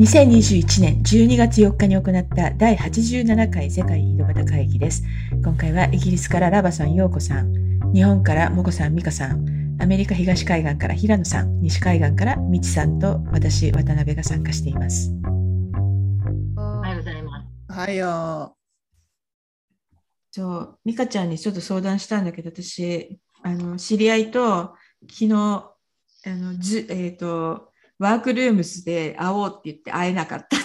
[0.00, 5.02] 2021年12月4日に行った第87回世界井戸端会議です。
[5.44, 7.52] 今回はイギリスからラバさん、ヨーコさん、
[7.92, 15.12] 日本からモコさん、ミカさん、アメリカ東海岸から平野さん、西海岸からミチさんと私、渡辺が参加しています。
[16.56, 17.46] おはようございます。
[17.68, 18.56] おはよ
[20.30, 25.70] そう、ミカちゃんにちょっと相談したんだけど、私、あの知り合いと昨日、あ
[26.26, 27.69] のずえっ、と、
[28.00, 30.60] ワークルームスで会おうって言って会えなかったっ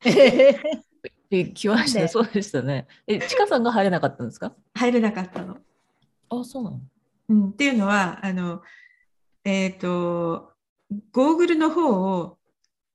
[0.00, 0.60] て。
[1.30, 2.08] え、来ました。
[2.08, 2.88] そうでしたね。
[3.06, 4.52] え、ちかさんが入れなかったんですか？
[4.74, 5.58] 入れなかったの。
[6.28, 6.80] あ、そうなの？
[7.28, 8.60] うん、っていうのは、あの、
[9.44, 10.52] えっ、と、
[11.12, 12.38] ゴーグルの方を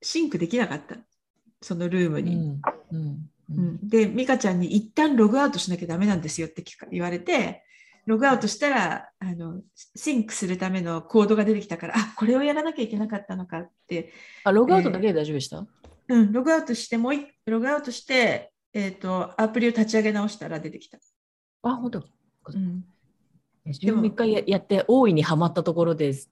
[0.01, 0.97] シンクできなかった。
[1.61, 2.35] そのルームに。
[2.35, 2.61] うん。
[2.91, 2.99] うん。
[2.99, 7.63] ううんん、で、美香ちゃんに一旦ログアウトしなきゃダメなんですよって聞か言われて、
[8.07, 9.61] ログアウトしたらあの、
[9.95, 15.67] シンクするためのコードが出てきたから、あこれをやらなきゃいけなかったのかって、あ、ログアウトだけで大丈夫でした、
[16.07, 20.97] うん、ログアウトして、もう一ログアウトして、えっ、と、アプリを立ち上げ直したら出てきた。
[21.63, 22.03] あ、本当？
[22.53, 22.85] うん、
[23.65, 26.31] 自分も一回ややって大いにはまったところです。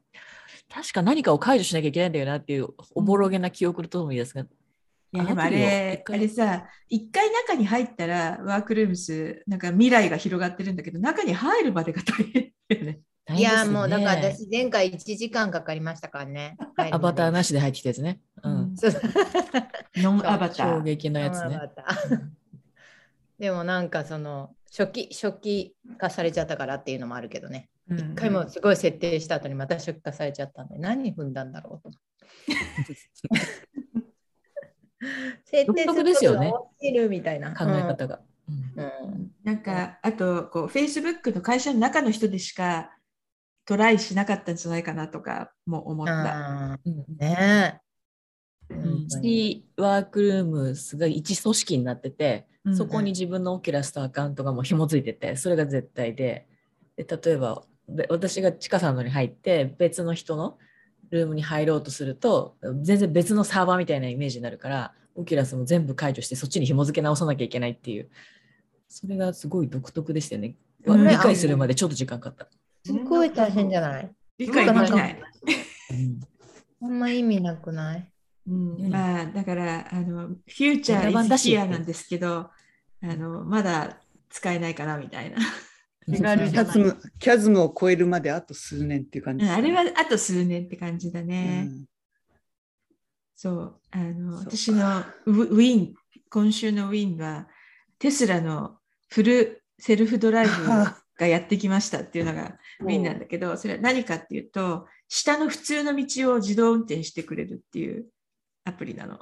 [0.73, 4.45] 確か何かを解除しなきゃいけないんだよなっていうおぼろげな記憶とともにですが、
[5.11, 12.99] いやでもあれあれさ、一回中に入ったら、ワークルームス、なんか未来が広がってるんだけど、中に入るまでが大変だよね。
[13.25, 16.57] 大いや、もうだから私、前回1時間かかりましたからね。
[16.77, 18.19] アバターななしで入ってきたやつね。
[18.43, 18.75] うん。
[18.77, 18.91] そう
[19.95, 20.83] ノンアバタ衝ー。
[20.83, 21.59] 撃のやつね
[23.39, 27.69] でもなんかその初期初期化されちゃったからっていうのもあるけどね。
[27.89, 31.97] うん一回もすごい設定した後にまた初期化されちゃったんで何踏んだんだろうと。
[35.45, 36.51] 設定独特ですよね。
[36.53, 37.53] 落ちるみたいな。
[37.55, 38.21] 考え方が。
[38.47, 39.31] うん。
[39.43, 42.91] なんか、あと、こう、Facebook の会社の中の人でしか
[43.65, 46.79] トライしなかったんじゃないかなとかも思った。
[47.17, 47.81] ね
[48.69, 48.73] え。
[48.73, 48.83] うん。
[48.83, 49.65] 本当に。
[49.77, 52.75] 1 Workrooms が一組織になってて、うん。
[52.75, 56.47] そこに自分の Oculus とアカウントがもう紐づいててそれが絶対で。
[56.95, 60.57] で例えばで私がちかさんのに入って別の人の
[61.09, 68.09] ルームに入ろうとすると全然別のサーバーみたいなイメージになるから Oculus も全部解除してそっちに紐付け直さなきゃいけないっていう。
[68.87, 70.55] それがすごい独特でしたよね、
[70.85, 71.07] うん。
[71.07, 72.55] 理解するまでちょっと時間かかった、
[72.85, 74.11] すごい大変じゃない？
[74.37, 75.23] 理解できない。
[76.81, 78.11] あんま意味なくない？
[78.47, 78.75] うん。
[78.75, 82.51] うんまあ、だから、あの、フューチャーだしイズヒアなんですけど、
[83.01, 83.97] あの、まだ
[84.29, 85.37] 使えないかなみたいな。
[86.11, 86.49] 手軽う。
[86.49, 91.63] じゃないキャズム、キャズムを超えるまであと数年っていう感じね、うんあれはあと数年って感じだうね。
[91.63, 91.85] ん
[93.35, 95.93] そう、あの、私のウウィン、
[96.29, 97.47] 今週のウィンは、
[97.99, 98.77] テスラの
[99.09, 100.51] フルセルフドライブ
[101.19, 108.07] がやってきましたっていうのがウィンなんだけど、それは何かっていうと、下の普通の道を自動運転してくれるっていう
[108.63, 109.19] アプリなの。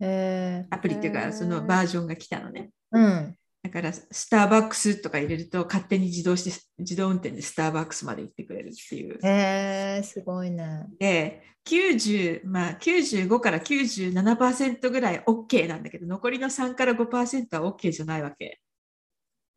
[0.00, 2.70] えアプリっていうか、そのバージョンが来たのね。
[2.92, 3.36] うん。
[3.72, 9.18] だから、スターバックスとか入れると、勝手に自動して、自動運転でスターバックスまで行ってくれるっていう。
[9.22, 10.86] へえすごいね。
[10.98, 18.60] で、90、まあ、95から97%ぐらい OK なんだけど、残りの3から5%は OK じゃないわけ。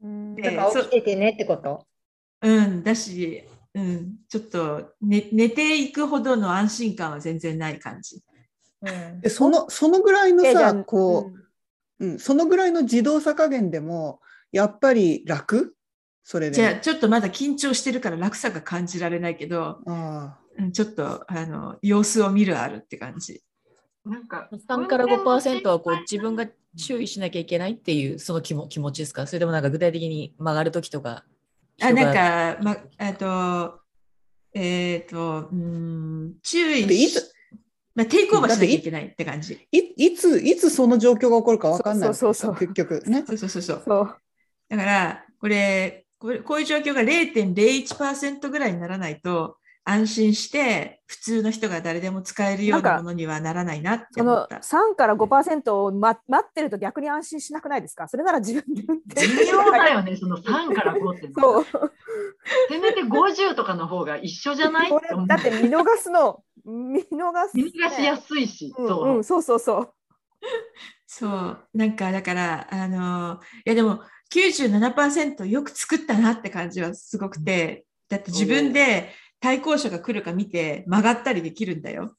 [0.02, 1.86] でだから起きててねってこと？
[2.42, 3.44] うん、だし、
[3.74, 8.18] うん、ちょっと、ね、寝ていくほどの安心感は全然ない感じ。
[8.18, 11.45] うんでそのそのぐらいのさこう、うん、
[12.20, 14.20] そのぐらいの自動さ加減でも
[14.52, 15.76] やっぱり楽？
[16.24, 16.56] それで。
[16.56, 23.44] じゃあ、ちょっとまだ緊張してるから楽さが感じられないけど、あうんちょっと、あの、様子を見るあるって感じ。
[24.06, 26.48] なんか3から5%はこう自分が
[26.78, 29.28] 注意しなきゃいけないっていうその気も気持ちですか？
[29.28, 31.26] それでもなんか具体的に曲がるときとか。
[31.82, 33.80] あ、なんか、ま、あと、
[34.54, 37.35] えっ、と、うん、注意でいしつ、
[37.96, 39.68] まあ、テイクオーバーしなきゃいけないって感じ。
[39.72, 43.24] いいついつその状況が起こるか分かんないそうそうそう結局ね。
[43.26, 43.84] そうそうそうそう。
[43.86, 44.16] そう。
[44.70, 49.58] だから、これ、これこういう状況が0.01%ぐらいにならないと、
[49.88, 54.56] 安心して普通の人が誰でも使えるようなものにはならないなってその思った。
[54.56, 58.08] 3から5%を、ま、待ってると逆に安心しなくないですか？
[58.08, 61.30] それなら自分で運転微妙だよね、その3から5って。
[61.38, 61.66] そう。
[62.68, 64.90] せめて50とかの方が一緒じゃない？
[64.90, 69.94] これだって見逃すの、見逃す、見逃しやすいし、うんそううん、そうそうそう。
[71.08, 71.68] そう。
[71.74, 74.02] なんか、だから、あの、いやでも、
[74.34, 82.16] 97%よく作ったなって感じはすごくて、だって自分で対向車が来るか見て曲がったりできるんだよ。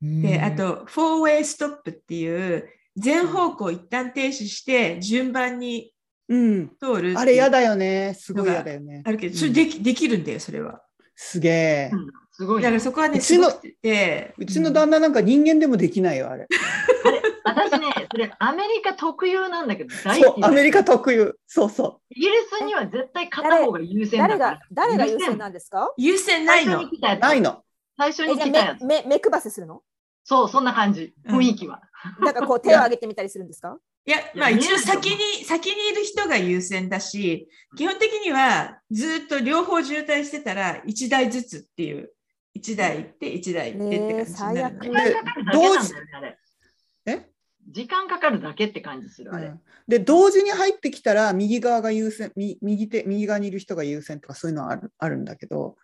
[0.00, 5.92] で、あと、フォーウェイストップっていう、全方向一旦停止して順番に
[6.28, 6.68] うん。
[6.80, 8.14] 通るうあれ嫌だよね。
[8.14, 9.02] すごい嫌だよね。
[9.04, 10.82] あるけど、それでき,、できるんだよ、それは。
[11.14, 11.96] すげえう。
[11.96, 12.06] ん
[12.36, 12.64] すごいね。
[12.64, 13.48] だからそこはね、うちの。
[13.48, 16.46] うちの旦那なんか人間でもできないよ、あれ。
[17.04, 21.38] あれ私ね、それアメリカ特有なんだけど、大そう好き、だアメリカ特有。
[21.46, 24.60] そうそイギリスには絶対片方が優先だ誰からが。
[24.70, 25.94] 誰が優先なんですか？
[25.96, 26.80] 優先ない最初の。
[26.82, 26.84] う。
[26.84, 27.20] に来たやつ。
[27.20, 27.62] ないの。
[27.96, 28.84] 最初に来たやつ。
[28.84, 29.80] 目目目配せするの？
[30.24, 31.14] そう、そんな感じ。
[31.24, 31.80] うん雰囲気は。
[32.20, 33.78] なんかこう手を挙げてみたりするんですか？
[34.04, 42.10] いや、まあ一応先に、先にいる人が優先だし、基本的にはずっと両方渋滞してたら1台ずつっていう、
[42.58, 44.96] 1台行って1台行ってって感じになるのね。
[44.96, 46.38] で時間かかるだけなんだよね、あれ。
[47.06, 47.26] え？
[47.68, 49.46] 時間かかるだけって感じする、あれ。
[49.48, 55.76] うんで、同時に入ってきたら、右側が優先、み右手、右側にいる人が優先とかそういうのはあるあるんだけど、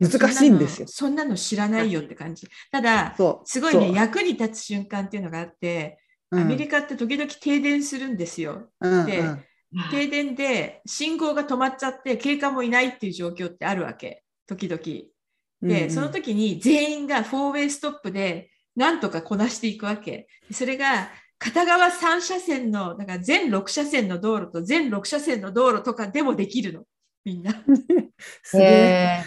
[0.00, 0.88] 難しいんですよ。
[0.88, 2.48] そんなのそんなの知らないよって感じ。
[2.72, 3.48] ただ、そう。
[3.48, 5.98] すごいね、役に立つ瞬間っていうのがあって、
[6.30, 8.68] うんアメリカって時々停電するんですよ。
[8.80, 9.44] でうんうん
[9.90, 14.80] 停電で信号が止まっちゃって警官もいないっていう状況ってあるわけ時々
[15.68, 20.28] で、その時に全員がフォーウェイストップでなんとかこなしていくわけ。
[20.52, 26.84] それが片側3車線のだから全6車線の道路と全6車線の道路とかでもできるの。
[27.24, 27.52] みんな。
[28.42, 29.24] すげえ。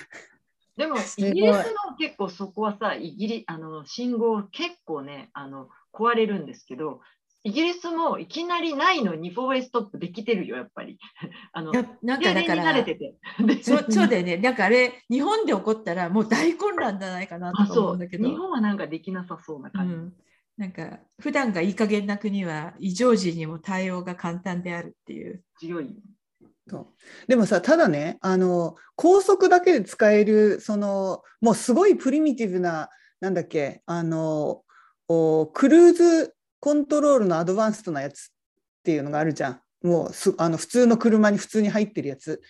[0.78, 1.58] でも、イギリス
[1.88, 7.02] の結構そこはさ、イギリあの信号結構ねあの、壊れるんですけど、
[7.48, 11.00] イギリスもいきなりないのにフォーウェイストップできてるよ、やっぱり。
[11.54, 11.72] あの
[12.04, 13.16] なんかだか停電に慣れらてて。
[13.40, 19.96] でそう そうだよねなんかあれ日本で起こったらもう大混乱じゃないかなとか思ううんだけど日本はなんかできなさそうなう感じ。
[19.96, 20.14] ん、
[20.58, 25.42] なんか普段がいい加減な国は異常時にも対応が簡単であるっていう。
[25.58, 25.96] 強い。
[26.70, 26.88] そう
[27.30, 32.90] でもさただねあの高速だけで使えるそのもうすごいプリミティブな
[33.22, 34.64] なんだっけあの
[35.08, 38.28] おクルーズコントロールのアドバンストなやつっ
[38.84, 39.62] ていうのがあるじゃん。
[39.84, 42.42] もうすあの普通の車に普通に入ってるやつ。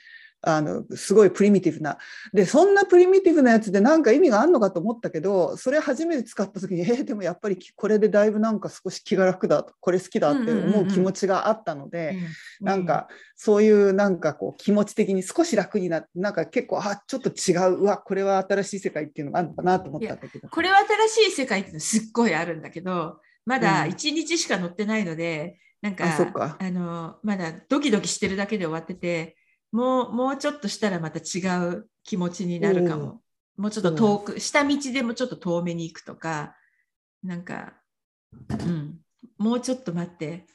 [0.42, 1.98] あのすごいプリミティブな。
[2.32, 12.16] でそんなプリミティブなやつでなんか意味があるのかと思ったけどそれ初めて使った時にえーでもやっぱりこれでだいぶなんか少し気が楽だこれ好きだって思う気持ちがあったので。
[12.62, 17.82] なんかそういうなんかこう気持ち的に少し楽になってなんか結構あちょっと違う。
[17.82, 20.48] うわこれは新しい世界っていうのがあるのかなと思ったんだけど。
[20.50, 20.78] これは
[21.10, 29.38] 新しい世界ってすっごいあるんだけどまだうん1日しか乗ってないので、なんかあそっかあのまだドキドキしてるだけで終わってて
[29.72, 33.22] もうもうちょっとしたらまた違う気持ちになるかも。
[33.56, 36.56] もうちょっと遠く、下道でもちょっと遠めに行くとか
[37.24, 37.74] なんか、
[38.52, 39.00] うん、
[39.40, 40.46] もうちょっと待って。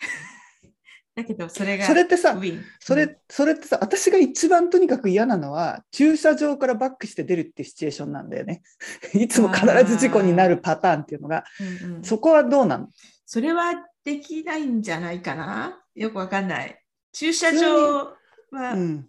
[1.15, 2.41] だけどそれがそれってさ
[2.81, 8.63] それそれってさ私が一番とにかく嫌なのは駐車場からバックして出るってシチュエーションなんだよね。
[9.13, 11.45] いつも必ず事故になるパターンっていうのが
[11.85, 12.03] うんうん。
[12.03, 12.89] そこはどうなの？
[13.27, 13.75] それは
[14.05, 15.83] できないんじゃないかな？
[15.95, 16.79] よくわかんない。
[17.13, 18.17] 駐車場
[18.51, 19.09] は、うん。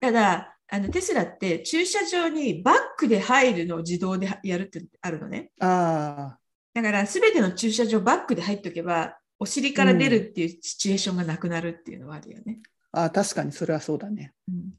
[0.00, 5.52] ただあのテスラって駐車場にバックで入るのを自動でやるってあるのね。
[5.60, 6.36] あ
[6.74, 12.60] だからすべての駐車場バックで入っておけばお尻から出るっていうシチュエーションがなくなるっていうのはあるよね。
[12.94, 14.32] ーあー確かにそれはそうだね。
[14.48, 14.70] うん。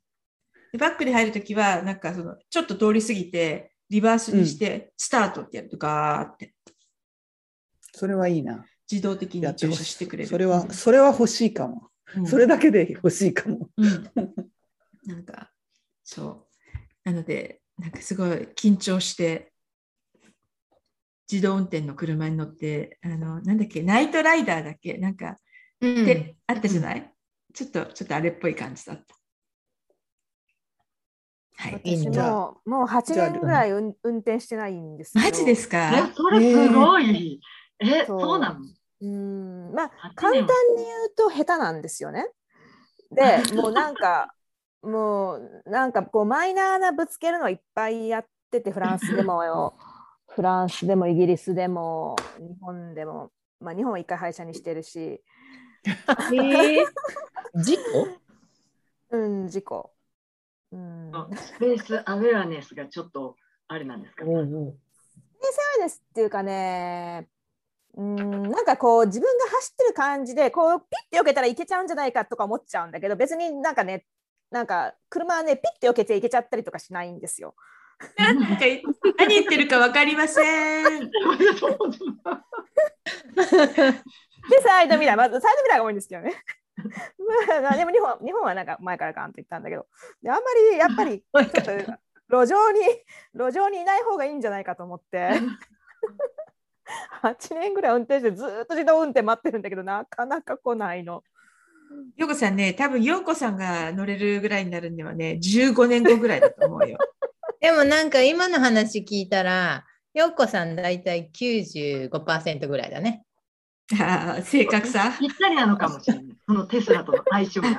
[0.71, 6.53] でバックで入るときはなんかそのちょっと通り過ぎてリバースにしてスタートってやるとガーって。
[7.93, 8.65] それはいいな。
[8.89, 9.97] 自動的に駐やってほし。
[9.97, 10.29] てくれる。
[10.29, 11.89] それはそれは欲しいかも。
[12.15, 12.27] うん。
[12.27, 13.69] それだけで欲しいかも。
[13.77, 14.11] うん、
[15.05, 15.51] なんか
[16.03, 16.47] そ
[17.05, 17.09] う。
[17.09, 19.51] なのでなんかすごい緊張して
[21.31, 25.37] 自動運転の車に乗ってあのなんだっけナイトライダーだっけなんか、
[25.81, 26.05] うん。
[26.05, 27.11] であったじゃない、
[27.53, 29.15] ちょっとちょっとあれっぽい感じだった。
[31.57, 33.29] はい、私もうもう8じゃあ。
[33.29, 35.25] 年ぐらい運運転してないんですけど。
[35.25, 37.41] マジですえか、それすごい。
[37.79, 38.21] え、そう。
[38.21, 38.59] そうなの？
[39.01, 39.73] うん。
[39.73, 42.27] まあ8簡単に年言うと下手なんですよね。
[43.11, 44.35] で もうなんか
[44.83, 49.43] もうなんかこうマイナーなぶつけるのいっぱいやっててフランスでも。
[49.43, 49.73] よ
[50.35, 55.23] フランスでもイギリスでも日本でもまあ日本は一回廃車にしてるし。
[55.87, 56.85] えー、
[57.55, 59.17] 事故？
[59.17, 59.91] うん事故。
[60.71, 63.37] うん、スペースアウェアネスがちょっと
[63.67, 64.77] あれなんですか、おうおう。
[65.81, 67.27] ですっていうかね
[67.95, 74.05] うんなんかこう自分が走ってる感じでこうピッて避けたらいけちゃうんじゃないかとか思っちゃうんだけど別になんかね
[74.51, 77.55] なんか車はねピッて避けていけちゃったりとかしないんですよ。
[78.17, 78.65] なんか
[79.17, 80.99] 何言ってるか分かりません。
[80.99, 81.11] で
[84.63, 86.33] サイドミラーまずサイドミラーが多いんですけどね。
[87.59, 89.87] まあでも日本日本はなんか前からガンと言ったんだけど
[90.21, 91.71] であんまりやっぱりちょっと
[92.29, 92.81] 路上に
[93.33, 95.31] 路上にいない方がいいんじゃないかと思って
[97.23, 101.23] 8年ぐらい運転してずーっと自動運転待ってるんだけどなかなか来ないの。
[102.17, 106.97] ようこさんね、多分ようこさんが乗れるぐらいになるにはね、15年後ぐらいだと思うよ。
[107.65, 113.25] でもなんか今の話聞いたら、よっこさん大体95%ぐらいだね。
[113.99, 115.15] あー正確さ。
[115.19, 116.25] ぴったりなのかもしれない。
[116.45, 117.69] そのテスラとの相性が。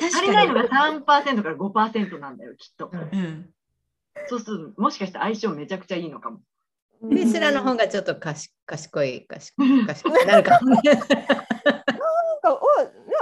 [0.00, 1.02] 確足りないのがか3%
[1.40, 2.90] から5%なんだよ、きっと。
[3.12, 3.20] に。
[3.20, 3.50] うん。
[4.26, 6.40] そうすると、もしかして相性めちゃくちゃいいのかも。
[7.08, 10.80] テスラの方がちょっとかし賢い、賢い、賢くなるかもね。
[10.82, 12.58] なんかお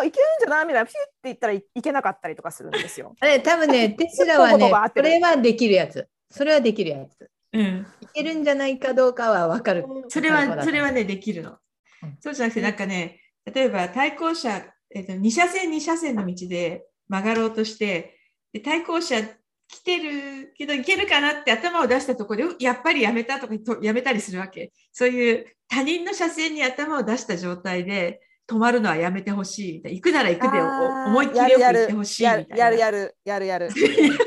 [0.03, 0.67] いけるんじゃない？
[0.67, 3.15] みたいなピュって言ったらいいけなかったりとかするんですよ。
[3.21, 6.09] あれ多分ね、 テスラはねほぼほぼ合っ、てるそれはできるやつ。
[6.31, 7.31] それはできるやつ。
[7.53, 7.87] うん。
[8.01, 9.85] いけるんじゃないかどうかは分かる。
[10.09, 11.59] それは、それはね、できるの
[12.03, 12.17] うん。
[12.21, 18.19] そうじゃなくて、なんかね、例えば対向車、えっと、2車線2車線の道で曲がろうとして、
[18.53, 19.23] で対向車
[19.69, 24.73] 来てるけど、いけるかなって頭を出したところで、うやっぱりやめたとかとやめたりするわけ。
[24.93, 29.95] そういう他人の車線に頭を出した状態で止まるのはやめてほしいみたいな。
[29.97, 32.57] 行くなら行くで思いっきりよく行ってほしいみたいな。
[32.57, 33.75] やるやるやるやるやる。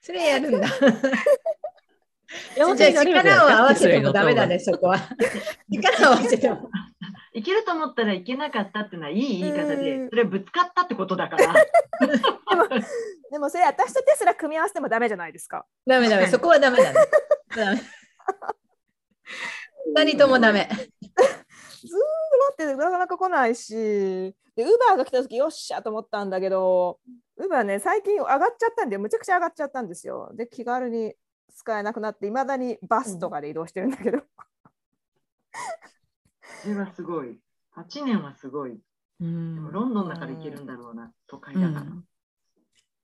[0.00, 0.68] それやるんだ。
[2.58, 4.98] 力を合わせてもダメだね、 そこは。
[5.70, 6.70] 力を合わせても。
[7.32, 11.54] いけると思ったらいけなかったっていうのはいい言い方うで、んそれはぶつかったってことだから。
[13.30, 15.64] でもそれ私とテスラ組み合わせてもダメじゃないですか。
[15.86, 16.98] ダメダメ、そこはダメだね。
[17.54, 17.80] ダメ。
[19.94, 20.68] 二人ともダメ。
[20.70, 21.98] ずー
[22.52, 27.00] ってなかなか来ないし、でウーバーが来た時よっしゃと思ったんだけど、
[27.36, 30.30] ウーバーね最近上がっちゃったんでむちゃくちゃ上がっちゃったんですよ。
[30.34, 31.14] で気軽に
[31.54, 34.22] 使えなくなっていまだにバスとかで移動してるんだけど。
[36.62, 37.38] それはすごい。
[37.76, 38.72] 8年はすごい。
[38.72, 38.78] う
[39.20, 41.80] でもんロンドンだから行けるんだろうな、都会うだから。
[41.82, 42.04] ん。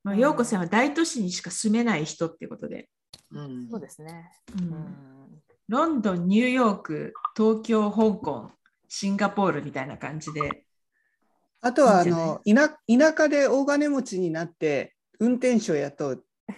[0.03, 2.89] まあ、陽子さんは大都市にしか住めない人ってことで。
[3.31, 4.31] うんそうですね。
[4.61, 8.51] ううんんロンドン、ニューヨーク、東京、香港、
[8.97, 10.65] シンガポールみたいな感じで。
[11.61, 12.09] あとはあいい？
[12.11, 12.69] んの田
[13.15, 16.55] 田舎で大金持ちになって運転手を雇うっ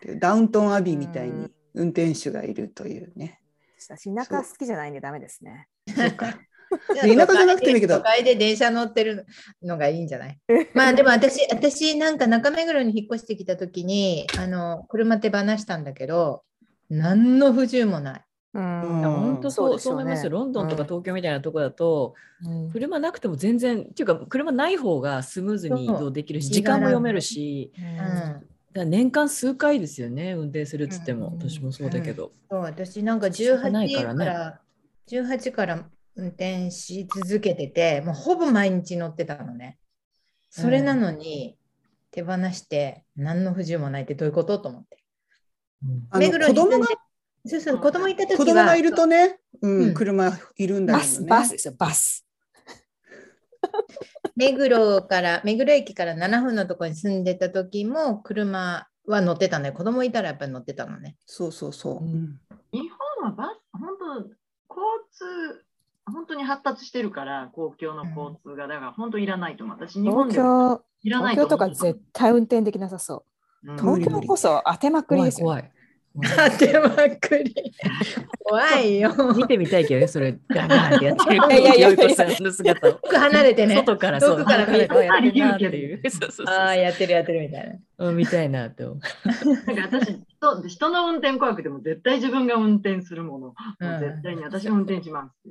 [0.00, 3.40] ていう ダウントンアビーみたいに運転手がいるというね。
[3.88, 5.68] 私田舎好きじゃないんでダメですね。
[5.94, 6.34] そうか
[6.94, 9.24] 田舎田舎じゃなくてもいいけど都会で電車乗ってる
[9.62, 10.38] のがいいんじゃない？
[10.74, 16.44] まあでも私、私なんか中目黒に引っ越してきたときに、あの、車手放したんだけど、
[16.90, 18.24] 何の不自由もない。
[18.54, 18.62] うん。
[18.62, 20.30] 本当そう、ねそう思いますよ。
[20.30, 22.14] ロンドンとかうん東京みたいなとこだと、
[22.44, 22.70] うん。
[22.70, 27.72] 車なくても全然、っていうか、車ない方がスムーズに移動できるし、時間も読めるし、
[28.74, 28.90] うん。
[28.90, 32.32] 年間数回ですよね、運転するっつっても、うん私もそうだけど。
[32.50, 34.60] そう、私なんか少ない18かからら、
[35.08, 39.78] 18から運転し続けてて、もうほぼ毎日乗ってたのね。
[40.50, 41.56] それなのに、
[42.10, 44.98] 手放して何の不自由もないってどういうことと思って。
[46.10, 46.96] あの目黒子供がに住んで
[47.46, 51.30] そうそう、子供いた時は子供がいるとね、うんうん車いるんだバス、けどね。
[51.30, 52.26] バスですよ、バス。
[54.36, 59.72] 目黒から、目黒駅から7分のところに住んでた時も、車は乗ってたね。
[59.72, 61.16] 子供いたらやっぱり乗ってたのね。
[61.26, 62.04] そうそうそう。
[62.04, 62.40] うん
[62.70, 62.80] 日
[63.20, 64.30] 本はバス、本当、交
[65.10, 65.64] 通、
[66.04, 69.76] 本当に発達してるから、公共の交通が、だから本当いらないと思う。
[69.76, 71.58] 私、日本東でいらない東京と。
[71.58, 73.24] か絶対運転できなさそ
[73.62, 73.72] う。
[73.72, 75.46] うん東京こそ当てまくりですよ。
[75.46, 75.77] 怖い怖い。
[76.18, 77.54] 当てまくり。
[78.42, 79.12] 怖いよ。
[79.36, 81.90] 見てみたいけどね、それ、ガンガンってやってるいやいやいや
[82.40, 82.92] の姿を。
[82.92, 83.76] 遠く離れてね。
[83.76, 86.00] 外からそう、遠くから見るなかなかやってるなっていう。
[86.10, 88.06] そうそうそう ああ、やってるやってるみたいな。
[88.06, 88.98] うん見たいなって思う。
[89.66, 93.46] なんか私人、人の運転怖くても絶対自分が運転するもの。
[93.48, 95.50] もううん絶対に私も運転します。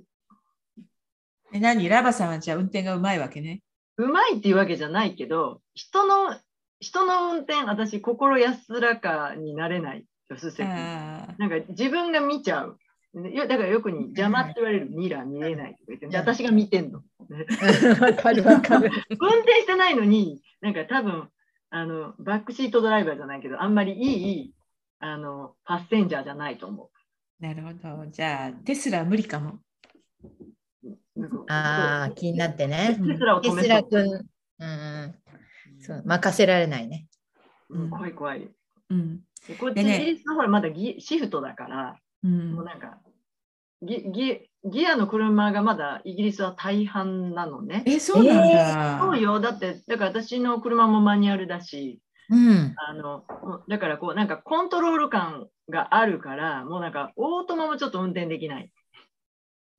[1.54, 1.88] え何？
[1.88, 3.62] ラバさんはじゃあ運転がうまいわけね。
[3.98, 6.38] うまいっていうわけじゃないけど、人の、
[6.80, 10.06] 人の運転、私、心安らかになれない。
[10.30, 10.64] 助手席。
[10.64, 12.80] あなんか自分が見ちゃう。
[13.14, 17.02] ねいやだからよくに邪魔って言われるミラー見えないとか言って、じゃあ私が見てんの。
[18.22, 18.92] かるわかる。
[19.20, 21.30] 運転してないのに、なんか多分、
[21.70, 24.54] あの、バックシートドライバーじゃないけど、あんまりいい、
[25.00, 28.08] あの、パッセンジャーじゃないと思ーなるほど。
[28.08, 29.60] じゃあテスラは無理かも。
[31.50, 32.98] ああ、気になってね。
[33.06, 33.64] テスラをテ止めそう。
[33.64, 34.04] スラ君、
[34.60, 35.16] うんうん、
[35.80, 37.08] そう任せられないね。
[37.70, 38.50] うん怖い怖い。
[38.90, 39.22] うん。
[39.48, 42.98] でこっちイギリスのほらまだギシフトだから、うんもうなんか
[43.82, 47.84] ギギギアの車がまだイギリスは大半なのね。
[47.86, 49.00] え、そうなんだ。
[49.00, 49.40] そうよ。
[49.40, 52.76] だって、だから私の車もマニュアルだし、うん。
[52.76, 58.70] あの、もうだからこう、なんかコントロール感があるから、もうなんかオートマもちょっと運転できない。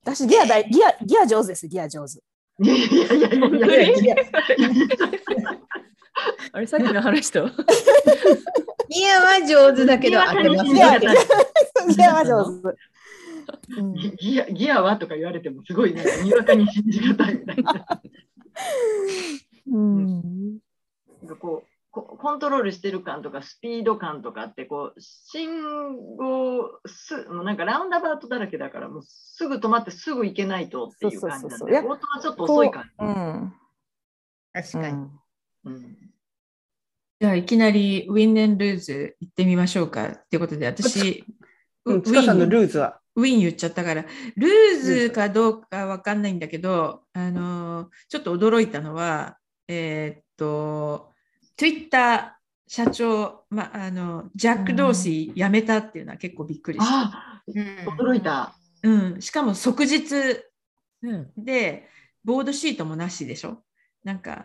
[0.05, 2.21] 私ギア大ギアギア上手ですギア上手。
[2.61, 4.17] いやいやいやいやいやいや
[6.53, 7.49] あれ、さっきの話と？
[8.89, 11.01] ギアは上手だけど、当てますギアよ。
[11.97, 12.79] ギアは上手。
[13.79, 18.03] うんギギアギアはとか言われてもすごいね、にわかに信じがたいみたいな。
[19.71, 20.59] うん
[21.23, 32.91] なんかこうココントロールしてる感とかスピード感とかってこう信号すもうなんかラウンダバウトだらけだからもうすぐ止まってすぐ行けないとっていう感じなんでそうそうそうそういやオートはちょっと遅い感じ。
[32.99, 33.55] うん。
[34.53, 34.95] 確かに。
[35.65, 36.08] うんうん
[37.21, 41.25] じゃあいきなりウィン・エン・ルーズ行ってみましょうかっていうことで私、
[41.85, 43.01] うん、ウちかさんのィンルーズは？
[43.17, 44.05] ウィン言っちゃったから、
[44.37, 51.11] ルーズかどうかわかんないんだけど、あの、ちょっと驚いたのは、えーっと、
[51.57, 52.37] Twitter
[52.69, 56.95] 社長、ま、あの、ジャック・ドーシー辞めたっていうのは結構びっくりした。
[56.95, 57.65] あうん
[57.99, 58.55] 驚いた。
[58.85, 60.15] うん、しかも即日
[61.03, 61.89] うんで、
[62.23, 63.65] ボードシートもなしでしょ？
[64.05, 64.45] なんか、うん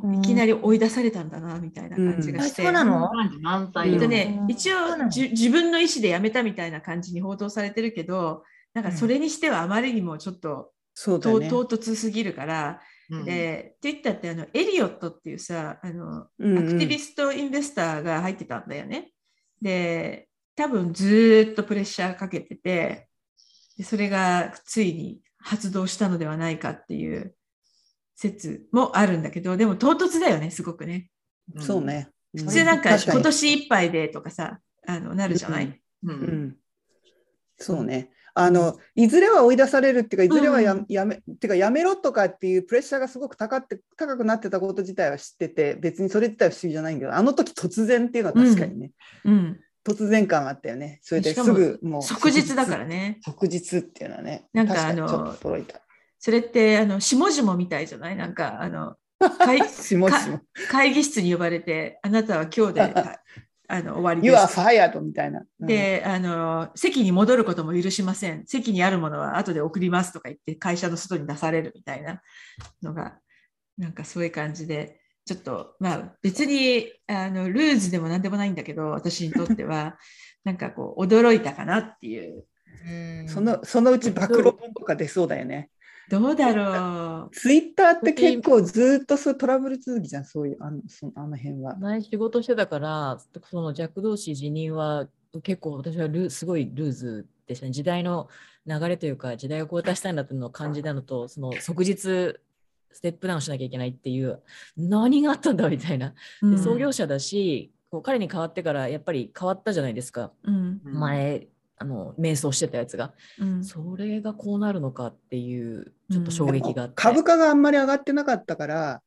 [0.00, 2.62] いきなり追い出されたんだな、みたいな感じがして。
[2.62, 2.76] うん。
[2.76, 3.10] あそうなの？
[3.40, 3.94] 満載よ。
[3.94, 4.50] えっとねう、ん。
[4.50, 11.48] 一応自分の意思で辞めたみたいな感じに報道されてるけど、なんかそれにしてはあまりにもちょっとと、そうだね。
[11.48, 13.24] 唐突すぎるから、うん。
[13.24, 16.68] で、って言ったってあのエリオットっていうさ、あのうんうん。
[16.68, 19.12] アクティビストインベスターが入ってたんだよね。
[19.62, 23.08] で、多分ずーっとプレッシャーかけてて、
[23.76, 27.34] でそれがついに発動したのではないかっていう
[28.18, 31.08] 説もあるんだけど、でも唐突だよね、すごくね。
[31.60, 31.84] そう。
[31.84, 32.08] ね。
[32.36, 36.12] 普通なんか今年いっぱいでとかさ、あのなるじゃない、うんう。
[36.14, 36.56] ん。
[37.58, 38.10] そうね。
[38.34, 48.90] あの、いずれは追い出されるっていうか、いずれはや,、うんやめ、ってかやめろとかっていうプレッシャーがすごく高って高くなってたこと自体は知ってて、別にそれ自体は不思議じゃないんだけど、あの時突然っていうのは確かにね、
[49.24, 50.98] うん、突然感あったよね。
[51.02, 52.02] それですぐもう。
[52.02, 53.20] 即日だからね。
[53.24, 54.48] 即日っていうのはね。
[54.52, 55.80] なんかあのちょっと驚いた。
[56.18, 58.16] それってあの下々みたいじゃない？
[58.16, 58.96] なんかあの
[59.38, 59.60] 会。
[60.70, 63.18] 会議室に呼ばれて、あなたは今日であ
[63.70, 64.58] あの終わり You で are す。
[64.58, 65.42] fired みたいな。
[65.60, 68.46] うんであの、席に戻ることも許しません。
[68.46, 72.22] 席にあるものは後で送りますとか言って、会社の外に出されるみたいな
[72.82, 73.18] のが、
[73.76, 79.98] なんかそういう感じで、ちょっと、まあ別にあのルーズでもなんでもないんだけど、私にとっては、
[80.44, 82.44] なんかこう、驚いたかなっていう。
[82.86, 82.90] う
[83.24, 85.68] んそのそのうち暴露本とか出そうだよね。
[86.10, 91.76] どうだろツイッターって結構ずっとそういうトラブル続きじゃん、そういうあのそのあの辺は。
[91.76, 93.18] 前仕事してたから、
[93.50, 95.06] そのジャック同士辞任は
[95.42, 97.72] 結構私はルすごいルーズでしたね。
[97.72, 98.28] 時代の
[98.66, 104.40] 流れというか、時代を交代したいんだっていうのを感じたのと、その即日ステップダウンしなきゃいけないっていう、
[104.76, 106.14] 何があったんだみたいな。
[106.42, 106.46] う。
[106.46, 110.32] うんで創業者だし、こう彼に代わってからやっぱり変わったじゃないですか。
[110.44, 113.12] うんうん前、あの瞑想してたやつが。
[113.38, 116.94] うんそれがこうなるのかっていう、ちょっと衝撃があって。
[116.96, 119.02] 株価があんまり上がってなかったから、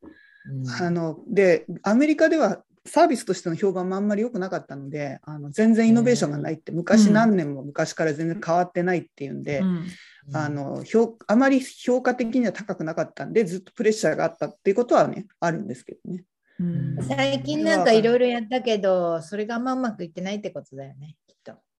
[0.45, 9.85] うんあのでアメリカではサービスとしての評判もあんまり良くなかったのであの全然イノベーションがないって昔何年も昔から全然変わってないっていうんで、うん
[10.33, 16.25] あの評あまり評価的には高くなかったんでずっとプレッシャーがあったっていうことはねあるんですけどね。
[16.59, 21.15] うん最近なんかいろいろやったけど、それがあんまうまくいってないってことだよね。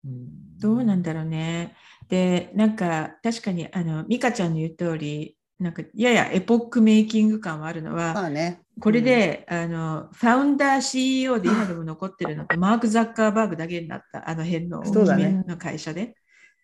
[0.06, 1.76] うんどうなんだろうね。
[2.08, 8.62] で、なんか確かにあの美香ちゃんの言う通り、なんかややエポックメイキング感はあるのは、まあね。
[8.80, 16.16] これで、あのファウンダー CEO で今でも残ってるのってマーク・ザッカーバーグだけになった、あの辺のの会社で。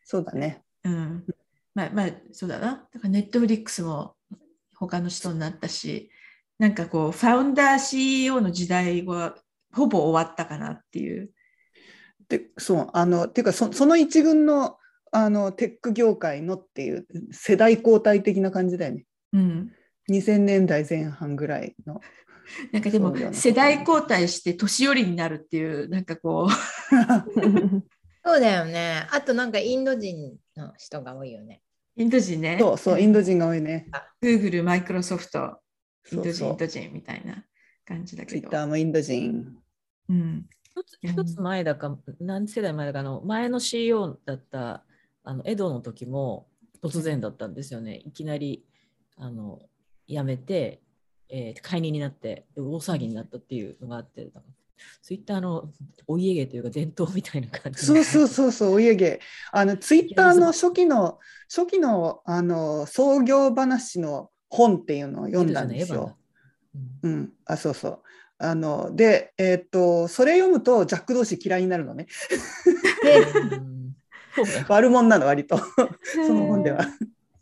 [0.03, 0.63] そうだね。
[0.83, 1.25] うん。
[1.75, 2.87] まあ、まあ、そうだな。
[2.91, 4.15] だからネットフリックスも
[4.75, 6.09] 他の人になったし、
[6.59, 9.35] なんかこう、ファウンダー CEO の時代は
[9.71, 11.29] ほぼ終わったかなっていう。
[12.29, 14.77] でそうあのっていうかそその一軍の
[15.11, 19.05] あのテック業界のっていう世代交代的な感じだよね。
[19.33, 19.71] うん。
[20.09, 22.01] 2000年代前半ぐらいの。
[22.71, 26.47] なんかでも世代交代して年寄りになるっていう、なんかこ
[28.23, 29.05] そうだよね。
[29.11, 31.61] あとなんかインド人の人が多いよね。
[31.97, 32.57] う、インド人ね。
[32.59, 33.87] そうそう、インド人が多いね。
[34.21, 35.59] Google、マイクロソフト、
[36.11, 37.45] インド人、インド人みたいな
[37.85, 38.41] 感じだけど。
[38.41, 39.57] ツイッターもインド人。
[40.09, 40.45] うん。
[41.01, 44.83] 一つ前だか、何世代前だかあの前の CEO だった
[45.23, 46.47] あのエドの時も
[46.83, 48.01] 突然だったんですよね。
[48.05, 48.65] いきなり
[49.17, 49.61] あの
[50.07, 50.81] 辞めて、
[51.29, 54.29] えー解任になってで大騒ぎになったっていうのがあって、
[55.01, 55.69] ツイッターの
[56.07, 59.19] お家芸というか伝統みたいな感じそうそうそうそう、お家芸。
[59.51, 66.17] あの、ツイッターの初期の、初期の、あの、創業話の本っていうのを読んだんですよ。
[67.03, 68.01] うんうん、あ、そうそう。
[68.39, 72.07] あの、で、えーっと、それ読むと、ジャック同士嫌いになるのね。
[74.69, 75.57] 悪者なの、割と。
[75.57, 76.85] その本では。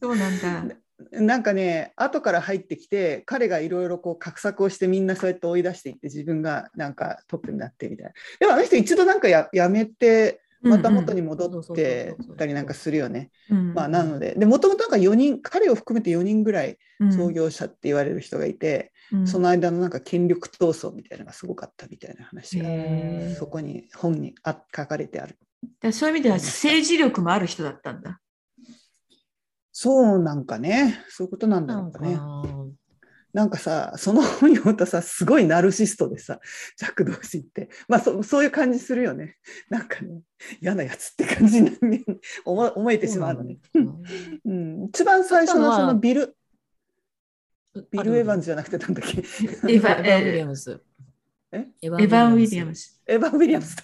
[0.02, 0.76] そうなんだ。
[1.12, 8.14] なんかね、後から入ってきて、彼がいろいろこう画策をして、みんなそうやって追い出していって、自分がなんかトップになってみたいな。
[8.40, 13.32] でもあの人、一度なんかややめて、また元に戻ってたりなんかするよね。
[13.49, 17.13] うんまあ、なので、でもともとなんか4人、彼を含めて4人ぐらいうん。
[17.13, 19.28] 創業者って言われる人がいて、うん。
[19.28, 25.38] その間のなんか権力闘争みたいなのがすごかったみたいな話が、そこに本にあ書かれてある。
[25.82, 28.19] だそういう意味では政治力もある人だったんだ。
[29.71, 32.17] そうなんかね、そういうことなんだろうかね。
[33.36, 36.39] ななんかさ、その本読むとさ、すごいナルシストでさ、
[36.78, 39.36] ジャック・ドーシーって、まあそそういう感じするよね。
[39.69, 40.21] なんかね、
[40.62, 41.71] 嫌なやつって感じに
[42.45, 43.58] 思思えてしまうのね。
[44.45, 46.36] うん、一番最初のそのビル、
[47.91, 50.82] ビル・エヴァンズじゃなくてなんだっけ、エヴァ ウィリアムス。
[51.52, 51.67] え？
[51.82, 52.84] エヴァン・ウィリアムス。
[52.84, 53.04] ス。
[53.06, 53.84] エヴァン・ウィリアムズだ。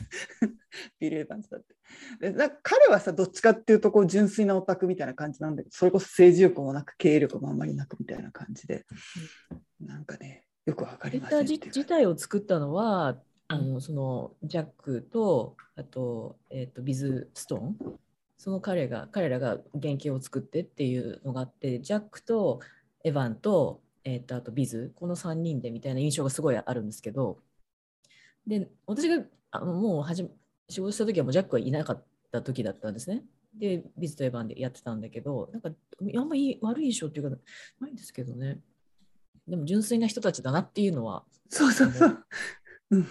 [0.99, 1.75] ビル・エヴァンズだって。
[2.19, 8.85] でなんか彼はさ、どっちかっていうとこう純粋なオタクみたいな感じなんだけど、それこそ政治力もなく、経営力もあんまりなくみたいな感じで、
[9.79, 17.77] なんかね、よくわかりません自自体を作ったのは、あのそのジャックと、あと,、えー、とビズ・ストーン、
[18.37, 22.61] その彼が彼らが原型を作ってっていうのがあって、ジャックと
[23.03, 27.39] エヴァンと,、えー、とあとビズ、この3人でみたいな印象がすごいあるんですけど、
[28.47, 30.29] で私があのもうはじめ
[30.71, 33.23] 仕事した時はもうジャックはいなかった時だったんですね。
[33.53, 37.37] で、ビズとエヴァンでやってたんだけど、なんかあんまり悪い印象っていうか
[37.79, 38.59] ないんですけどね。
[39.47, 42.25] でも純粋な人たちだなっていうのはそうそうそう。
[42.91, 43.07] うん。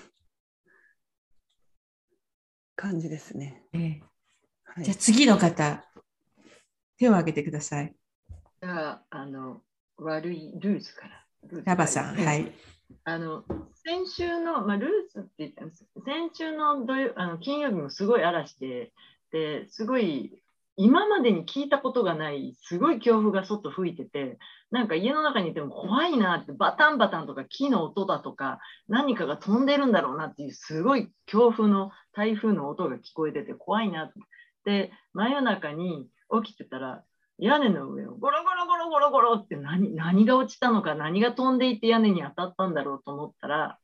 [2.77, 3.63] 感じですね。
[3.75, 4.03] ええ
[4.65, 5.85] はいじゃあ次の方、
[6.97, 7.95] 手を挙げてください。
[8.63, 9.63] じゃあ、あの、
[9.99, 11.20] 悪いルーズから。
[11.65, 12.53] ラバさん、はい。
[13.05, 13.45] あの
[13.85, 18.93] 先週の、まあ、ルースって言ったんです先週の土曜あの金曜日もすごい嵐で
[19.33, 20.43] ですごい
[20.77, 24.39] 今までに聞いたことがないすごい強風が外吹いてて
[24.71, 34.15] なんか家の中にいても怖いなってバタンバタンとか木の音だとか何かが飛んでるんだろうなっていうすごい強風の台風の音が聞こえてて怖いなって。
[34.65, 36.07] で真夜中に
[36.45, 37.03] 起きてたら
[37.41, 43.79] 屋根の上をゴロゴロゴロゴロゴロって何何が落ちたのか何が飛んでいって屋根に当たったんだろうと思ったら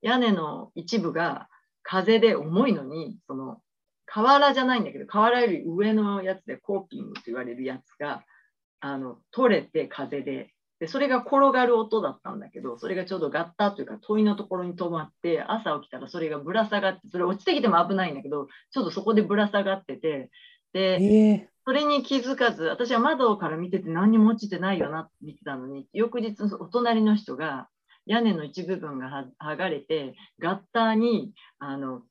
[0.00, 1.48] 屋根の一部が
[1.82, 3.60] 風で重いのにその
[4.06, 8.24] 瓦じゃないんだけど瓦より上のやつでコーピングと言われるやつが
[8.80, 10.50] あの取れて風で。
[10.80, 20.30] でそれが転がる音だったんだけどそれがちょうどガッターというか問いのところに止まって朝起きたらそれがぶら下がってそれ落ちてきても危ないんだけどちょっとそこでぶら下がってて
[20.72, 21.53] でええ。
[21.66, 27.68] それに気づかず、私は窓から見てて何にも落ちてないよなって見てたのに、翌日お隣の人が
[28.06, 32.02] 屋根の一部分が剥がれて、ガッターにあの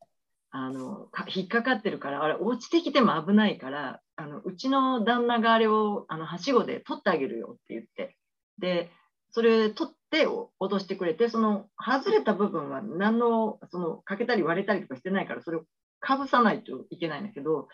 [0.50, 8.18] あの引っかかってるから、あれ落ちてきても危ないから、あのうちの旦那があれをあのはしごで取ってあげるよって言って、
[8.60, 8.92] で、
[9.32, 15.64] それ取って脅してくれて、その外れた部分は何のその欠けたり割れたりとかしてないから、それを
[16.00, 17.68] かぶさないといけないんだけど、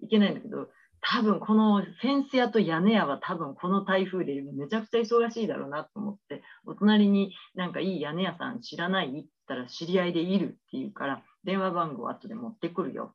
[0.00, 0.68] いけないんだけど、
[1.06, 13.14] 多分このフェンス屋と屋根屋は多分この台風でめちゃくちゃ忙しいだろうなと思ってお隣になんかいい屋根屋さん知らないって言ったら知り合いでいるって言うから電話番号後で持ってくるよ。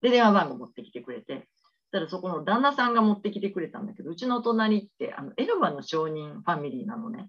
[0.00, 1.48] で電話番号持ってきてくれて
[1.90, 7.28] たらそこの旦那さんが持ってきてくれたんだけどうちの隣ってあのエルバの証人ファミリーなのね。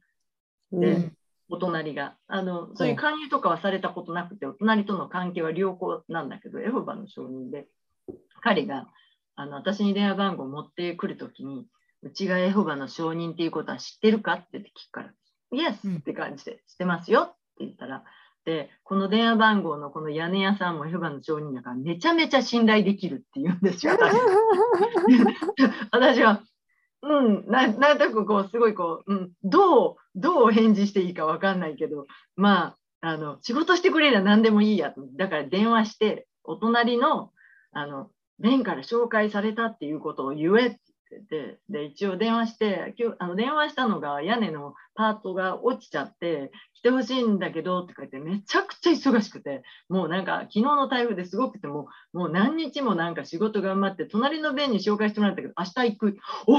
[0.71, 1.17] で、うん。
[1.49, 2.15] お隣が。
[2.27, 7.65] あのそういう勧誘とかはされたことなくてお隣との関係は良好なんだけどエホバの証人で
[8.41, 8.87] 彼が
[9.35, 11.67] あの私に電話番号を持ってくるときに、
[12.01, 15.11] うちがエホバの証人っていうことは知ってるかって聞くから、
[15.51, 18.03] イエスって感じで、知ってますよって言ったら、
[18.45, 24.15] で、この電話番号のこの屋根屋さんもエホバの証人だからめちゃめちゃ信頼できるって言うんですよ、私
[25.91, 26.43] 私は。
[27.01, 37.31] うん、ななんとなくこうすごいこう、うん、どうどう返事していいか分かんないけどまああの仕事してくれりゃ何でもいいやとだから電話してお隣の
[37.73, 40.79] あのベンから紹介されたっていうことを言えって
[41.11, 56.17] 言ってて、で、一応電話して、今日、あの、電話したのが屋根のパートが落ちちゃって、来てほしいんだけど、って言って、めちゃくちゃ忙しくて、もうなんか、昨日の台風ですごくて、も、もう何日もなんか仕事頑張って、隣のベンに紹介してもらったけど、明日行く。
[56.47, 56.57] お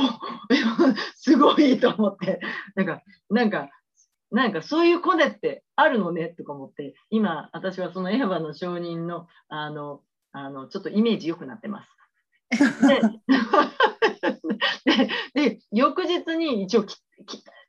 [1.17, 2.41] すごいと思って、
[2.75, 3.69] なんか、なんか、
[4.31, 10.03] なんかそういうコネってあるのねとか思って、今、私はそのエヴァの証人の、あの、
[10.37, 11.88] あのちょっとイメージ良くなってます。
[12.87, 13.01] で
[15.51, 16.85] で翌日に一応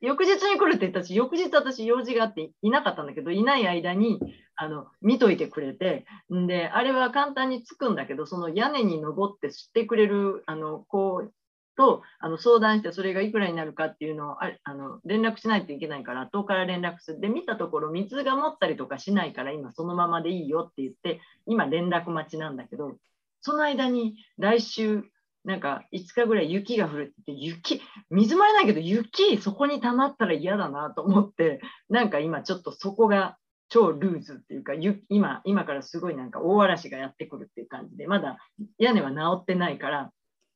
[0.02, 4.20] 翌日に来るって言ったし翌日私用事があっていなかったんだけどいない間に
[4.56, 11.34] あの見といてくれてんであれは簡単につくんだけどその屋根に登って知ってくれるあのこう
[11.78, 17.20] とあの相談してそれがいくらになるかっていうのをああの連絡しないといけないから後から連絡する。
[17.22, 22.98] で見たところ水が持ったりとかしないから今そのままでいいよって言って今連絡待ちなんだけど
[23.42, 25.04] その間に来週、
[25.46, 33.38] なんか5日ぐらい雪が降るって、雪、水もれないけど雪、そこに溜まったら嫌だなと思って、なんか今ちょっとそこが
[33.70, 34.74] 超ルーズっていうか、
[35.10, 38.38] 今、今からすごいなんか大嵐がやってくるっていう感じで、まだ
[38.78, 40.12] 屋根は治ってないから、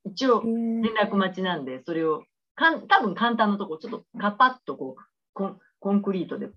[0.06, 2.24] 一応連絡待ちなんで、それを
[2.56, 6.50] かん多分簡単なとこ、ちょっとカパッとこうコンコンクリートで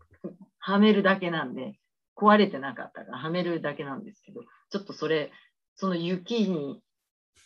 [0.59, 1.79] はめるだけなんで、
[2.17, 5.33] 壊れてなかったからはめるだけなんですけど、ちょっとそれ、
[5.77, 6.81] その雪に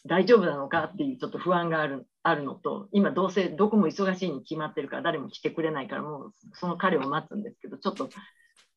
[0.04, 8.08] 大丈夫なのかっていうちょっと不安があるあるのと、今どうせどこも忙しいに決まってるから誰も来てくれないから、もうその彼を待つんですけど、ちょっと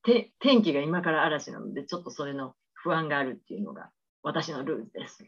[0.04, 3.92] て天気が今から嵐なので、ちょっとそれの不安があるっていうのが
[4.24, 5.24] 私のルールです。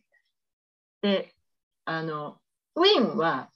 [1.01, 1.33] で、
[1.85, 2.37] あの、
[2.75, 3.49] ウィンは、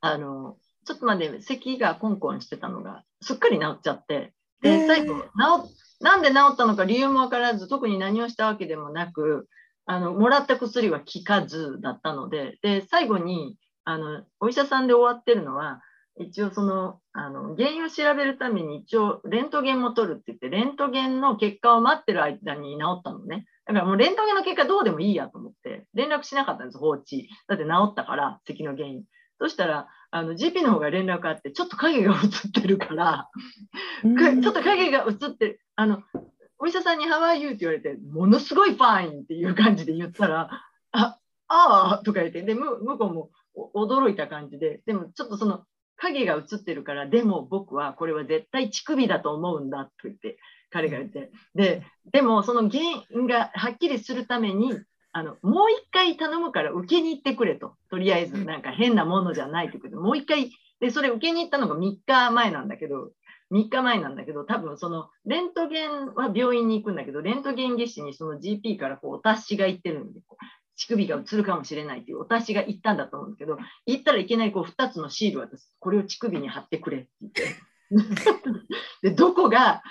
[0.00, 5.28] あの、ちょっとまで咳がコンコンしてたのがすっかり治っちゃって、で、最後、治
[6.00, 9.48] なんで治ったのか理由もわからず、特に何をしたわけでもなく、
[9.86, 15.80] あの、もらった薬は効かずだったので、で、最後に、あの、お医者さんで終わってるのは、
[16.16, 23.46] 一応その、あの、原因を調べるために一応レントゲンも取るって言って、レントゲンの結果を待ってる間に治ったのね。
[23.66, 27.28] だからもうレントゲンの結果どうでもいいやと思って、連絡しなかったんです、放置。
[27.48, 29.04] だって治ったから、咳の原因。
[29.38, 33.28] そしたら、あの、GP の方が連絡あって、ちょっと影が映ってるから、
[34.16, 35.60] かちょっと影が映ってる。
[35.76, 36.02] あの、
[36.58, 37.48] お医者さんに How are you?
[37.48, 40.50] って言われて、ものすごいファインっていう感じで言ったら、
[40.92, 45.64] あ、ああとか言って、で、む向こうもお驚いた感じで、でもちょっとその
[45.96, 50.38] 影が映ってるから、でも僕はこれは絶対乳首だと思うんだと言って、
[50.74, 52.82] 彼が言って、で、でもその原
[53.14, 54.72] 因がはっきりするために、
[55.12, 57.76] あの、もう一回頼むから受けに行ってくれと。
[57.90, 63.12] とりあえず、なんか変なものじゃないってことで、もう一回、で、それ受けに行ったのが3日前なんだけど、
[63.52, 70.20] 3日前なんだけど、多分そのレントゲンは病院に行くんだけど、レントゲン技師にその GP からこうお達しが行ってるんで、
[70.74, 73.56] 乳首が映るかもしれないっていうお達しが行ったんだと思うんだけど、
[73.86, 75.72] 行ったらいきなりこう2つのシールを渡す。
[75.78, 77.44] これを乳首に貼ってくれって言って。
[79.02, 79.82] で、どこが、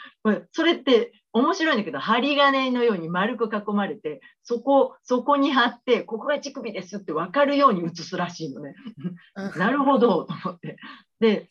[0.51, 8.75] それって面白いんだけど、針金のように丸く囲まれて、そこ、そこに貼って、ここが乳首ですって分かるように写すらしいのね。
[9.57, 10.77] なるほど、と思って。
[11.19, 11.49] で、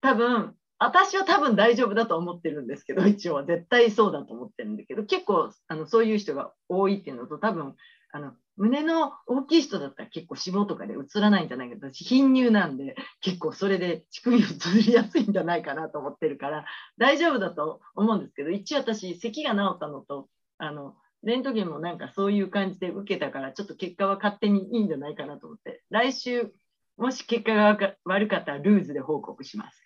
[0.00, 7.74] 多分、私は多分大丈夫だと思ってるんですけど、一応は絶対そうだと思ってるんだけど、結構あのそういう人が多いっていうのと、多分
[8.12, 14.42] あの胸の大きい人だったら結構脂肪とかで映らないんじゃないかと、私貧乳なんで、結構それで乳首映
[14.82, 16.64] りやすいんじゃないかなと思ってるから、
[16.96, 26.50] 大丈夫だと思うんですけど、一応私、咳が治ったのと、あのレントゲンもなんかそういう感じで受けたから、ちょっと結果は勝手にいいんじゃないかなと思って、来週、
[26.96, 29.82] もし結果が悪かったらルーズで報告します。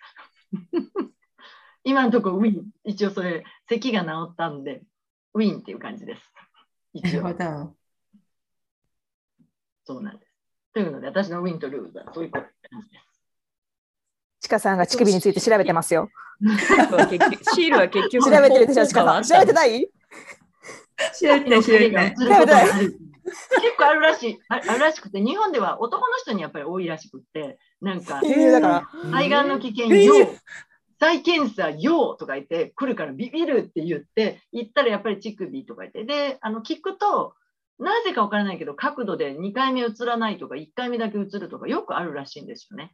[1.83, 4.85] 今のところウィン、一応それ、咳が治ったんで、
[5.35, 6.33] ウィンっていう感じです。
[6.94, 7.80] なるほど。
[9.90, 10.33] そうなんです。
[10.72, 14.42] というので、私のウィンとルーズはそういう感じです。
[14.42, 16.09] ちかさんが乳首について調べてますよ。
[16.40, 19.22] シールは結局調べてるでしょ、ちかさん。
[19.24, 19.90] 調べてない？
[21.18, 22.07] 知らない、知らない。
[22.07, 30.38] 映ることがある結構あるらしい、ああるらしくて、日本では男の人にやっぱり多いらしくって、なんか、えーだから、肺がんの危険、えーよう、
[31.00, 37.35] 再検査、ようとか言って、来るからビビるって言って、言ったらやっぱり乳首とか言って、で、あの聞くと、
[37.81, 42.93] なぜかわからないけど、角度で2回目映らないとか、1回目だけ映るとか、よくあるらしいんですよね。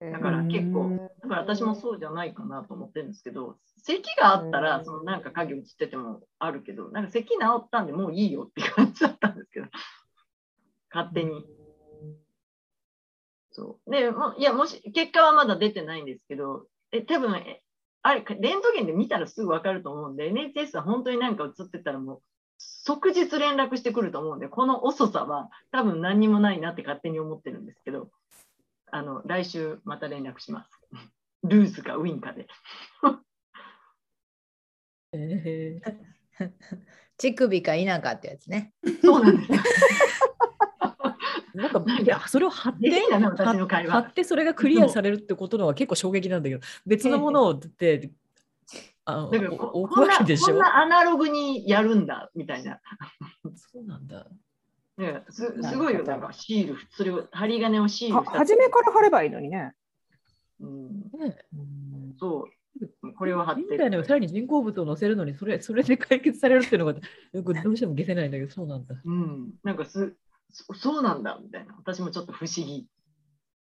[0.00, 9.66] だから結構、だから私もそうじゃないかなと思ってるんですけど、咳があったら、うんそのなんか影映っててもあるけど、なんか咳治ったんでもういいよって感じだったんですけど、
[10.92, 11.44] 勝手に。
[13.50, 13.90] そう。
[13.90, 17.62] で、もいや、もし、結果はまだ出てないんですけど、え、多分え
[18.02, 22.22] あれ、レントゲンで見たらすぐわかると思うんで、NHS は本当になんか映ってたらもう、
[22.58, 28.10] 即日連絡してくると思うんで、この遅さは多分何にもないなって勝手に思ってるんですけど、
[28.90, 30.70] あの、来週また連絡します。
[31.44, 32.46] ルーズかウィンかで。
[35.12, 35.80] え
[36.40, 36.50] ー
[37.16, 38.72] 乳首か否かってやつね。
[39.02, 39.58] そうなんですよ。
[41.54, 43.20] なんかいやそれを貼って貼
[43.92, 44.10] 話。
[44.10, 48.10] ってそれがクリアされるってことのは結構衝撃なんだけど別のものをって
[49.06, 50.46] あのだからこんなわけでしょ？
[50.46, 52.80] こんなアナログにやるんだみたいな。
[53.56, 54.26] そうなんだ。
[54.96, 59.74] ね、すすごいよ、なんかシール、それを針金をシール初めから貼ればいいのにね。
[60.60, 60.88] うん、
[61.18, 61.36] ね
[62.18, 64.04] そう、これを貼っていいんだよね。
[64.04, 66.94] さらに人工物を載せるのにそれ それで解決されるっていうのが
[67.32, 70.14] よくどうしても消せないんだけどそうなんだ、うん、なんかす
[70.50, 71.74] そそうなんだみたいな。
[71.76, 72.86] 私もちょっと不思議。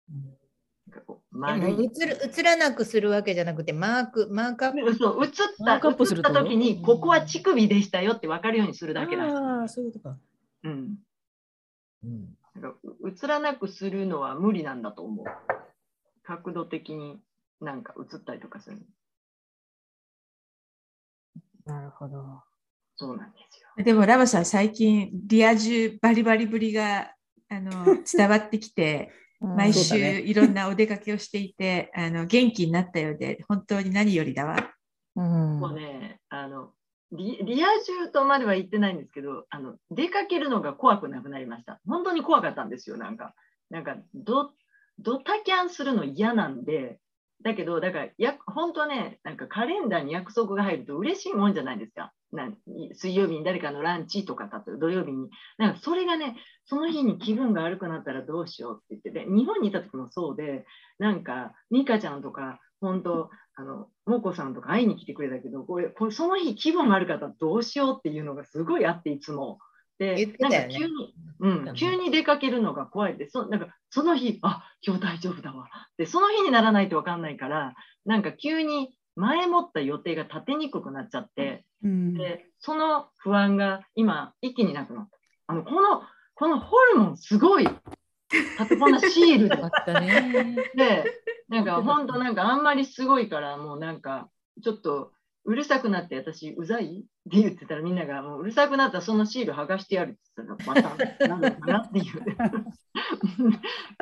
[0.09, 0.44] うで丸いも
[0.91, 5.31] 映る映らなくするわけじゃなくてマークマークアップそう映っ
[5.65, 9.23] た映った時にここは乳首でしたよって分かるようにするだけだ。
[9.23, 10.17] ああそういうことか
[10.63, 10.97] うん。
[12.03, 15.25] うんなんかう映らなくするのは無理なんだと思う。
[16.23, 17.19] 角度的に
[17.59, 18.77] なんか映ったりとかする。
[21.65, 22.43] なるほど。
[22.95, 23.83] そうなんですよ。
[23.83, 27.11] でもラバさん最近リア充バリバリぶりが
[27.49, 29.11] あの 伝わってきて
[29.45, 34.57] 毎週いろんなお出かけをしていて、 あの元気になったようで本当に何よりだわ。
[35.15, 36.73] うんもうね、あの
[37.11, 41.79] リリア充とまでは言ってないんですけど、あの出かけるのが怖くなくなりました。
[41.87, 43.33] 本当に怖かったんですよ、なんか。
[43.69, 44.51] なんかド、
[44.99, 46.99] ドタキャンするの嫌なんで、
[47.43, 52.13] だけど、だからや、本当はね、なんかカレンダーに約束が入ると嬉しいもんじゃないですか。
[52.35, 52.57] なん
[52.93, 55.29] 水曜日に誰かのランチとか土曜日に。
[55.57, 60.65] なんかそれがね、その日に気分が悪くなったらどうしようって言ってて、日本にいた時もそうで、
[60.99, 69.59] なんか、ミカちゃんとか、本当、あの、もこさんとか会いに来てくれたけど、これ、これその日気分悪かったらどうしようっていうのがすごいあって、いつも。
[69.97, 75.69] で、なんか急に、うん、急に出かけるのが怖いで、そなんかその日、あ今日大丈夫だわ。
[75.97, 85.17] で、その日にならないと分かんないから、なんか急に前もった予定が立てにくくなっちゃって、うんで、その不安が今、一気になくなった。
[85.47, 86.01] あの、この、
[86.35, 87.67] このホルモンすごい。
[88.59, 90.55] 立てこんなシールでよかったね。
[90.75, 91.05] で、
[91.47, 94.29] なんか本当なんかあんまりすごいから、もうなんか
[94.63, 95.11] ちょっと
[95.45, 96.87] うるさくなって私うざいっ
[97.31, 102.05] て言ってたらみんながもううるさくなったらそのシール剥がしてやるって言ったらまたなんのかなっていう。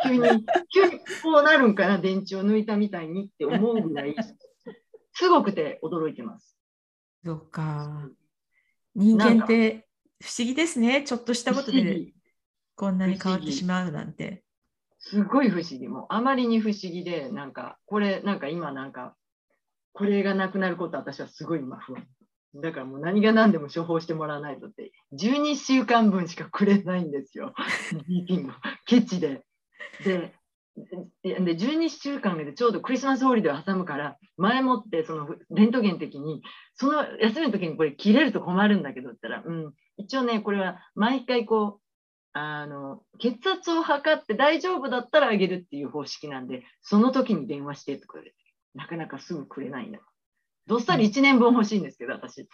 [0.03, 0.21] 急に、
[0.73, 4.15] 急にこうなるんかな、電池を抜いたみたいにって思うぐらい、
[5.13, 6.52] すごくて驚いてます。
[7.25, 8.09] そうか。
[8.95, 9.87] 人間って
[10.21, 11.03] 不思議ですね。
[11.03, 12.13] ちょっとしたことで
[12.75, 14.43] こんなに変わってしまうなんて。
[14.99, 15.87] すごい不思議。
[15.87, 19.15] もうあまりに不思議で、なんか、これ、なんか今なんか、
[19.91, 22.07] これがなくなること私はすごい今不安。
[22.55, 27.53] だからもう何が何でも処方してもらわないとって、12週間分しかくれないんですよ。
[28.85, 29.43] ケチで。
[30.05, 30.33] で、
[31.23, 36.41] でで12週間でちょうどクリスマスホリデーを挟むから、前もってそのレントゲン的に、
[36.75, 41.83] その休みの時にこれ切れると困るんだけどって言ったら、うん、一応ね、これは毎回こう、
[42.35, 48.33] あの血圧を測って大丈夫だったらあげるっていう方式なんで、その時に電話してとかで、
[48.73, 49.99] なかなかすぐくれないんだ。
[50.65, 52.39] どっさり1年分欲しいんですけど、私。
[52.41, 52.47] い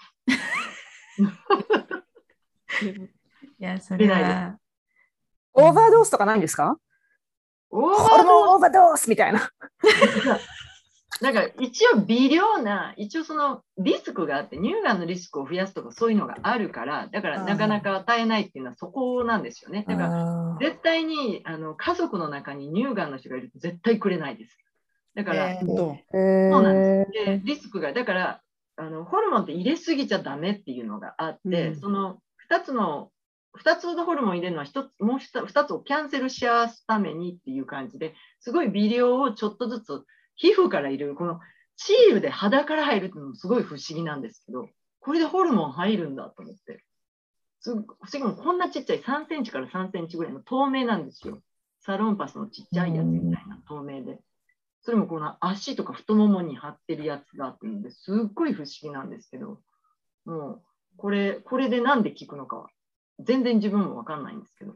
[3.59, 4.57] や、それは。
[5.53, 6.77] オーバードースとかないんですか？
[7.71, 9.51] オーバードースみたいな。
[11.21, 19.85] なんか一応微量な、一応そのリスクがあって、乳がんのリスクを増やすとかそういうのがあるから、だからなかなか与えないっていうのはそこなんですよね。
[19.87, 24.57] だから絶対にあの家族の中に乳がんの人がいると絶対くれないです。
[25.15, 25.67] だから、そう
[26.63, 28.41] なんーでリスクが、だから
[28.77, 31.75] あのホルモンって入れすぎちゃダメっていうのがあって、うん。
[31.81, 33.11] その2つの、
[33.57, 40.03] 2つのホルモン入れるのは1つ、もう 2, つをキャンセルし合わすためにっていう感じですごい微量をちょっとずつ
[40.35, 41.39] 皮膚から入れる、この
[41.75, 46.83] シールで肌から入るっていうのもすごい不思議なんですけど、これでホルモン入るんだと思って。
[47.61, 47.83] すご
[48.35, 51.41] こんなちっちゃい3センチから3センチぐらいの透明なんですよ。
[51.81, 54.19] サロンパスのちっちゃいやつみたいな透明で。
[54.81, 59.61] それもこの足とか太ももに貼ってるやつがあってのですっごい不思議なんですけど、
[60.25, 60.61] もう
[60.95, 62.69] これ、これでなんで効くのかは
[63.19, 64.75] 全然自分もわかんないんですけど、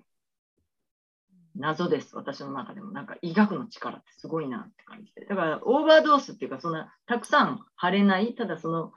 [1.56, 2.92] 謎です、私の中でも。
[2.92, 5.26] なんか医学の力ってすごいなって感じで。
[5.26, 8.92] だからオーバードースっていうか、そんなたくさん貼れない、ただその、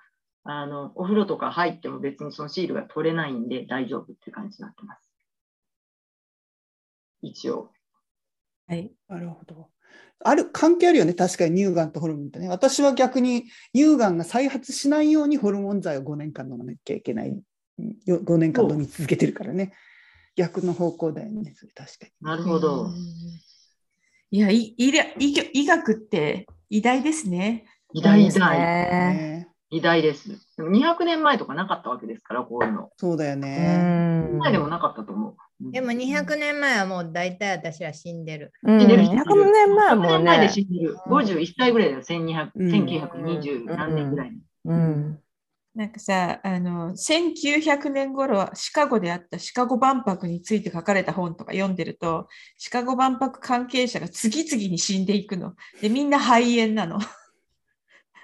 [0.45, 5.11] あの、お風呂とか入っても別にそのシールが取れないんで大丈夫っていう感じになってます。
[7.21, 7.71] 一応。
[8.69, 8.93] はい。
[9.09, 9.71] なるほど。
[10.25, 12.49] ある関係あるよね、確かに乳がんとホルモンってね。
[12.49, 17.39] 私は逆に乳がんが再発しないようにホルモン剤を5年間飲まなきゃいけない。
[18.07, 19.73] よ5年間飲み続けてるからね。
[20.37, 22.13] 逆の方向だよね、それ確かに。
[22.21, 22.91] なるほど。
[24.31, 27.65] いや、い医療医学医学って偉大ですね。
[27.95, 28.59] 偉大偉です大。
[28.59, 28.65] ね。
[28.65, 30.29] ね偉大です。
[30.57, 32.91] でも200年前とかなかったわけですから、こういうの。
[32.99, 33.79] そうだようね。
[33.79, 35.31] ん前でもなかったと思う。
[35.31, 35.37] うん
[35.73, 38.53] でも200年前はもう大体私は死んでる。
[38.63, 40.53] うん死んでる100年前はも100う年前でね。
[40.53, 40.97] 死んでる。
[41.09, 44.39] 51歳ぐらいだよ、1200うん1920何年ぐらいに。
[44.67, 45.19] うん。
[45.77, 55.55] なんかさ、あの、1900年頃、シカゴであったシカゴ万博について書かれた本とか読んでると、シカゴ万博関係者が次々に死んでいくの。
[55.83, 56.99] で、みんな肺炎なの。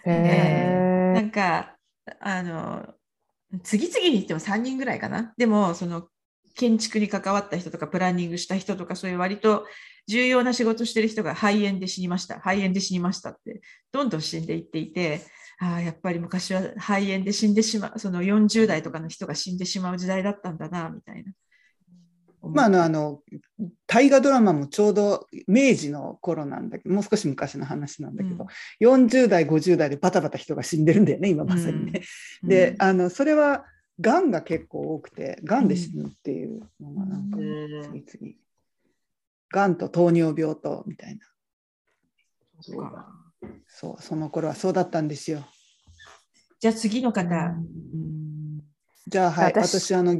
[0.06, 1.76] へー なんか、
[2.20, 2.94] あの、
[3.62, 5.34] 次々に言っても3人ぐらいかな。
[5.36, 6.08] でも、その、
[6.54, 9.66] 建築に関わった人とか、プランニングした人とか、そういう割と
[10.08, 12.40] 重要な仕事してる人が肺炎で死にました。
[12.40, 13.60] 肺炎で死にましたって、
[13.92, 15.20] どんどん死んでいっていて、
[15.62, 21.32] ああ、やっぱり昔は肺炎で死んでしまう、その40代とかの人が死んでしまう時代だったんだな、みたいな。
[22.44, 23.20] まあ、あのあの
[23.86, 28.48] 大河ドラマもちょうど明治の頃なんだけどもう少し昔の話なんだけど、
[28.80, 32.02] 40代50代でバタバタ人が死んでるんだよね今まさにね。
[32.42, 32.48] うん。
[32.50, 33.64] であのそれは
[34.00, 37.82] がんが結構多くてがんで死ぬっていうのがなんかうん。
[38.04, 38.34] 次々。
[39.50, 41.20] がんと糖尿病とみたいな。
[42.60, 43.06] そうだ
[43.68, 45.44] そうその頃はそうだったんですよ。
[46.60, 47.54] じゃあ次の方。
[49.06, 50.16] じゃあはい私私あの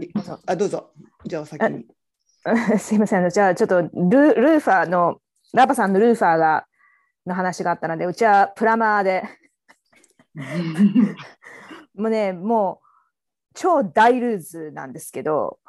[0.47, 0.93] あどうぞ
[1.25, 1.87] じゃあお先に。
[2.79, 5.21] すいませんじゃあちょっとルルーファーの、
[5.53, 6.67] ラバさんのルーファーが
[7.27, 9.23] の話があったので、うちはプラマーで、
[11.95, 12.87] もうね、もう
[13.55, 15.61] 超大ルーズなんですけど、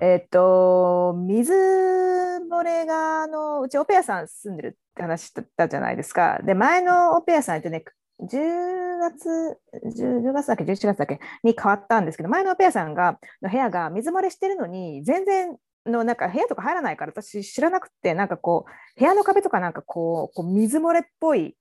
[0.00, 6.40] えっと、水漏れがあのうちオペアさん住んでるって話だったじゃないですか。
[6.44, 7.84] で、前のオペアさんってね、
[8.20, 9.58] 10月、
[9.96, 18.66] 10, 月だっけ、11月だっけに変わったんですけど、前のオペアさんがの部屋が水漏れしてるのに、全然のなんか部屋とか入らないから私知らなくて、なんかこ
[18.96, 21.56] う、部屋の壁とかなんかこう、こう水漏れっぽい、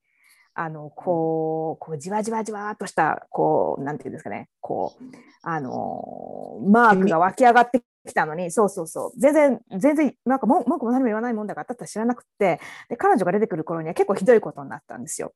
[0.53, 5.03] あのこうこうじわじわじわっとしたこうなんていうんですかねこう
[5.43, 15.33] あのマークが湧き上がってきたのにそうそうそう全然全然なんか文句も何も言わないもんだからだったら知らなくてで彼女が出てくる頃には結構ひどいことになったんですよ。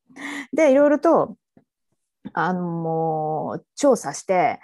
[0.54, 1.38] でいろいろと
[2.34, 4.60] あの調査して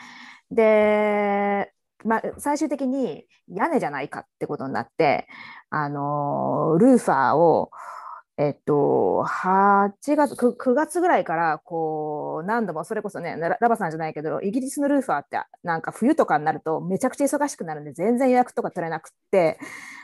[0.50, 1.72] で、
[2.04, 5.28] まあ、最終的に屋根じゃないかってことになって
[5.70, 7.72] あのルーファーを
[8.42, 19.60] えっと、8月 9, 9月ぐらいからこう何度もそれこそねラバさんじゃないけどイギリスのルーファーってなんか冬とかになるとめちゃくちゃ忙しくなるんで全然予約とか取れなくって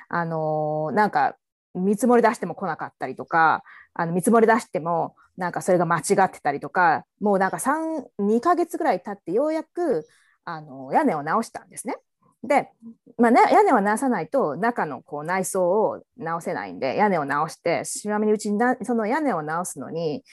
[0.08, 1.36] あのなんか
[1.74, 3.64] 見積もり出しても来なかったりとか
[3.96, 10.06] あの見積もり出してもなんかそれが間違ってたりとかもうなんか3、2ヶ月ぐらい経ってようやく
[10.46, 11.98] あの屋根を直したんですね。
[12.44, 12.70] で、
[13.18, 18.52] まあね、屋根を直さないと中のこう内装を直せないんで屋根を直してちなみにうち
[18.84, 20.24] その屋根を直すのに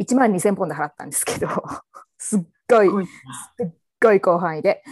[0.00, 1.48] 1万2000ポンド払ったんですけど
[2.18, 3.12] すっごいすごいす
[3.64, 4.82] っごい広範囲で。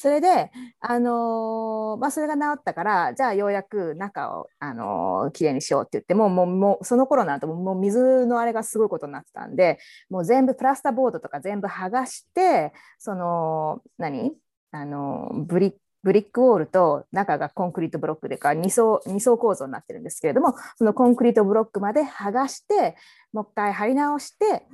[0.00, 14.36] それで、あのーまあ、それが治ったからじゃあようやく中を、あのー、きれいにしようって言ってもうもうもうその頃なんともう水のあれがすごいことになってたんでもう全部プラスターボードとか全部剥がしてその何？
[14.70, 22.96] あのー bri- brick wall と中がコンクリートブロックでか2層 ,2 層構造になってるんですけれどもそのコンクリートブロックまで剥がして
[23.34, 24.64] もう一回貼り直して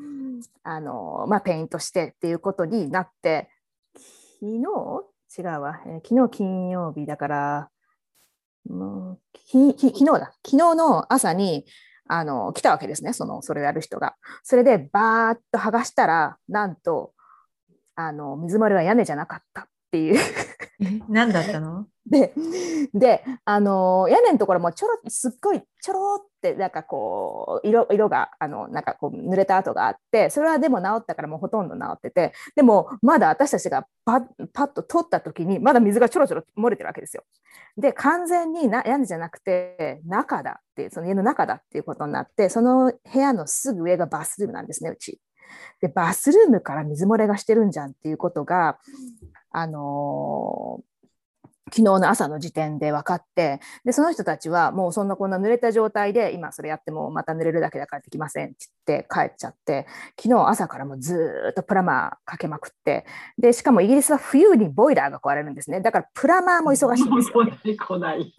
[0.62, 3.51] あの、まあ、ペイントしてっていうことになって
[4.39, 4.62] 昨日？
[5.37, 7.68] 違うわ、えー昨日金曜日だから
[8.70, 10.32] もうきき昨日だ。
[10.47, 11.64] 昨日の朝に
[12.07, 14.14] あの来たわけですねそのそれをやる人が。
[14.45, 17.12] それでバーッと剥がしたらなんと
[17.97, 19.66] あの水漏れは屋根じゃなかった。
[19.95, 20.18] っていう。
[20.80, 21.86] え何だったの？
[22.05, 22.34] で、
[22.92, 34.20] で、あの屋根のところもちょろすっごいちょろってなんかこう色色があのなんかこう濡れた跡があってそれはでも治ったからもうほとんど治っててでもまだ私たちがパッ
[34.53, 37.22] パッと取った時にまだ水がちょろちょろ漏れてるわけですよ。
[37.78, 45.20] で完全にな屋根じゃなくて中だってその家の中だっていうことになってその部屋のすぐ上がバスルームなんですねうち。
[45.80, 48.78] でバスルームから水漏れがしてるんじゃんっていうことが
[49.50, 50.94] あのー
[51.74, 59.86] 昨日の朝の時点で分かってでその人たちはもうそんなこんな濡れた状態で今それやってもまた濡れるだけだからできませんって言って帰っちゃって
[60.20, 63.07] 昨日朝からもうずーっとプラマーかけまくって
[63.38, 67.44] でしかもイギリスは冬にボイラーが壊れるんですねだからプラマーも忙しいんですよ。
[67.44, 68.34] 来ない来ない。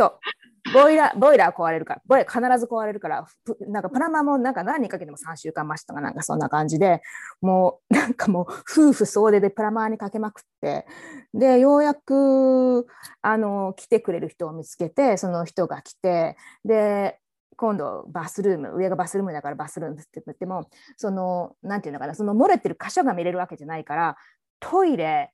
[0.74, 3.28] ボイラー、ボイラー壊れるから、ボイラー必ず壊れるから、
[3.68, 7.02] なんかプラマーもなんか何人かけても3週間待ちとかなんかそんな感じで、
[7.42, 10.86] もうなんかもう夫婦総出でプラマーにかけまくって、
[11.34, 12.88] で、ようやく、
[13.22, 17.20] あの、来てくれる人を見つけて、その人が来て、で、
[17.58, 24.18] 今度バスルーム上がバスルームだからバスルームって言ってもそのなんていうのかなその漏れてる箇所が見れるわけじゃないから
[24.60, 25.32] トイレ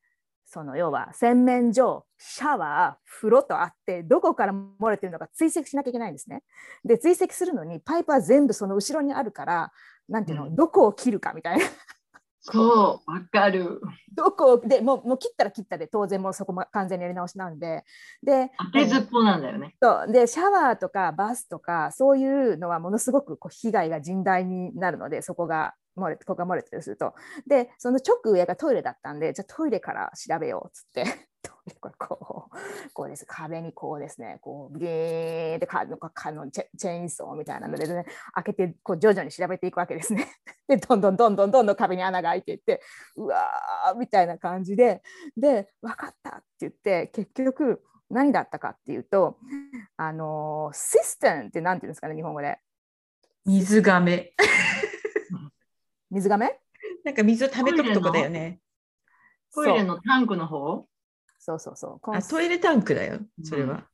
[0.53, 6.43] その要は洗面所シャワー風呂とあってどこから漏れてるのか追跡しなきゃいけないんですね。
[6.83, 9.71] で追跡するのにパイプは全部その後ろにあるから
[10.09, 11.65] なんていうの、うんどこを切るかみたいな
[12.41, 13.79] そう、わかる。
[14.13, 17.85] どこをでもうもう切ったら切ったで当然もうそこも完全にやり直しなんで
[18.23, 19.75] で当てずっぽなんだよね。
[19.81, 27.13] そうでシャワーとかバスとかそういうのはものすごくこう被害が甚大になるのでそこが漏れここが漏れてるすると
[27.47, 31.03] でその直上がトイレだったんでじゃあトイレから調べようっつって
[31.43, 40.27] トイレこれこうこうです壁にこうですねこうビーってかのかのチェチェーンソーみたいなので、ね、開けてこう徐々に調べていくわけですね。
[40.67, 42.81] でどんどんどんどんどんどん壁に穴が開いていって
[43.15, 45.01] うわーみたいな感じで
[45.35, 49.37] で分かったって言って結局何だったかっていうと、
[49.97, 52.59] あのシステムって何て言うんですかね、日本語で。
[53.45, 54.33] 水がめ。
[56.12, 56.59] 水がめ
[57.05, 58.59] なんか水を溜めとくとこだよね。
[59.55, 60.86] トイレのタンクの方？
[61.39, 62.16] そうそうそう。
[62.16, 63.86] あ、トイレタンクだよ、それは。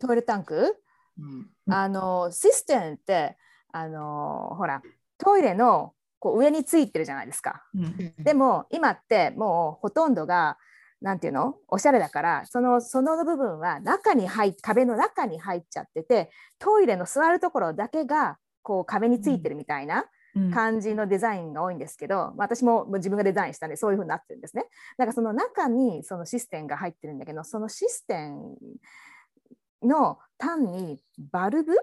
[0.00, 0.76] トイレタンク？
[1.18, 1.48] うん。
[1.68, 3.36] あのシステムって
[3.72, 4.82] あのほら
[5.18, 7.64] トイレのこう上についてるじゃないですか。
[7.74, 8.14] うん。
[8.18, 10.58] でも今ってもうほとんどが
[11.02, 11.56] なんていうの？
[11.68, 19.96] おしゃれだからそのその部分は中に入っ壁の中に入っちゃっててトイレの座るところだけがこう壁についてるみたいな。
[19.96, 20.04] うん
[20.52, 24.66] 感じのデザインが多いんですけど、うん私も自分がデザインしたんでそういう風になってるんですね。
[24.98, 28.56] なんかその中にそのシステムが入ってるんだけどそのシステム
[29.82, 31.74] の単にバルブ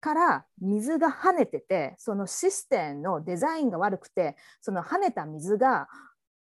[0.00, 5.88] から水が跳ねててそのシステムのデザインが悪くてその跳ねた水が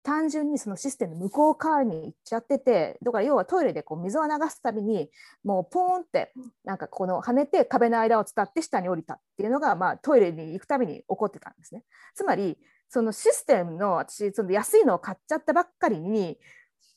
[0.09, 5.11] 単純にそのシステムの向こう側に行っちゃっててだから要はトイレでこう水を流すたびに
[5.45, 6.33] もうポーンって
[6.65, 11.85] なんかこの跳ねて壁の間を伝って下に降りたっていうのが、まあ、トイレに行くたびに起こってたんですね。
[12.15, 12.57] つまり
[12.89, 16.39] そのシステムの私その安いのを買っちゃったばっかりに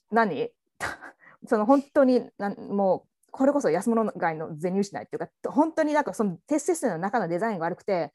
[0.09, 0.49] 何？
[1.47, 8.13] その本当になもうこれこそ安物買いの全入しないっていうか本当になんかそのテストシステムの中のデザインが悪くて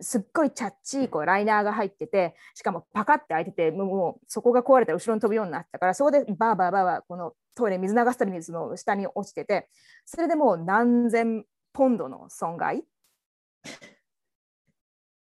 [0.00, 9.68] すっごいチャッチーこうライナーが入っててしかもパカッて開いててもうそこが壊れたら後ろに飛ぶようになったからそこでバーバーバーバーこのトイレ水流すたびにその下に落ちてて
[10.04, 12.78] それでもう何千ポンドの損害？
[12.78, 12.82] っ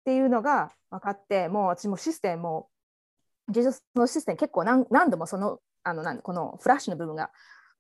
[0.06, 2.70] ていうのが分かってもう私もシステムも
[3.50, 7.32] 実はそのシステム結構何何度もそのあのなんこのフラッシュの部分が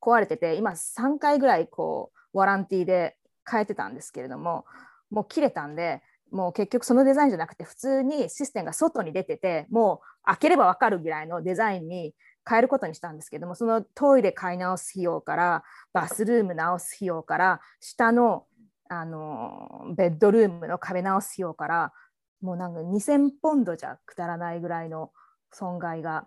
[0.01, 3.17] 壊れてて今3回ぐらいこうワランティーで
[3.49, 4.65] 変えてたんですけれども
[5.09, 6.01] もう切れたんで
[6.31, 12.13] もう結局そのデザインじゃなくて普通にシステムが外に出ててもう開ければ分かるぐらいのデザインに
[12.47, 15.63] 変えることにしたんですけどもそのトイレ買い直す費用から
[15.93, 18.45] バスルーム直す費用から下の
[18.91, 21.93] あのベッドルームの壁直す費用から
[22.41, 25.11] もうなんか2000ポンドじゃくだらないぐらいの
[25.51, 26.25] 損害が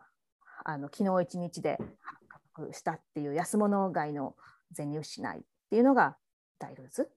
[0.64, 2.18] あの昨日一日で発
[2.54, 4.36] 覚したっていう安物買いの
[4.70, 6.16] 全入しないっていうのが
[6.60, 7.10] 大ルーズ。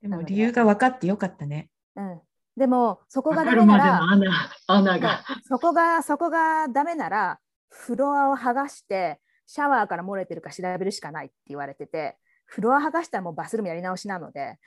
[0.00, 1.68] でも理由が分かってよかったね。
[1.98, 2.20] うん、
[2.56, 5.24] でもそこわがダメなら穴穴が。
[5.46, 14.58] そこがそこがダメならフロアを剥がしてシャワーから漏れてるか調べるしかないって言われててフロア剥がしたらもうバスルームやり直しなので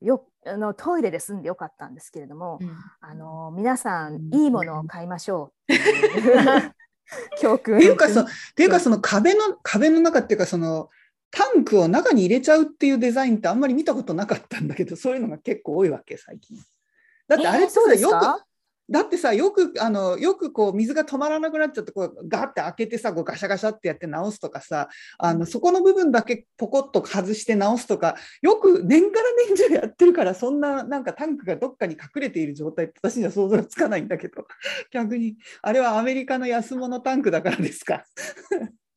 [0.00, 2.60] よあのトイレで済んでよかったんですけれども、
[3.00, 5.72] あの皆さんいいものを買いましょう
[7.40, 7.76] 教訓。
[7.76, 10.88] っていうかそっていうかその壁の壁の中っていうかその
[11.30, 16.56] タンクを中に入れちゃうっていうデザインってあんまり見たことなかったんだけどそういうのが結構多いわけ最近。
[17.28, 18.42] だってあれそうさよく
[18.90, 34.46] だってさよくあのよくこう水が止まらなくなっちゃってこうガーって開けてさこうガシャガシャってやって直すとかさあのそこの部分だけポコッと外して直すとかよく年から年中やってるからそんななんかタンクがどっかに隠れている状態って私には想像がつかないんだけど。
[34.90, 38.04] 逆にあれはアメリカの安物タンクだからですか？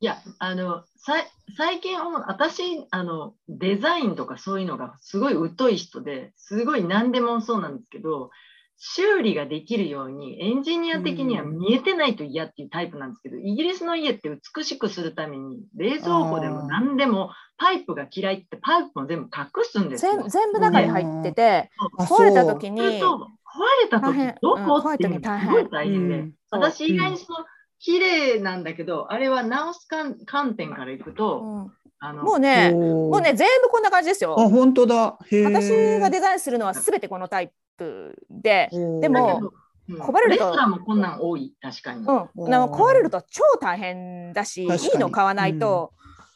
[0.01, 8.31] いや、あの、さい最近私、あの、デザインとかそういうのがすごい疎い人ですごい何でもそうなんですけど、
[8.77, 20.13] 修理ができるようにエンジニア的には見えてないと嫌っていうタイプなんですけど、イギリスの家って美しくするために冷蔵庫でも何でもパイプが嫌いってパイプも全部隠すんですよ。
[20.13, 22.99] 全全部中に入ってて、あ壊れた時に。
[22.99, 24.93] と壊れた時どこうん。
[24.95, 26.33] っていうのがすごい大変で、うん。
[26.49, 27.45] 私意外にその
[27.81, 31.71] 綺麗なんだけど、あれは直す観観点からいくと、うん。
[32.03, 34.39] あのもうね、ももうね、全部こんな感じですよ。
[34.39, 35.17] あ本当だ。
[35.19, 39.51] 私がデザインするのはすべてこのタイプで、でも
[39.87, 41.99] 壊れるとレストランもこんなん多い、確かに。
[41.99, 45.93] うん、か壊れると超大変だし、いいの買わないと、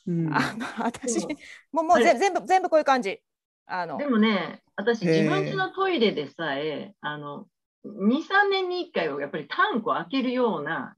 [0.07, 0.33] うん。
[0.33, 1.25] あの私
[1.71, 3.19] もうもう全部全部こういう感じ。
[3.67, 3.97] あの。
[3.97, 7.47] でもね、私、自分家のトイレでさえ、あの、
[7.85, 10.95] 2、3年に1回はやっぱりタンクを開けるような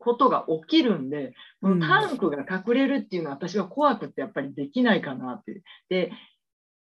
[0.00, 5.62] ことが起きるんで、このタンクが隠れるっていうのは私は怖くてやっぱりできないかなって。
[5.88, 6.10] で、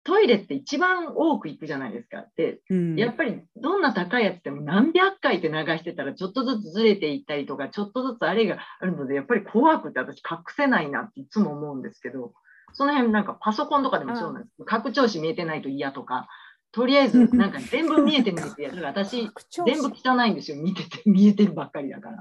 [0.04, 2.26] トイレって一番多く行くじゃないですか。
[2.36, 2.96] で、うん。
[2.96, 12.34] やっぱりどんな高いやつでも何百回って流してたらちょっとずつずれていったりとかちょっとずつあれがあるのでやっぱり怖くて私隠せないなっていつも思うんですけど
[12.74, 14.64] その辺なんかパソコンとかでもそうなんです。
[14.64, 16.28] 拡張子見えてないと嫌とか
[16.72, 19.30] とりあえずなんか全部見えてないと嫌だから私
[19.64, 20.58] 全部汚いんですよ。
[20.60, 22.18] 見てて見えてるばっかりだから。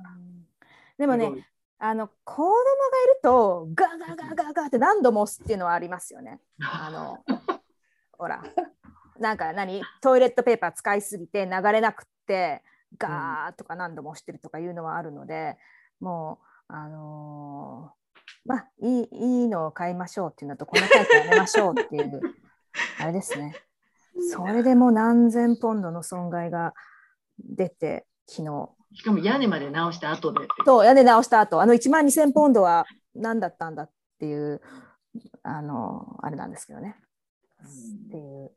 [0.98, 1.32] でもね
[1.80, 6.40] あの子供がいるとガーガーガーガーガーって何度も押すっていうのはありますよね。
[6.62, 7.24] あの
[8.18, 8.42] ほら
[9.20, 9.82] なんか何？
[10.02, 12.64] トイレットペーパー使いすぎて流れなくって
[12.98, 15.58] ガーとか何度も押してるとかいうのはあるので、
[16.00, 16.40] も
[16.70, 18.04] うあのー
[18.46, 22.22] まあいいいいのを買いましょうっていうのとこのタイプやめましょうっていう
[23.00, 23.56] あれですね。
[24.32, 26.74] それでもう何千ポンドの損害が
[27.40, 30.48] 出て昨日しかも屋根まで直した後で。
[30.66, 32.86] そう屋根直した後あの1万2000ポンドは
[33.16, 33.90] 何だったんだっ
[34.20, 34.62] ていう
[35.44, 36.96] あのあれなんですけどね。
[38.08, 38.52] っていう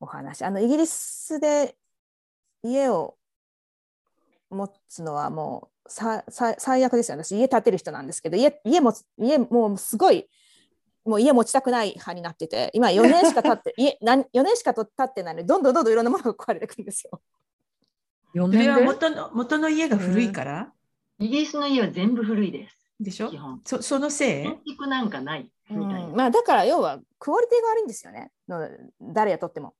[0.00, 0.44] お話。
[0.44, 1.76] あのイギリスで
[2.62, 3.16] 家を
[4.50, 7.24] 持つのはもうささ最悪ですよね。
[7.24, 10.28] 私家建てる人なんですけど家家も家もうすごい
[11.04, 17.20] もう家持ちたくない派になってて今4年しか経って家4年しか経ってないのにどんどんどんどんいろんなものが壊れてくるんですよ。
[18.34, 20.72] 4それは元の元の家が古いから、
[21.18, 22.78] イギリスの家は全部古いです。
[23.00, 23.30] でしょ？
[23.30, 23.60] 基本。
[23.64, 24.44] そそのせい？
[24.44, 26.08] 建築なんかないみたいな。
[26.08, 28.68] まあだから要はクオリティが悪いんですよねの
[29.00, 29.74] 誰雇っても。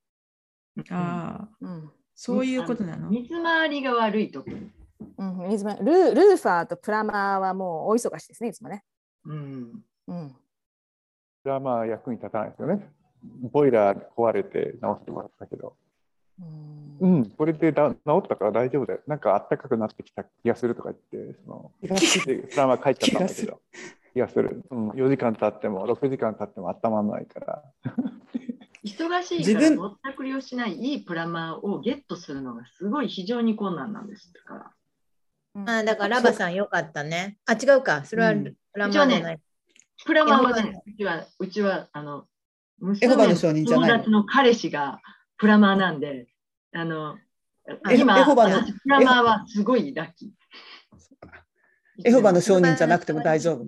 [0.89, 3.09] ああうんそういうことなの？
[3.09, 4.51] 水回りが悪いとこ。
[5.17, 8.83] うん、水まルールーファーとプラマーはもう大忙しですね、いつもね。
[9.25, 9.83] うん。
[10.07, 10.35] うん、
[11.41, 12.89] それはまあ役に立たないですよね。
[13.51, 15.75] ボイラー壊れて直してもらったけど、
[16.39, 19.01] うんうん、これでだ治ったから大丈夫だよ。
[19.07, 21.71] なんか暖かくなってきた気がするとか言って、その
[22.25, 23.61] でそのまま帰っちゃったんだけど、
[24.13, 24.63] 気がする。
[24.69, 27.63] うん、4時間経っても6時間経っても温まらないから。
[28.83, 34.71] 忙しい自分からぼったくりをしないいいプラマーをゲットするのがすごい非常に困難なんですだか
[35.55, 35.73] ら。
[35.79, 37.37] あだからラバさんよかったね。
[37.45, 38.05] あ、違うか。
[38.05, 39.39] それはうんラマーじゃない。
[40.05, 42.25] プラマーはね、うちは、うちは、あの、
[43.01, 43.35] エホバの？
[43.35, 44.99] 友達の彼氏が
[45.43, 46.27] プラマーなんで、
[46.73, 47.17] あの、
[47.91, 50.29] エ今、エホバの私プラマーはすごいラッキー。
[52.05, 53.65] エホバの証人じゃなくても大丈夫。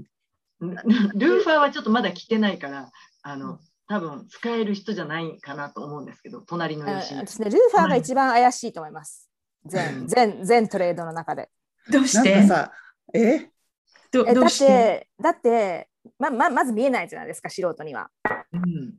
[0.61, 2.91] ルーファーはちょっとまだ来てないから、
[3.23, 3.59] あの、
[3.89, 7.17] 多分使える人じゃないかなと思うんですけど、隣のあ吉井。
[7.17, 9.29] 私ね、ルーファーが一番怪しいと思います。
[9.65, 11.49] 全全全トレードの中で。
[11.91, 12.35] どうして？
[12.35, 12.71] かさ、
[13.13, 13.19] え？
[13.19, 18.09] えだっどどうしてて、だってまま、まず見えないじゃないですか、素人には。
[18.53, 18.93] うん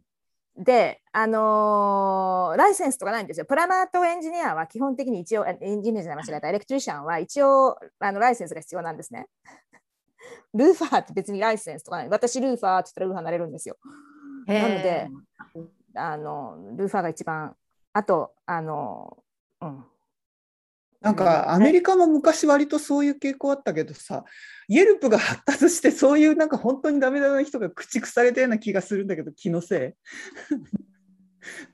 [0.58, 3.46] で、あのーライセンスとかないんですよ。
[3.46, 9.26] プラマーとエンジニアは基本的に一応、えエンジニアじゃ間違えた、エレクトリシャンは一応あのライセンスが必要なんですね。
[10.54, 12.08] ルーファーって別にライセンスとかない。
[12.08, 13.76] 私、ルーファーって言ったらルーファーになれるんですよ。
[14.46, 15.08] なので、
[15.94, 17.54] あのルーファーが一番、
[17.92, 19.18] あと、あの、
[19.60, 19.84] うん。
[21.00, 24.24] なんかアメリカも昔割とそういう傾向あったけどさ、
[24.68, 30.16] イエルプが発達してそういうなんか本当にダメダメな人が駆逐されたような気がするんだけど、気のせい。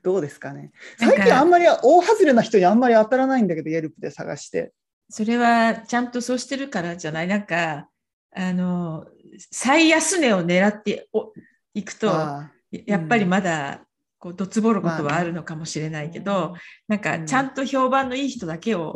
[0.03, 0.71] どうですかね。
[0.99, 4.71] 最近あんまり大外れな人にあんまり当たらないんだけど、イエルプで探して。
[5.09, 7.27] それはちゃんとそうしてるからじゃない？
[7.27, 7.89] なんか、
[8.35, 9.05] あの、
[9.51, 11.33] 最安値を狙ってお
[11.73, 13.85] いくと、あやっぱりまだ、
[14.23, 16.55] こう、どつぼることはあるのかもしれないけど、
[16.87, 18.95] なんか、ちゃんと評判のいい人だけを、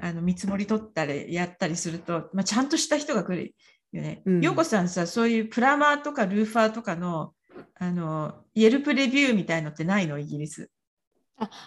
[0.00, 3.54] あの、見積もり取ったり、やったりすると、まあ、ちゃんとした人が来る
[3.92, 4.22] よね。
[4.26, 7.32] うんようこさんさ、そういうプラマーとかルーファーとかの、
[7.78, 10.18] あの、イエルプレビューみたいのってないの？
[10.18, 10.68] イギリス。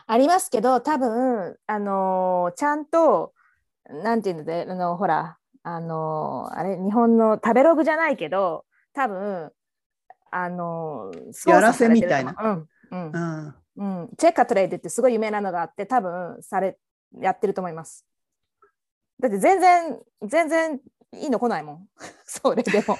[0.05, 3.33] ありますけど、多分あのーちゃんと、
[4.03, 9.51] なんていうので、あのほら、あのーあれ、日本の食べログじゃないけど、多分
[10.31, 11.11] あの
[11.47, 12.35] やらせみたいなう。
[12.43, 16.77] うんあうんうん、チェッカートレードってすごい有名なのがあって、多分され
[17.19, 18.05] やってると思います。
[19.19, 20.79] だって全然、全然
[21.13, 21.87] いいの来ないもん。
[22.25, 22.97] それでも。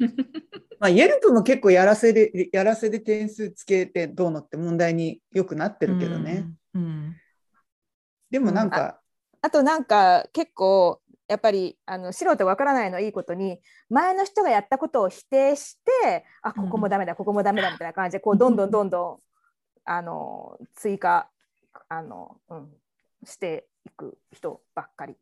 [0.78, 6.46] まあ、イエルプも結構やらせでやらせで点数つけてどうのって問題によくなってるけどね。
[6.74, 6.82] うん。
[6.82, 7.16] うん
[8.30, 9.00] でもなんか、
[9.40, 13.60] あとなんか結構やっぱりあの素人わからないのいいことに
[13.90, 19.18] 前の人がやったことを否定してあここもダメだ、ここもダメだみたいな感じでこうどんどんどんどん
[19.84, 21.28] あの追加
[21.88, 22.68] あの、うん、
[23.24, 25.16] していく人ばっかり。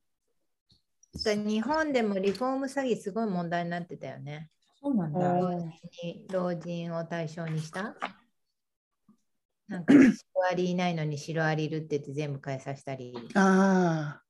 [1.14, 4.50] 日本でもリフォーム詐欺すごい問題になってたよね。
[4.80, 5.18] そうなんだ。
[5.18, 7.96] 老人に老人を対象にした？
[9.68, 10.00] なんかシ
[10.34, 13.14] ロアリいないのにシロアリいるって言って全部変えさせたり。
[13.34, 14.20] あ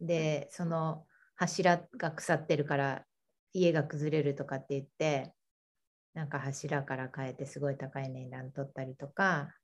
[0.00, 1.04] で、その
[1.36, 3.04] 柱が腐ってるから
[3.52, 5.32] 家が崩れるとかって言って、
[6.14, 9.54] なんか柱から変えてすごい高い値段取ったりとか、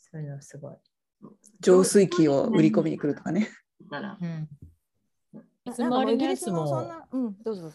[0.00, 0.74] そういうのすごい。
[0.74, 1.28] あ、
[1.60, 3.48] 浄水器を売り込みに来るとかね。
[3.90, 4.48] うん、
[5.66, 6.66] 水回りのやつも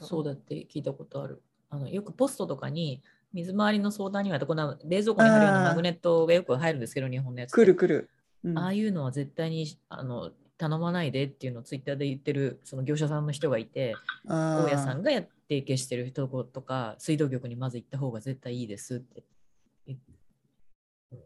[0.02, 1.42] そうだって聞いたことある。
[1.72, 7.56] あのよくポストとかに水回りの相談にはこんな冷蔵庫に貼るようなマグネットがよく入るんですけど、日本のやつって。
[7.56, 8.10] 来る来る。
[8.44, 13.96] うんああいうのは絶対にあの頼まないでっていうのをツイッターで言ってるその業者さんの人がいて、
[14.28, 19.24] あ大家さーんがや提携してるとことか、水道局にまず行った方が絶対いいですって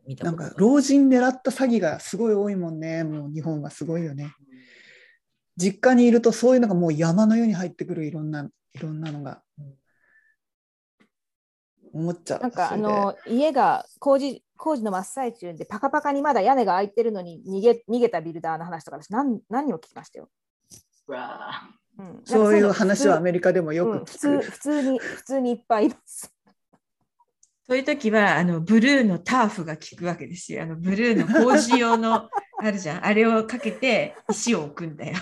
[0.07, 3.03] 見たなんことがか老人狙った詐欺がすごい多いもんね。
[3.03, 4.35] もう日本はすごいよね。
[5.57, 9.41] 実家にいるとそういうのがもう山のように入ってくるいろんないろんなのが。
[11.91, 12.41] 思っちゃう。
[12.41, 20.29] なんかあの家が工事工事の真っ最中でパカパカにまだ屋根が開いてるのに逃げ逃げたビルダーの話とか私何何にも聞きましたよ？
[21.09, 24.51] うわあうん、そういう話はアめメリカでもよく普通聞く。
[24.51, 26.33] 普通に普通にいっぱいいます。
[27.67, 30.63] そういう時はあのブルーのターフが効くわけですよ。
[30.63, 32.29] あのブルーの工事用の
[32.63, 33.05] あるじゃん。
[33.05, 35.17] あれをかけて石を置くんだよ。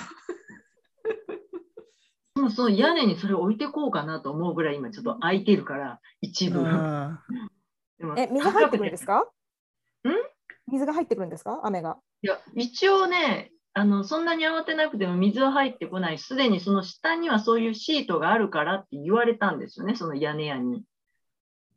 [2.36, 6.64] で もその屋根にそれ置いてこうかなと思うぐらい今ちょっと空いてるから一部。
[8.18, 9.20] え水入ってくるんですか？
[9.20, 9.26] ん？
[10.72, 11.62] 水が入ってくるんですか？
[11.64, 11.98] 雨が。
[12.22, 20.84] いや一応ねあのそんなに慌てなくても水は入ってこないすでにその下にはそういうシートがあるからって言われたんですよねその屋根屋に。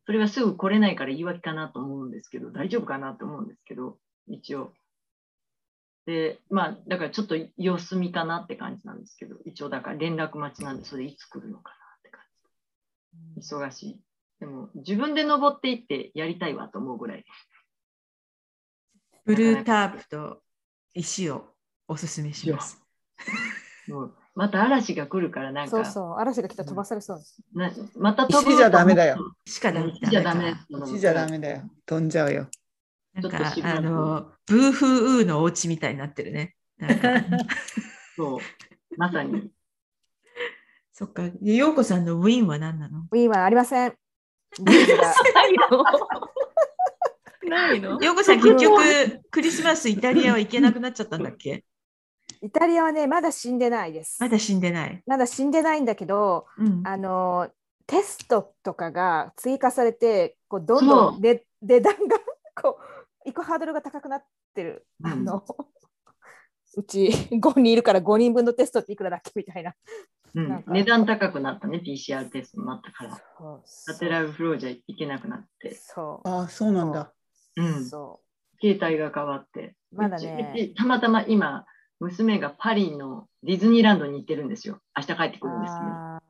[0.07, 3.97] それがすぐ来れないから言い訳かなと思うんですけど大丈夫かなと思うんですけど
[4.29, 4.72] 一応。
[6.05, 12.20] でまあだからちょっと様子見かなって感じなんですけど一応だから連絡待ちなんでそれいつ来るのかなって感
[13.39, 13.41] じ。
[13.41, 14.01] 忙しい。
[14.41, 17.24] でも自分で登っていってやりたいわと思うぐらい。
[19.24, 20.43] ブルータープと
[20.93, 21.55] 石を
[21.89, 22.82] おすすめします。
[23.89, 27.43] もうまた嵐が来るからなんかそうそう嵐が来たら飛ばされそうです。
[27.55, 29.35] なまた飛ぶ石じゃダメだよ。
[29.47, 30.55] しかダメ石じゃダメ
[30.85, 31.62] 石じゃダメだよ。
[31.87, 32.49] 飛んじゃうよ。
[33.14, 36.57] なんかあのブーフーウーのお家みたいになってるね。
[38.16, 38.39] そう、
[38.97, 39.51] まさに。
[40.93, 41.30] そっか。
[41.41, 43.07] で陽子さんのウィンは何なの？
[43.11, 43.95] ウィンはありません。
[44.62, 44.72] な
[47.72, 47.98] いの？
[48.02, 51.64] 陽子さん結局クリスマスイタリアは行けなくなっちゃったんだっけ？
[52.40, 54.18] イタリアはねまだ死んでないです。
[54.20, 55.02] まだ死んでない。
[55.07, 57.50] まだ死んでないんだけど、うん、あの
[57.86, 62.18] テストとかが追加されてこうどんそどうんで値段が
[62.62, 64.24] こう行くハードルが高くなっ
[64.55, 64.86] てる。
[65.00, 65.44] うんあの
[66.76, 69.30] うち5人いるから5人分のテストっていくらだっけ？
[69.36, 69.74] みたいな。
[70.35, 73.16] うん値段高くなったね、PCR テストになったから。
[73.64, 75.74] そうラテラルフローじゃいけなくなって。
[75.74, 77.12] そうああ、そうなんだ。
[77.57, 77.85] うん。
[77.85, 78.20] そ
[78.61, 79.76] 携帯が変わって。
[79.93, 81.66] まだねたまたま今、
[82.01, 84.80] 娘がパリのディズニーランドに行ってるんですよ。
[84.97, 85.41] 明日帰ってう。
[85.41, 85.87] くるんですけど。
[85.87, 86.22] あ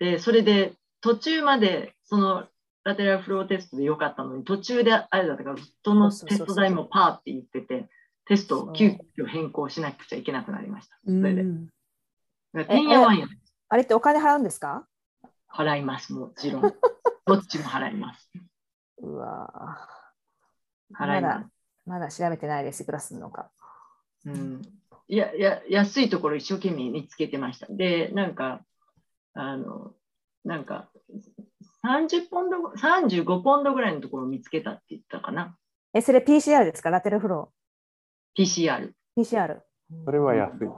[0.00, 2.48] で、それで途中までその
[2.84, 7.88] ラテラルフローテストでよかったのに、途中であれだったから、そのテスト代もパーって言ってて、
[8.26, 10.96] テストを急遽変更しなくちゃいけなくなりました。
[11.04, 11.44] それで。
[12.64, 13.28] てんやわんやー
[13.72, 14.86] あれってお金払うんですか？
[15.50, 16.60] 払います、もちろん。
[17.24, 18.30] どっちも払います。
[18.98, 21.48] うわー払います。
[21.86, 22.82] まだ調べてないです。
[22.82, 23.50] いくらするのか。
[24.26, 24.60] うん、
[25.08, 27.66] いやいや安いところ一生懸命見つけてました。
[27.70, 28.62] で、なんか、
[29.32, 29.94] あの、
[30.44, 30.90] なんか、
[31.82, 35.56] 30ポンド、35ポンドぐらいのところを見つけたって言ったかな。
[35.94, 36.90] え、それ PCR ですか？
[36.90, 37.54] ラテルフロ
[38.36, 38.92] PCR。
[38.92, 38.92] ー。
[39.16, 39.62] PCR。
[40.04, 40.68] それは安い。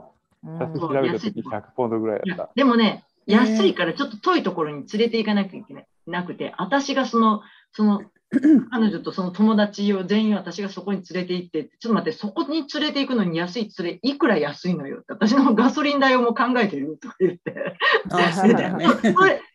[0.45, 2.49] 調べたとき100ポンドぐらいった。
[2.55, 7.41] でもね、安いからちょっと遠いところに連れて行かなきゃいけないなくて、私がその、
[7.71, 8.03] その、
[8.71, 17.77] 彼女とその友達を全員私がそこに連れて行って、ちょっと待って、そこに連れて行くのに安いそれいくら安いのよって、私のガソリン代をもう考えてるとか言って、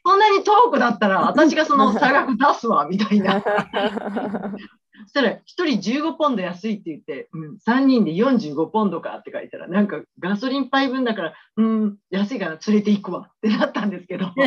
[0.05, 3.43] そんなに遠くだったら私がその差額出すわみたいな。
[5.13, 5.41] そしたら1
[5.81, 14.27] 人15ポンド安いって言って、うん、3人で45ポンドかって書いたら、なんかガソリン杯分だから、うん、安いから連れて行くわってなったんですけど、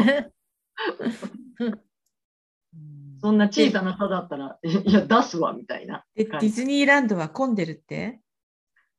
[3.20, 6.32] そんな小さな差だったら、いや、出すわみたいなでデ。
[6.32, 8.22] ィズニーランドは混んでるって？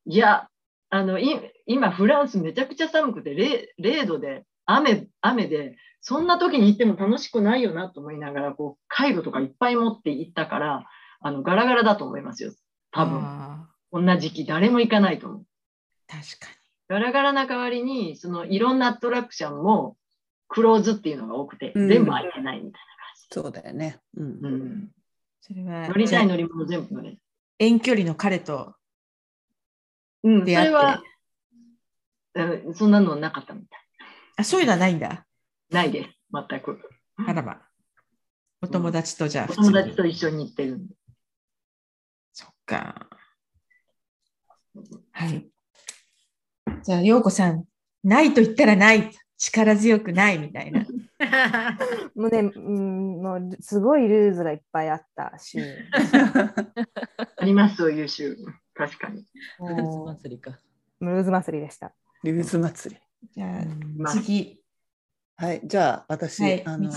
[0.05, 0.49] いや、
[0.91, 10.87] あのい今、フランスめちゃくちゃ寒くて0、0度で雨、雨で、そんな時に行っても楽しくないよなと思いながら、こう、カイロとかいっぱい持って行ったから、
[11.27, 12.53] あのガラガラだと思いますよ。
[12.91, 15.41] 多分、あこんな時期誰も行かないと思う。
[15.41, 15.45] ー
[16.07, 16.55] 確か
[16.87, 19.97] ガラガラな代わりに、そのいろんなアトラクションも
[20.49, 22.81] クローズっていうのが多くて、うん全部開いてないみたい
[23.31, 24.01] そうだよね。
[24.19, 24.65] うんな感じ。
[24.65, 24.91] うん、
[25.41, 27.19] それは乗りたい乗り物全部乗れる。
[27.59, 28.75] 遠距離の彼と
[30.25, 31.03] うん、そ出会ってれは、
[32.35, 33.81] うんそんなのなかったみたい。
[34.37, 35.25] あそういうのはないんだ。
[35.71, 36.81] ないです、全く。
[37.27, 37.63] あらま。
[38.61, 40.95] お友達とじゃあお普通に友達と一緒に行ってるんで。
[42.67, 43.09] か。
[45.13, 45.47] はい。
[46.83, 47.65] じゃあ、ようこさん、
[48.03, 50.87] ないと言ったらない、力強くないみたいな。
[52.15, 55.59] もうね、うん、もうすごいルーズがいっぱいあったし、
[57.37, 58.37] あります、そういう週。
[58.75, 59.25] 確かに。
[59.59, 60.59] も祭りか。
[61.01, 61.93] うルーズ祭りでした。
[62.25, 63.01] ルーズ祭り。
[63.33, 63.47] じゃ
[63.97, 64.61] まああ、次。
[65.37, 66.91] はい、じゃあ私、はい、あの。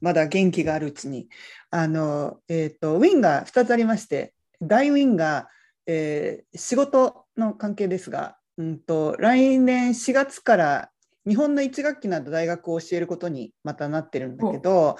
[0.00, 1.28] まだ元気があるうちに
[1.70, 5.48] あの、えー、とウィンが2つありまして大ウィンが、
[5.86, 10.90] えー仕事の関係ですが、うん、と来年4月から
[11.26, 14.96] 日本の1学期など大学を教えることにまたなってるんだけど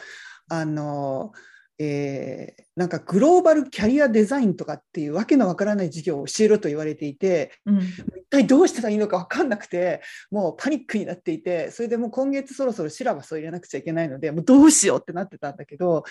[0.48, 1.32] あの
[1.78, 7.80] えーなんかグローバルキャリアデザインとかっていうわけのわからない授業を教えろと言われていてうん。
[7.80, 16.04] 一体どうしたらいいのか分かんなくてもうパニックになっていてそれでもう今月そろそろシラバスを入れなくちゃいけないのでもうどうしようってなってたんだけど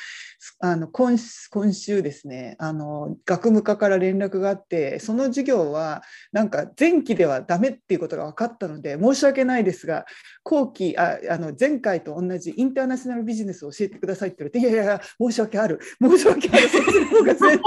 [0.59, 1.15] あの今
[1.51, 6.01] 今週ですねあの学務課から連絡があってその授業は
[6.31, 10.05] なんか前期ではダメっていうことが分かったので申し訳ないですが
[10.43, 15.79] 後期ああの前回と同じインターナショナルビジネスを教えてくださいって言われていやいやいや申し訳ある。
[16.01, 16.69] 申し訳ある。
[16.69, 17.59] そっちの方が全然いい。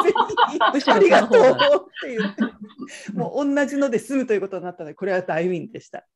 [0.91, 1.43] ありがとう。
[1.43, 2.43] って言って
[3.13, 6.07] もう同じので済むということになったのでこれは大ウィンでした。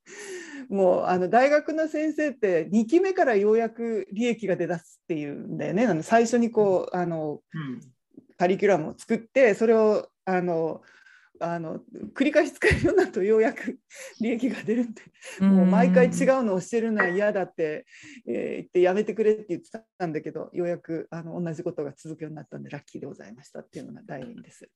[0.69, 5.87] もうあの大学の先生って2期目からようやく利益が出だすっていうんだよね。
[5.87, 7.81] あの最初にこうあのうん。
[8.37, 10.83] カリキュラムを作ってそれをあの
[11.45, 11.81] あの
[12.15, 13.79] 繰り返し使えるようになるとようやく
[14.21, 14.95] 利益が出るん。
[14.95, 15.03] で
[15.41, 17.87] もう毎回違うのをしてるのは嫌だって、
[18.27, 24.69] えー言ってやめてくれって言ってたんだけどようやくあの同じことが続くようになったんでラッキーでございましたっていうのが大ウィンです。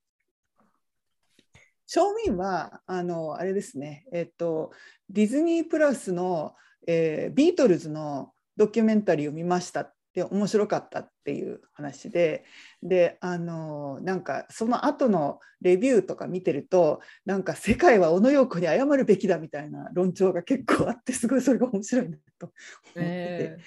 [1.86, 4.72] 正面はあのあれですね、えっと、
[5.08, 6.54] ディズニープラスの、
[6.86, 12.44] えービートルズのドキュメンタリーを見ましたって面白かったっていう話で
[12.82, 22.54] であのなんかその後のレビューとか見てるとなんか世界は小野陽子に謝るべきだみたいな論調が結構あってすごいそれが面白いなと思っ
[22.94, 23.04] てて。
[23.04, 23.58] え。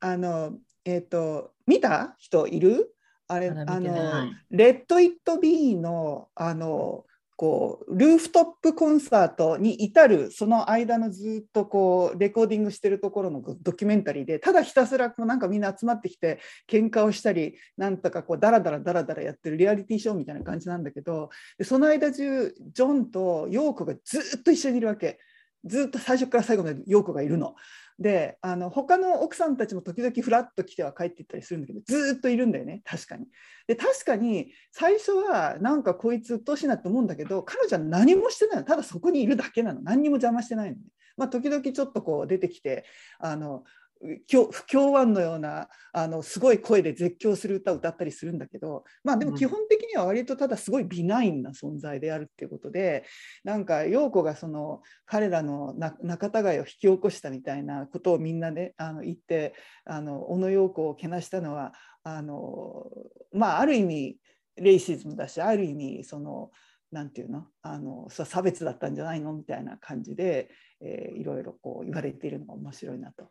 [0.00, 2.94] あの、えっ、と、見た人いる？
[3.26, 4.30] あれ、あの、はい。
[4.50, 7.04] レッド・イット・ビーの、あの、
[7.38, 21.30] こう、ルーフトップコンサートに至る、その間のずっとこう、レコーディングしてるところのドキュメンタリーで、ただひたすらこう、なんかみんな集まってきて、喧嘩をしたり、なんとかこう、ダラダラダラダラやってるリアリティショーみたいな感じなんだけど、
[21.62, 25.20] その間中、ジョンとヨーコがずっと一緒にいるわけ。
[25.64, 27.54] ずっと最初から最後までヨーコがいるの。
[27.98, 33.26] であの他の奥さんたちも時々ふらっと来ては帰っていったりするんだけどずっといるんだよね確かに。
[33.66, 40.82] で確かに最初はなんかこいつ鬱陶しいなと思うんだけど彼女は何もしてないのただそこにいるだけなの何にも邪魔してないのね。
[41.16, 42.84] まあ、時々ちょっとこう出てきて
[43.18, 43.64] あの
[44.00, 53.04] 不不協和音のようなあのすごい声で絶叫する歌を歌ったりするんだけどまあでも基本的には割とただすごいビナインな存在であるっていうことで
[53.44, 61.72] なんか陽子がその彼らのな仲違いを引き起こしたみたいなことをみんなねあの言ってあの小野陽子をけなしたのは
[62.04, 62.86] あの
[63.32, 64.16] まあある意味
[64.56, 66.50] レイシズムだしある意味その
[66.90, 67.44] なんていうの？
[67.60, 69.34] あの差別だったんじゃないの？
[69.34, 70.48] みたいな感じで、
[70.80, 73.30] えーいろいろこう言われているのが面白いなと。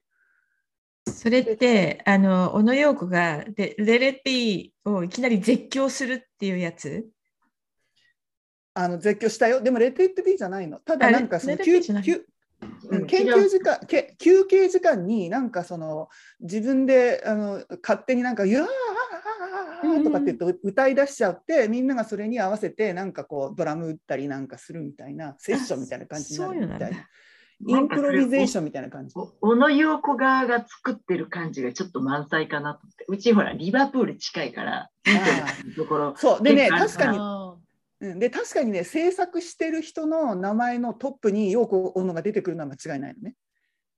[1.07, 7.07] それって、あの、小野陽子が、で、レレッピーをいきなり絶叫するっていうやつ？
[8.73, 9.59] あの絶叫したよ。
[9.59, 10.79] でもレテッドビーじゃないの。
[10.79, 11.77] ただあなんかその休
[12.89, 27.07] うんうん研究時間け休憩時間になんかその自分であの勝手になんか「うわーとかって言って歌い出しちゃってみんながそれに合わせてなんかこうドラム打ったりなんかするみたいなセッションみたいな感じになるみたいな
[27.65, 29.13] インプロビゼーションみたいな感じ。
[29.15, 33.05] お小野陽子側が作ってる感じがちょっと満載かなと思って。
[33.07, 34.89] うちほら、リバプール近いから、
[35.75, 36.13] ところ。
[36.17, 37.55] そうでね確かにあ
[37.99, 43.35] うん、で確かにね制作してる人の名前のトップに陽子小野が出てくるのは間違いないのね。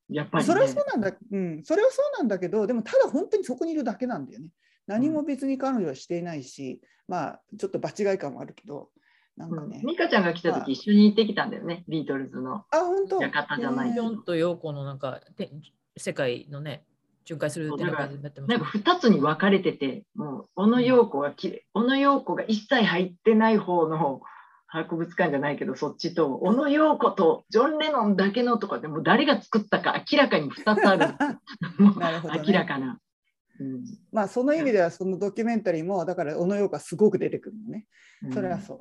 [0.08, 0.46] やっぱり、ね。
[0.46, 4.46] それはそうなんだ、うん、それはそうなんだけど、でもただ本当にそこにいるだけなんだよね。
[4.86, 8.90] 何も別に彼女はしていないし、まあちょっと場違い感はあるけど、
[9.40, 9.80] なんかね。
[9.84, 12.64] ミカちゃんが来た時一緒に行ってきたんだよね、ビートルズの。
[12.70, 13.20] あ、本当？
[13.20, 15.50] 館じゃないねジョンとヨーコのなんかで
[15.96, 16.84] 世界のね
[17.24, 24.20] 巡回するっていう感じになってますなんか2つに分かれてて、もう小野陽子がきれ小野陽子が一切入ってない方の
[24.66, 31.08] 博物館じゃないけど、そっちと、小野陽子とジョン・レノンだけのとかでもう誰が作ったか明らかに2つある。
[31.78, 32.98] も うなるほどね明らかな。
[33.58, 37.86] うんまあその意味ではそのドキュメンタリーもだから小野陽子がすごく出てくるのね。
[38.32, 38.80] それはそう。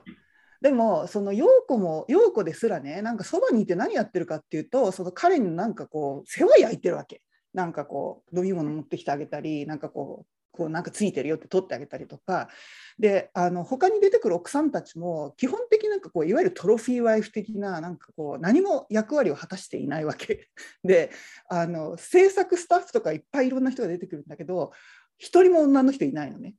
[0.61, 7.21] でもその陽子も陽子ですらねなんかそばにいて何やってるかっていうとその彼になんかこう世話焼いてるわけ
[7.53, 12.49] なんかこう飲み物持ってきてあげたりなんかこうこうなんかついてるよって取ってあげたりとか
[12.97, 20.49] であの他に出てくる奥さんたちも基本的なんかこういわゆるトロフィーワイフ的ななんかこう何も役割を果たしていないわけ
[20.83, 21.11] で
[21.49, 24.71] あの制作スタッフとかいっぱいいろんな人が出てくるんだけど
[25.17, 26.55] 一人も女の人いないのね。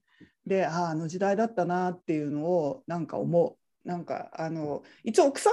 [0.47, 3.60] であああの時代だったなっていうのをなんか思う。
[3.85, 5.53] なんかあの一応奥さん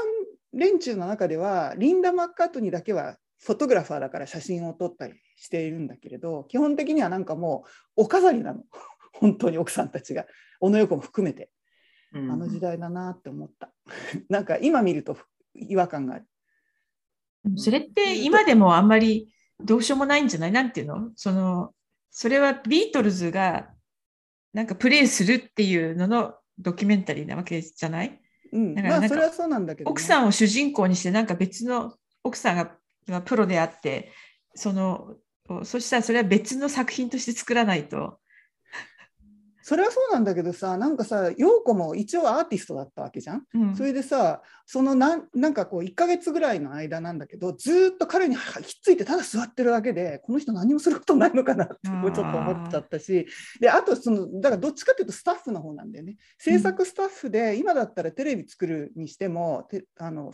[0.54, 7.66] 連中の中ではリンダ・マッカートニーだけはフォトグラファーだから写真を撮ったりしているんだけれど基本的にはなんかも
[7.98, 8.64] うお飾りなの
[9.14, 10.26] 本当に奥さんたちが
[10.60, 11.50] 小野陽子も含めて
[12.14, 12.40] あうん。
[12.40, 13.72] の時代だなって思った。
[14.30, 15.18] なんか今見ると
[15.54, 16.26] 違和感がある。
[17.56, 20.52] それって今でもあんまりどうしようもないんじゃない？
[20.52, 21.12] なんていうの？
[21.16, 21.74] その、
[22.12, 23.70] それはビートルズが
[24.54, 28.20] なんかプレイするっていうののドキュメンタリーなわけじゃない？
[28.52, 31.94] うん、だからなんかまあそれはそうなんだけどね、奥さんを主人公にしてなんか別の
[32.24, 32.72] 奥さんが
[33.08, 34.12] がプロであって
[34.56, 35.16] その
[35.64, 38.20] そしたらそれは別の作品として作らないと。
[39.68, 43.44] それはそうなんだけどさなんかさ陽子も一応アーティストだったわけじゃん？
[43.54, 43.76] うん。
[43.76, 53.28] それでさそのなんなんかこう1ヶ月ぐらいの間なんだけどずーっと彼にはひっついてただ座ってるだけでこの人何もすることないのかなってちょっと思っちゃったし
[53.60, 56.16] であとそのだからどっちかっていうとスタッフの方なんだよね。
[56.38, 60.32] 制作スタッフで今だったらテレビ作るにしてもてあの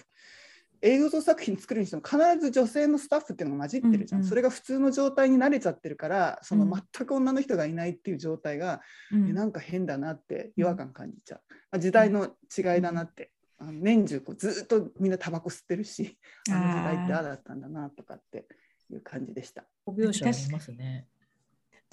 [0.85, 6.71] 映像作品作るにしても必ず女性のスタッフっていうのが混じってるじゃん、うんうんそれが普通の状態に慣れちゃってるからそのうん。
[6.71, 8.81] 全く女の人がいないっていう状態が
[9.11, 9.29] うん。
[9.29, 16.17] えなんか変だなって違和感感じちゃう、まあ、時代の違いだなって、あの年中こうずっとみんなタバコ吸ってるし
[16.49, 18.45] あの時代ってああだったんだなとかって
[18.91, 19.65] いう感じでした。
[19.87, 21.07] 描写ありますね。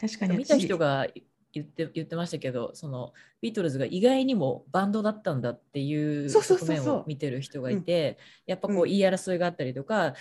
[0.00, 0.36] 確かに。
[0.36, 1.06] 見た人が
[1.52, 10.14] 言って言ってましたけどそのビートルズが意外にもバンドだったんだっていう側面を見てる人がいてやっぱこううん言い争いがあったりとか、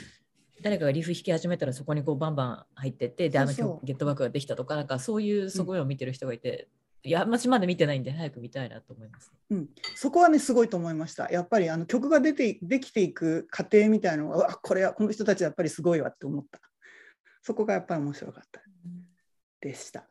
[0.62, 6.68] 誰かがリフ弾き始めたらそこにこうバンバン入ってってであの曲ゲットバックができたとかなんかそういう側面を見てる人がいて、
[7.04, 9.32] いや私まだ見てないんで早く見たいなと思います。
[9.50, 11.30] うん、そこはねすごいと思いました。
[11.30, 16.60] やっぱりあの曲が出てできていく過程みたいなのがうわこれはこの人たちやっぱりすごいわって思った。
[17.42, 18.62] そこがやっぱり面白かった
[19.62, 20.09] でした。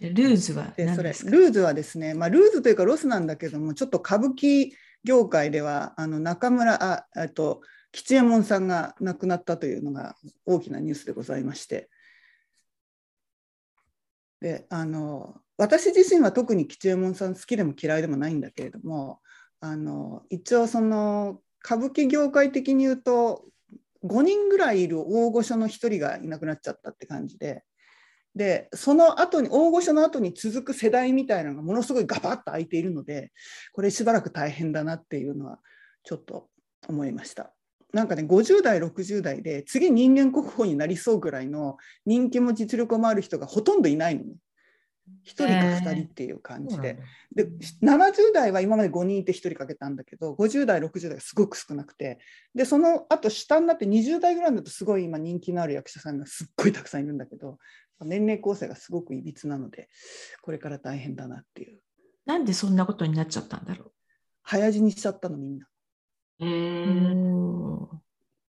[0.00, 4.70] ルーズはでそれルーズはですね、まあ、ルーズというかロスなんだけどもちょっと歌舞伎
[5.04, 7.60] 業界ではあの中村あえっと
[7.92, 10.14] 吉右衛門さんが亡くなったというのが
[10.46, 11.90] 大きなニュースでございまして
[14.40, 19.20] であの私自身は特に吉右衛門さん好きでも嫌いでもないんだけれども
[19.60, 23.44] あの一応その歌舞伎業界的に言うと
[24.02, 27.64] 5人ぐらいいる大御所の1人がいなくなっちゃったって感じで。
[28.34, 33.32] でその後に大御所の後に続く世代みたいなのがものすごいガバッと空いているので
[33.72, 35.58] これしばらく大変だなっていうのは
[36.04, 36.48] ちょっと
[36.88, 37.52] 思いました。
[37.92, 41.76] なんかね50代60代で次人間国宝になりそうぐらいの
[42.06, 44.34] 人気も実力もある人がほとんどいないのね。
[45.26, 46.98] 1人か2人っていう感じで。
[47.34, 47.48] で
[47.82, 52.18] 70代は今まで5人いて1人かけたんだけど50代60代がすごく少なくて
[52.54, 57.58] でその後下になって20代ぐらいになるとすごい今人気のある役者さんがすっごいたくさんいるんだけど
[58.04, 59.88] 年齢構成がすごくいびつなので
[60.42, 61.80] これから大変だなっていう
[62.26, 63.92] なんでそんなことになっちゃったんだろ
[64.42, 65.66] 早死にしちゃったのみんな。
[66.40, 66.48] えう。
[66.48, 67.96] ーおー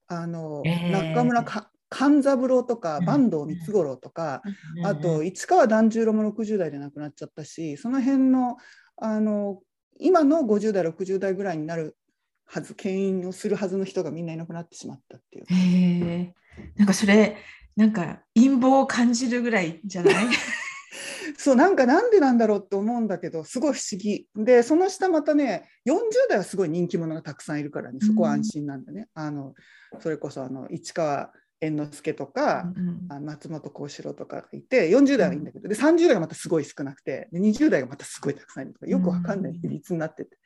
[0.08, 4.42] あの、えー中村か勘三郎とかうん坂東光五郎とか、
[4.86, 8.56] あと市川團十郎も60代で亡くなっちゃったしその辺の
[8.96, 9.60] あの
[10.00, 11.98] 今の50代60代ぐらいになる
[12.46, 15.46] はず牽引をするはずの人がみんないなくなってしまったっていう。
[15.48, 16.34] へえ。
[16.78, 17.38] なんかそれ、
[17.76, 20.26] なんか陰謀を感じるぐらいじゃない？
[21.38, 24.28] そうなんかなんでなんだろうって思うんだけどすごい不思議。
[24.36, 26.00] でその下またね40
[26.30, 29.08] 代はすごい人気者がたくさんいるからねそこは安心なんだね。
[29.14, 29.54] あの
[30.00, 40.38] それこそあの市川猿之助とか、うんあ松本幸四郎とかがいて40代はいいんだけどで30代がまたすごい少なくてで20代がまたすごいたくさんいるとかよくわかんない比率になってて。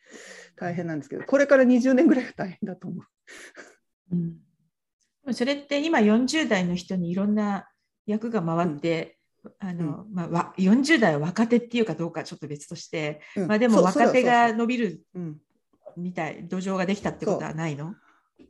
[0.58, 3.06] 大変なんですけどこれから20年ぐらいが大変だと思う。
[4.16, 4.38] うん
[5.32, 7.68] それって今40代の人にいろんな
[8.06, 9.18] 役が回って、
[9.60, 13.48] あのまあ、わ40代は若手っていうかどうかちょっと別として、うん。
[13.48, 15.38] まあ、でも若手が伸びるうん。
[15.98, 17.96] みたい土壌ができたってことはないの？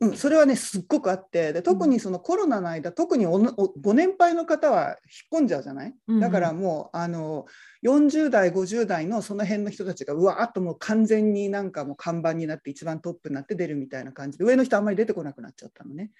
[0.00, 0.06] う。
[0.06, 4.96] ん、それはねすっごくあってで特にそのコロナの間、特におのおご年配の方は
[5.32, 6.20] 引っ込んじゃうじゃない、うんうん。
[6.20, 7.46] だからもうあの
[7.84, 16.10] 40代50代のその辺の人たちがうわーっともう完全になんかもう看板になって一番トップになって出るみたいな感じで上の人あんまり出てこなくなっちゃったのね。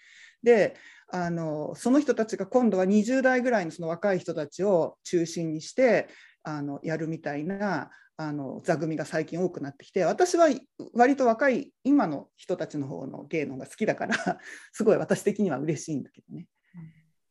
[0.43, 0.77] で
[1.09, 6.09] あのその人たちが今度は20代ぐらいのその若い人たちを中心にして
[6.43, 10.49] あのやるみたいなあの座組が最近多くなってきて私は
[10.95, 14.17] 割と若い今の人たちの方の芸能が好きだから
[14.73, 16.47] すごい私的には嬉しいんだけどね。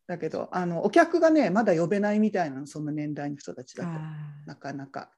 [0.07, 5.11] だけどあのお客がねまだ呼べないみたいなのその年代の人たちだとあなかなか。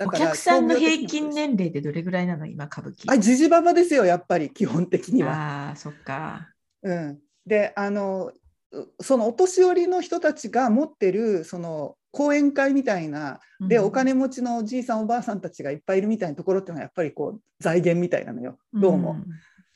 [0.00, 2.46] ーお客さんの平均ね年齢ってどれぐらいなの？
[2.46, 5.68] 今歌舞伎あジジババですよやっぱり基本的には。
[5.68, 6.52] ああそっか
[6.82, 8.32] うん、であの
[8.72, 13.84] うそのお年寄りの人たちが持ってるその講演会みたいなで、うん。
[13.86, 18.58] お金持ちのおじいさんおばあさんたちがいっぱいいるみたいなところっていうのはやっぱりこう財源みたいなのよ。
[18.72, 19.14] どうも。
[19.14, 19.24] ん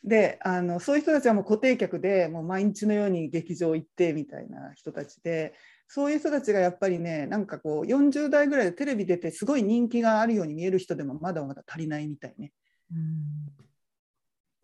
[0.05, 5.55] であのそういう人たちはもう固定客でもう毎日のように劇場行ってみたいな人たちで
[5.87, 12.53] そういう人たちがやっぱりねなんかこう40代ぐらいでテレビ出てすごい人気があるように見える人でもまだまだ足りないみたいね。
[12.93, 13.62] うん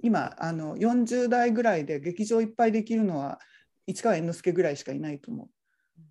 [0.01, 3.41] 今あの40代ぐらいで劇場いっぱいできるのは
[3.87, 5.49] 市川猿之助ぐらいしかいないと思う。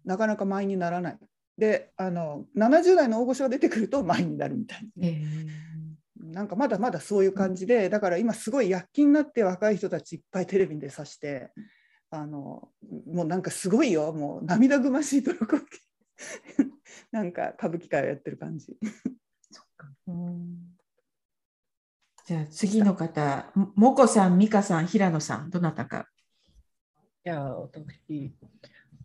[0.06, 1.18] なかなか前にならない。
[1.58, 5.08] であの70代の大御所が出てくると前になるみたいな。
[5.08, 5.22] え
[6.20, 11.52] なんかまだまだそういう感じで、だから今すごい躍起になって若い人たちいっぱいテレビに出さして、
[12.10, 12.70] あの
[13.08, 15.58] もうなんかすごいよ、もう涙ぐましいトルコ
[17.12, 18.78] なんか歌舞伎界をやってる感じ。
[22.28, 26.10] じゃあ次の方、ももこさん、みかさん、平野さん、どなたか？
[27.24, 28.34] じゃあ、私、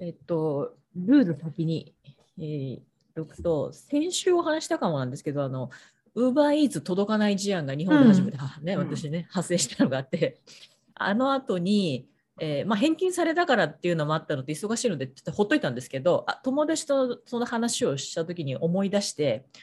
[0.01, 1.95] えっと、ルール先に、
[2.37, 2.81] えー、
[3.15, 5.71] 言くと、先週お話したかもなんですけど、あの、
[6.17, 10.41] ウーバーイーツ届かない事案が日本で初めて、うん私ね、発生したのがあって、
[10.97, 12.09] あの後に、
[12.41, 19.61] えーまあ、返金されたからっていうのもあったので忙しいのでちょっとほっといたんですけどあ友達とその話をした時に思い出してい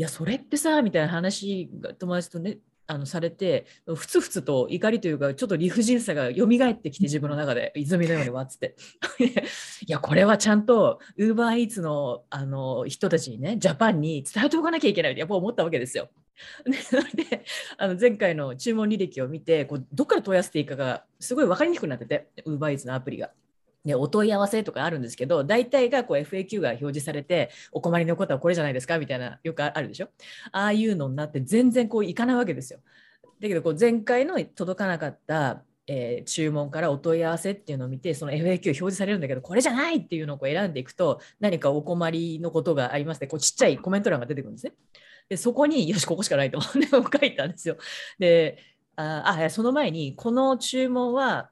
[0.00, 2.58] やそれってさみたいな話が友達とね
[2.90, 8.74] あのされてふつふつと怒りというかちょっと理不尽さが蘇ってきて自分の中で泉のようにわっつって
[9.86, 16.08] いやこれはちゃんとウーバーイーツのあの人たちにねジャパンに伝えておかなきゃいけないってやっぱ思ったわけですよ。
[17.14, 17.44] で
[17.76, 23.30] あの前回の注文履歴を見てこうどっから問い合わせていいかがすごい分かりにくくなっててウーバーイーツのアプリが。
[23.84, 30.08] でお問い合わせとかあるんですけど大体がこう FAQ が表示されてお困りのことはこれじゃないですかみたいなよくあるでしょ？
[30.52, 32.80] ああいうのになって全然こういかないわけですよ。
[33.40, 44.74] だけどこう前回の届かなかった、えー注文からお問い合わせっていうのを見てその FAQ 表示されるんだけどこれじゃないっていうのをこう選んでいくと何かお困りのことがありましてこうちっちゃいコメント欄が出てくるんですね。
[45.30, 46.72] でそこによしここしかないと思っ
[47.08, 47.78] て書いたんですよ。
[48.18, 48.58] で
[48.96, 51.48] ああその前にこの注文は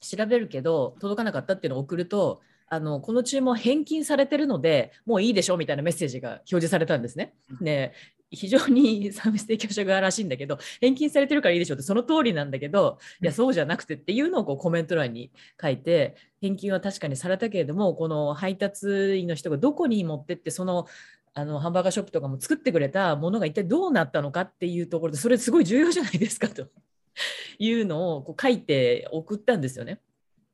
[0.00, 7.34] 調べるけど届かなかったっていうのを送るとあのこの注文返金されてるのでもういいでしょみたいなメッセージが表示されたんですね。
[7.60, 7.92] で
[8.30, 20.86] 非常に サービス提供者側らしいんだけど返金されてるからいいでしょってその通りなんだけどいやそうじゃなくてっていうのをこうコメント欄に書いて返金は確かにされたけれどもこの配達員の人がどこに持ってってその
[21.34, 26.68] あのハンバーガーショップとかも作ってくれたものが一体どうなったのかっていうところでそれすごい重要じゃないですかと
[27.58, 30.00] いうのをこう書いて送ったんですよね。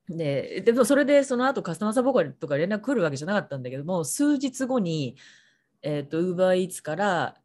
[0.08, 5.16] ででもそれでその後カスタマーサポートとか連絡来るわけじゃなかったんだけども数日後に、
[5.82, 7.36] えー、と UberEats から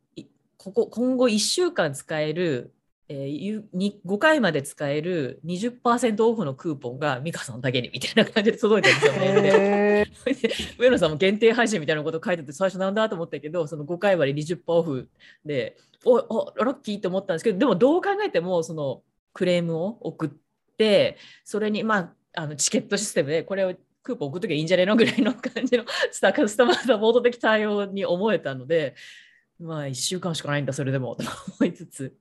[0.58, 2.72] ここ今後1週間使える、
[3.14, 10.08] えーゆに5回まで使える20%オフのクーポンが美香さんだけにみたいな感じで届いたんですよメール で。
[10.80, 15.10] 上野さんも限定配信みたいなこと書いてて最初なんだと思ったけどその5回割り20%オフ
[15.46, 19.04] でおおラッキーと思ったんですけどでもどう考えてもその
[19.34, 20.30] クレームを送っ
[20.78, 28.96] てそれにまああのチケットシステムでこれをクーポン送っときゃいいんじゃねえのぐらいの感じの スタカスタマーサポート的対応に思えたので
[29.60, 31.26] まあ1週間しかないんだそれでもと
[31.60, 32.16] 思いつつ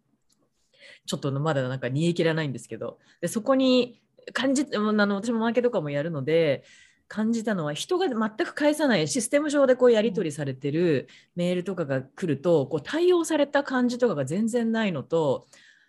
[1.07, 2.99] ちょっとまだなんか煮え切らないんですけど。
[3.21, 4.01] でそこに
[4.33, 6.65] 感じあの私もマーケとかもやるので
[7.09, 15.47] 感じたのは人が全く返さないシステム上でこうやり取りされてるメールとかが来るとこう対応された感じとかが全然ないのと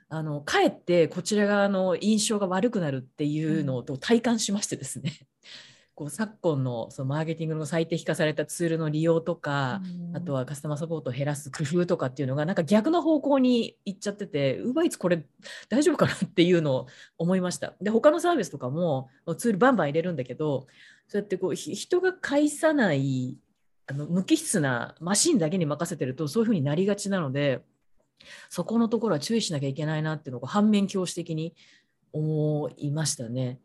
[0.09, 5.13] あのかえってこちら側の印象が悪くなるっていうのを体感しましてですね、
[5.93, 9.81] こう昨今のそのマーケティングの最適化されたツールの利用とか、
[10.13, 15.23] あとはカスタマーサポートを減らす工夫とかっていうのがなんか逆の方向に行っちゃってて、ウーバーイーツこれ
[15.69, 16.87] 大丈夫かなっていうのを
[17.17, 17.73] 思いました。
[17.81, 20.67] で、他のサービスとかもツールバンバン入れるんだけど、
[21.07, 23.37] そうやってこうひ人が介さない
[23.87, 27.61] あの無機質なマシンだけに任せてるとそういうふうになりがちなので、
[28.49, 31.53] そこのところは注意しなきゃいけないなっていうのを反面教師的に
[32.13, 33.59] 思いましたね。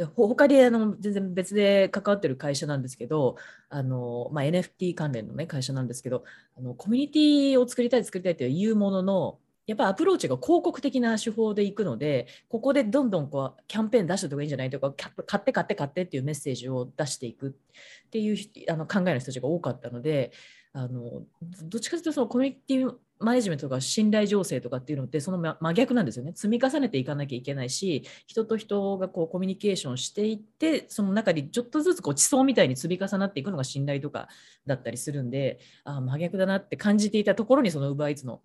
[0.00, 3.36] で他であの全然別で関わってる会社なんですけど
[3.68, 6.24] あの、まあ、NFT 関連の、ね、会社なんですけど
[6.56, 20.32] あのコミュニティを作りたい作りたいというもののやっぱアプローチが広告的な手法でいくのでここでどんどんこうキャンペーン出した方がいいんじゃないとか買って買って買ってっていうメッセージを出していくっていうあの考えの人たちが多かったので
[20.72, 21.24] あの
[21.64, 34.28] どっちかというとそのコミュニティマネジメントとか信頼醸成とかっていうのってその真逆なんですよね積み重ねていかなきゃいけないし人と人がこうコミュニケーションしていってその中でちょっとずつこう地層みたいに積み重なっていくのが信頼とか
[34.66, 38.40] だったりするんであ真逆だなって感じていたところにその UberEats の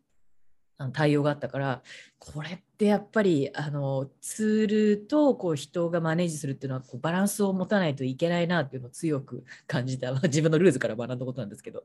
[0.91, 1.81] 対応があったから
[2.19, 11.83] これってやっぱりあのツールとこう人がマネージするっていうのはこうバランスを持たないといけないなっていうのを強く感じた自分のルーズから学んだことなんですけど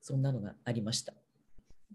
[0.00, 1.12] そんなのがありました。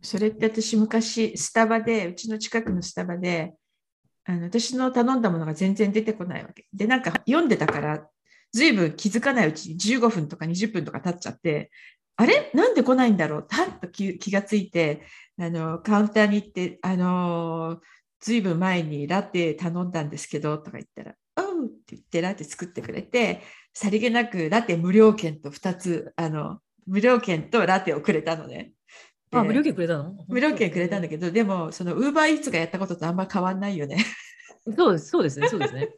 [0.04, 3.54] それって私昔スタバでうちの近くのスタバで
[4.26, 6.66] あの私の頼んだものが全然出てこないわけ。
[6.74, 8.08] でなんか読んでたから
[8.52, 11.72] 随分気づかないうちに15分とか20分とか経っちゃって
[12.18, 12.52] あれ？
[12.54, 13.48] なんで来ないんだろう？
[13.48, 15.04] たっと気がついて
[15.40, 17.80] あのカウンターに行ってあの
[18.20, 23.42] ずいぶん前にラテ頼んだんですけどとか言ったら「おう」って言ってラテ作ってくれて
[23.74, 28.74] さりげなくラテ無料券と2つ、あの、無料券とラテをくれたのね。
[29.34, 30.16] であ、無料券くれたの？
[30.28, 33.98] 無料券くれたんだけど、でも、そのウーバーイーツがやったこととあんま変わんないよね。
[34.78, 35.90] そうです、そうですね、そうですね。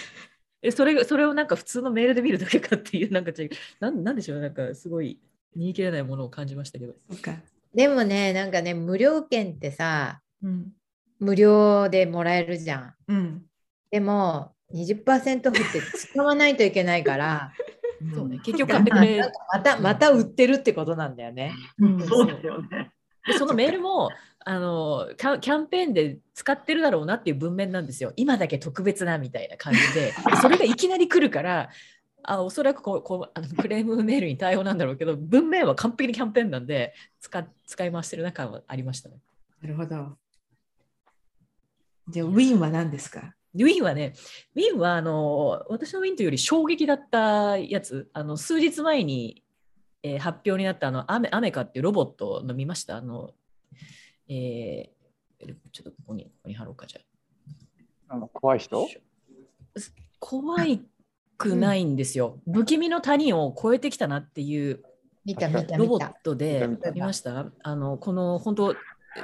[0.62, 5.20] え、それが、それをなんか普通のメールで見るだけかっていう、なんか違う、なんなんでしょう、なんかすごい
[5.54, 6.94] 煮え切れないものを感じましたけど。
[7.10, 7.36] そっか。
[7.74, 10.72] でもね、なんかね、無料券ってさ、うん。
[11.20, 12.94] 無料でもらえるじゃん。
[13.08, 13.44] うん。
[13.90, 17.52] でも、20%オフって使わないといけないから、
[18.14, 21.52] そうね、結局買ってくれなんかまた、また売ってるってことなんだよね。
[21.78, 22.06] うん。
[22.06, 22.26] そう。
[22.26, 22.92] ですよね。
[23.26, 24.10] でそのメールも
[24.44, 28.12] あのキャンキャンペーンで使ってるだろうなっていう文面なんですよ。
[28.16, 31.68] 今だけ特別なみたいな感じで、 それがいきなり来るから、
[32.22, 39.16] あおそらくこうこうあのクレームメールに対応なんだろうけど、文面は完璧にキャンペーンなんで使使い回してる中はありましたね。
[39.60, 40.16] なるほど。
[42.08, 43.34] じゃあ、ウィンは何ですか？
[43.54, 44.14] ウィンはね、
[44.54, 49.42] ウィンはあの私のウィンというより衝撃だったやつ、あの数日前に、
[50.02, 53.30] えー発表になったあのアメアメカっていうロボットの見ましたあの、
[54.28, 54.98] えー
[55.72, 57.00] ちょっとここにここに貼ろうかじゃ
[58.08, 58.14] あ。
[58.14, 58.88] あの怖い人？
[60.18, 60.80] 怖い
[61.36, 62.40] くないんですよ。
[62.52, 64.82] 不気味の谷を越えてきたなっていう
[65.24, 66.12] 見た見たロボッ。
[66.24, 68.76] トで見ましたあのこの本当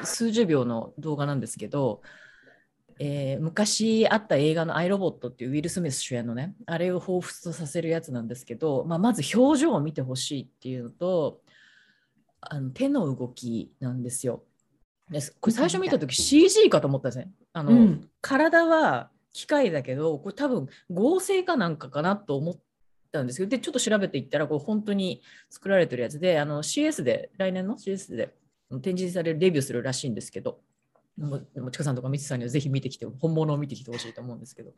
[0.04, 2.02] 数十秒の動画なんですけど、
[2.98, 11.40] えー昔あった映画の「アイロボット」っていうウィル・スミス主演のねあれを彷彿とさせるやつなんですけど、まあ、まず表情を見てほしいっていうのと
[12.40, 14.44] あの手の動きなんですよ。
[15.10, 17.30] ですこれ最初見た時 CG かと思ったんですね。
[17.52, 18.10] あのうん。
[18.20, 22.60] 体は機械だけどこれ多分合成かなんかかなと思っ
[23.12, 28.34] たんですけどでちょっと調べていったらこれ本当に作られてるやつであの CS で来年の CS で
[28.80, 30.60] 展示されるデビューするらしいんですけど
[31.16, 34.72] もちかさんとかみつさんにはぜひ見てきて本物を見てきてほしいと思うんですけど。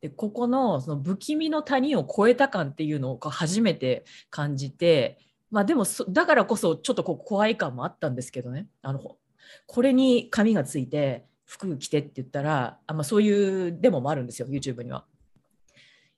[0.00, 5.18] でここのその不気味の谷を越えた感っていうのを初めて感じて
[5.50, 8.68] まあでもそだからこそちょっとこう怖い感もあったんですけどね。
[8.82, 9.16] あの
[9.66, 15.04] これに髪がついて服着てって言ったらあ、まあ、そういうデモもあるんですよ YouTube には。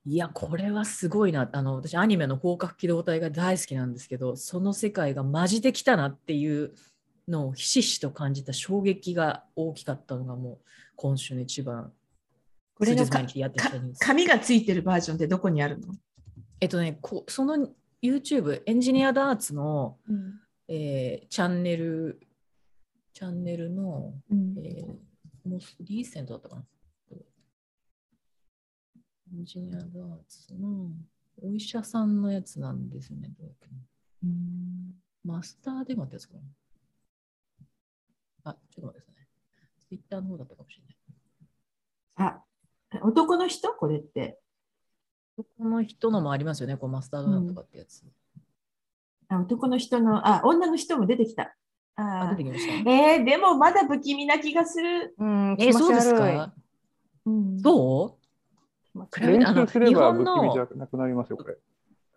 [0.04, 1.48] いやこれはすごいな。
[1.52, 6.74] あの私アニメの広角機動隊が大好きなんですけどその世界がマジできたなっていう
[7.30, 10.58] のをひしひしと感じた衝撃が大きかったのがもう
[10.96, 11.92] 今週の一番
[12.74, 15.94] これの紙がついてるバージョンってどこにあるの、
[16.60, 17.68] えっとねこその
[18.02, 22.20] YouTube エンジニアダーツの、うんえーチャンネル
[23.12, 26.64] チャンネルのえー、もうリーセントだったかな？
[29.32, 29.88] エンジニアダー
[30.28, 30.90] ツの
[31.42, 33.30] お医者さんのやつなんですよね。
[33.38, 33.72] どうやっけな
[35.24, 36.40] マスターデマってやつかな？
[38.44, 39.28] あ、ちょっと待ってくださいね。
[39.88, 40.84] ツイッターの方だったかもしれ
[42.24, 42.32] ない。
[42.32, 42.42] あ、
[43.02, 43.72] 男の人？
[43.72, 44.38] これって。
[45.36, 46.76] この人のもありますよね。
[46.76, 48.04] こうマスタードなんとかってやつ。
[49.28, 51.54] あ男の人の、あ、女の人も出てきた。
[51.96, 52.90] あ、あ出てきました。
[52.90, 55.14] えー、でもまだ不気味な気がする。
[55.18, 56.52] うん、えー、そうですか？
[57.26, 58.18] うんそ
[58.94, 59.00] う？
[59.14, 61.56] 比べて練あの習すれば日本の不気味じゃなくなりますよ、これ。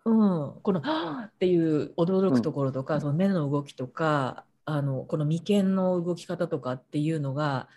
[0.06, 7.68] うん、この「はぁっていう驚くところとか、その目の動きとかあのこの眉間の動き方とかっていうのが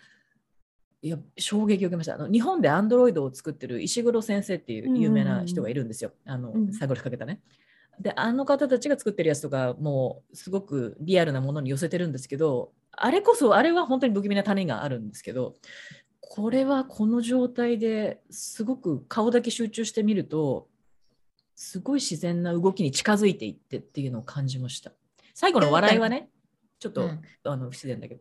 [1.02, 7.40] いや衝撃を受けましたあの日本でアンドロイドを作ってる石黒先生っていう有名な人がいるんですよ、あのうんサングラスかけたね。
[8.00, 15.54] であの方たちが作ってるやつとかもうすごくリアルなものに寄せてるんですけどあれこそあれは本当に不気味な種があるんですけど
[16.20, 20.68] これはこの状態ですごく顔だけ集中してみると
[21.56, 24.92] すごい自然な動きに近づいていってっていうのを感じました。
[25.34, 26.28] 最後の笑いはね、
[26.78, 28.20] ちょっと、うんあの不自然だけど。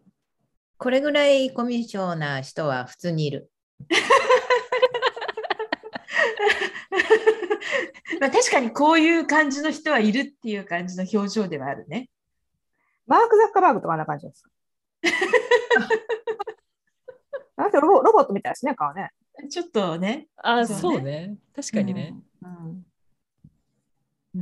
[0.77, 3.51] これぐらいコミュ障な人は普通にいる。
[8.19, 12.09] まあ確かにこういう感じの人はいるっていう感じの表情ではあるね。
[13.05, 14.43] マーク・ザッカーバーグとかあんな感じです。
[17.55, 19.11] あの人ロボロボットみたいですね、顔ね。
[19.49, 20.27] ちょっとね。
[20.38, 21.38] あ、そうねそうね。
[21.55, 22.15] 確かにね。
[22.41, 22.85] うん
[24.35, 24.41] うん。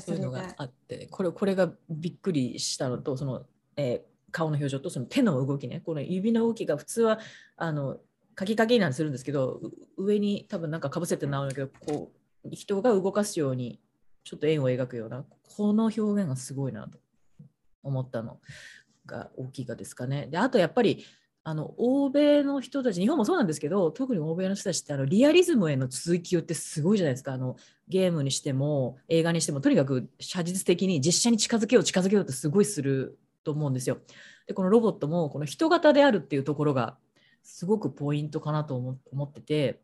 [0.00, 3.46] そういうのががあって、これこれがびっくりしたのと、その、
[3.76, 7.18] えー顔の表情とその手の動きね、この指の動きが普通は
[7.56, 7.98] あの
[8.34, 12.12] カキカキなんてするんですけど、う上に多分なんかかぶせてなるんだけど、こ
[12.44, 13.80] う人が動かすように
[14.24, 15.24] ちょっと円を描くような、
[15.56, 16.98] この表現がすごいなと
[17.82, 18.38] 思ったの
[19.06, 20.28] が大きいかですかね。
[20.30, 21.04] で、あとやっぱり
[21.44, 27.32] あの欧米の人たち、日本もそうなんですけど、特に欧米の人たちってあのリアリズムへの追求ってすごいじゃないですか。
[27.32, 27.56] あの
[27.88, 33.98] ゲームにしても映画にしてもとにかく写実的に実写に近づけよう近づけようってすごいすると思うんですよ。
[34.46, 36.98] でこのロボットもこの人型であるっていうところが
[37.42, 39.80] すごくポイントかなと思思ってて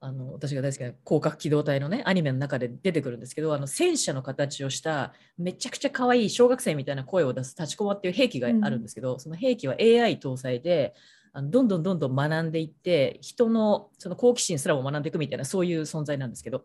[0.00, 10.94] あの私が大好きな広角機動隊のねアニメの中で出てくるんですけどあの戦車の形をしためちゃくちゃ可愛い小学生みたいな声を出す立ちこまっていう兵器があるんですけど、その兵器は AI 搭載で
[11.32, 16.64] あのどんどんどんどん学んでいって人のその好奇心すらも学んでいくみたいなそういう存在なんですけど。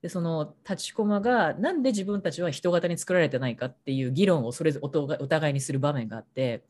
[0.00, 6.62] でその立ちこまがなんで自分たちは人型に作られてないかっていう議論をそれぞれお互いにする場面があって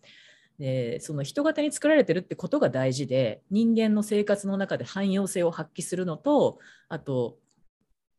[0.58, 6.58] でその人型に作られてるってことが大事で人間の生活の中で汎用性を発揮するのと
[6.88, 7.38] あと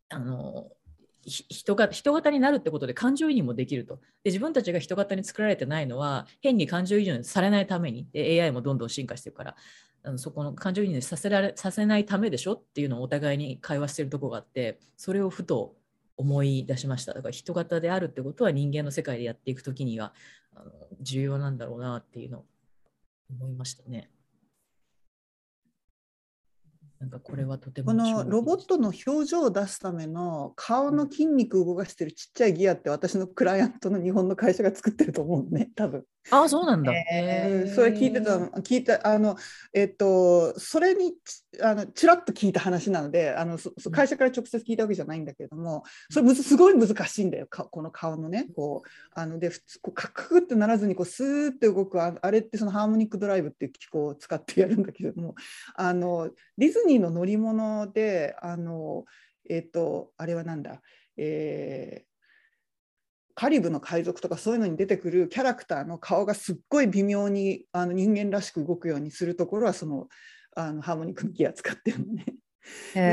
[0.09, 0.69] あの
[1.25, 3.97] 人が人型になるってことで感情移入もできると。
[4.23, 8.07] で自分たちが人型に作られてないのは変に感情移入されないために。
[8.13, 9.55] で AI もどんどん進化してるから。
[10.01, 12.53] あのそこの感情移入させられさせないためでしょ？
[12.53, 15.75] っていうのをお互いに会話してるとこがあってそれをふと
[16.15, 17.13] 思い出しました。
[17.13, 20.13] だから人型であるってことは人間の世界でやっていくときには
[20.55, 20.71] あの
[21.01, 22.45] 重要なんだろうなっていうのを
[23.29, 24.09] 思いましたね。
[26.99, 36.03] なんかこれはとてもこのロボットの表情を出すための顔の筋肉を動かしてるちっちゃいギアって私のクライアントの日本の会社が作ってると思うね多分。
[36.31, 36.93] ああそうなんだ。
[36.93, 39.35] えー、それ聞いてた聞いたあの
[39.73, 41.13] えっとそれに
[41.61, 43.57] あのちらっと聞いた話なのであの
[43.91, 49.49] 会社から直接聞いたわけじゃないんだけれどもそれむずすごい難しいんだよこの顔のねこうあので
[49.81, 55.35] こうカクカクってならずにこうスーって動くああれってそのハーモニックドライブっていう機構を使ってやるんだけれども
[55.75, 59.05] あのディズニーの乗り物であの
[59.49, 60.81] えっとあれはなんだ？
[61.17, 62.08] えー
[63.39, 70.09] カリブの海賊とかそういうのに出てくるキャラクターの顔がすっごい微妙にあの人間らしく動くようにするところはその
[70.57, 72.25] あのハーモニックのギア使ってるのね。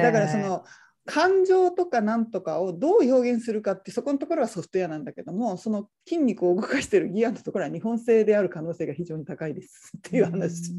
[0.02, 0.64] だからその
[1.04, 10.72] 感情とかなんとかをどう表現するかってそこのところはソフトウェアなんだけどもその筋肉を動かしてるギアのところは日本製である可能性が非常に高いですっていう話。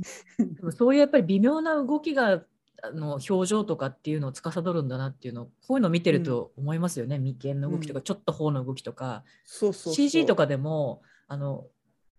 [0.61, 2.45] うそういうやっぱり微妙な動きがあ
[2.93, 11.65] の表情とかっていうのを司るんだなっていうのこういうのを見てると思いますよね、うん、眉間の動きとか、ちょっと頬の動きとか、そうそう CG とかでもあの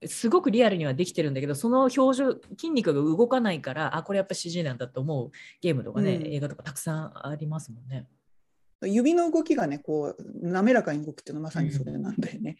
[0.06, 2.12] すごくリアルにはできてるんだけどその表情
[2.56, 5.30] 筋肉が動かないからあこれやっぱ CG なんだと思う
[5.60, 8.06] ゲームとかね、うん、映画とかたくさんありますもんね。
[8.82, 12.58] 指の動きがねこう滑らかに動くっていうのはまさにそれなんだよね。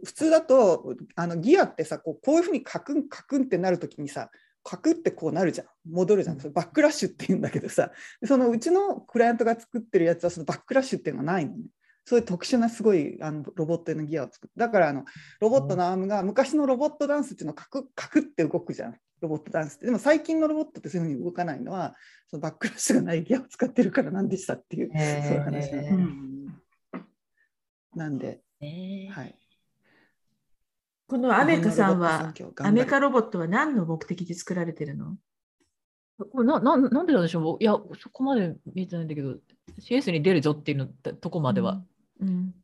[0.00, 4.30] うん、普通だとあのギアってさこうこういうふうにカクンカクンってなるときにさ
[4.64, 5.66] カクってこうなるじゃん。
[5.88, 6.40] 戻るじゃん。
[6.40, 7.92] それバックラッシュっていうんだけどさ。
[8.24, 11.64] そのうちのクライアントが作ってるやつはそのバックラッシュっていうのがないのね。
[12.06, 14.58] そういう特殊なすごいあのロボットのギアを作って。
[14.58, 15.04] だからあの
[15.40, 18.96] ロボットのアームが昔のロボットダンスっていうのをカクカクって動くじゃん。
[19.20, 19.86] ロボットダンスって。
[19.86, 21.94] でも最近のロボットってそういうふうに動かないのは
[22.28, 26.08] そのバックラッシュがないギアを使ってるからなんでしたっていうそういう話なの、
[27.94, 28.40] なんで、
[29.12, 29.38] はい
[31.14, 35.16] このアメカさんは、アメカロボットは何の目的で作られてるの？
[36.34, 37.62] なななんでなんでしょう？
[37.62, 39.36] いや、そこまで見えてないんだけど、
[39.80, 41.84] CS に出るぞっていうのとこまでは。
[42.18, 42.54] うん、うん、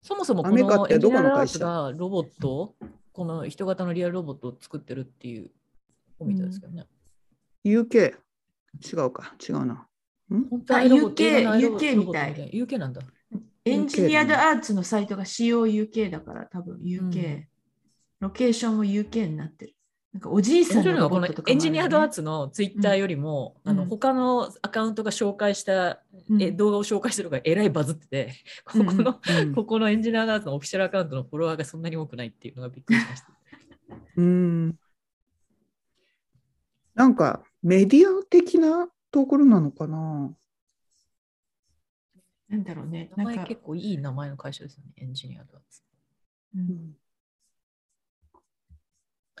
[0.00, 2.76] そもそもこのエンジニアラーツがロボット、
[3.10, 5.50] この人型のリアルロボットを作ってるっていう
[6.20, 6.86] みたいですけどね。
[7.64, 8.14] うん、UK?
[8.14, 9.88] 違うか、違うな。
[10.30, 12.50] 本当は UK, UK みたい。
[12.54, 13.02] UK なんだ。
[13.64, 17.42] エンジニアドアーツのサイトが COUK だから多分 UK。
[18.20, 19.74] うんロケーションも UK になってる。
[20.12, 28.34] なんかおじいさんの、ね、このエンジニアドアーツのツイッターよりも、うん、あの他のアカウントが紹介した、うん、え動画を紹介してるのがえらいバズってて、
[28.64, 33.28] ここの、うん、ここのエンジニアドアーツのオフィシャルアカウントのフォロワーがそんなに多くないっていうのがびっくりしました。
[34.16, 34.78] うん
[36.94, 40.34] なんかメディア的なところなのかな？
[42.48, 43.10] なんだろうね。
[43.14, 45.82] 名前結構いい名前の会社ですよね、エンジニアドアーツ。
[46.56, 46.96] うん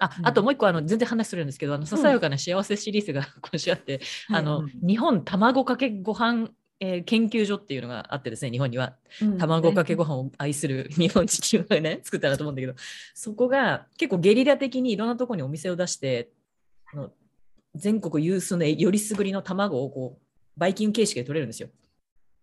[0.00, 4.00] ああともう一個あの全然話するんですけど、あのささやかな幸せシリーズが 今週あって、
[4.30, 6.50] うん、あの、日本卵かけご飯
[6.80, 8.94] えー、研究所っていうのがあってですね日本には、
[9.38, 12.74] 卵かけご飯を愛する日本地球がね 作ったなと思うんだけど
[13.14, 16.30] そこが結構ゲリラ的にいろんなところにお店を出して
[16.92, 17.12] あの
[17.74, 20.22] 全国有数のよりすぐりの卵をこう
[20.56, 21.68] バイキング形式で取れるんですよ。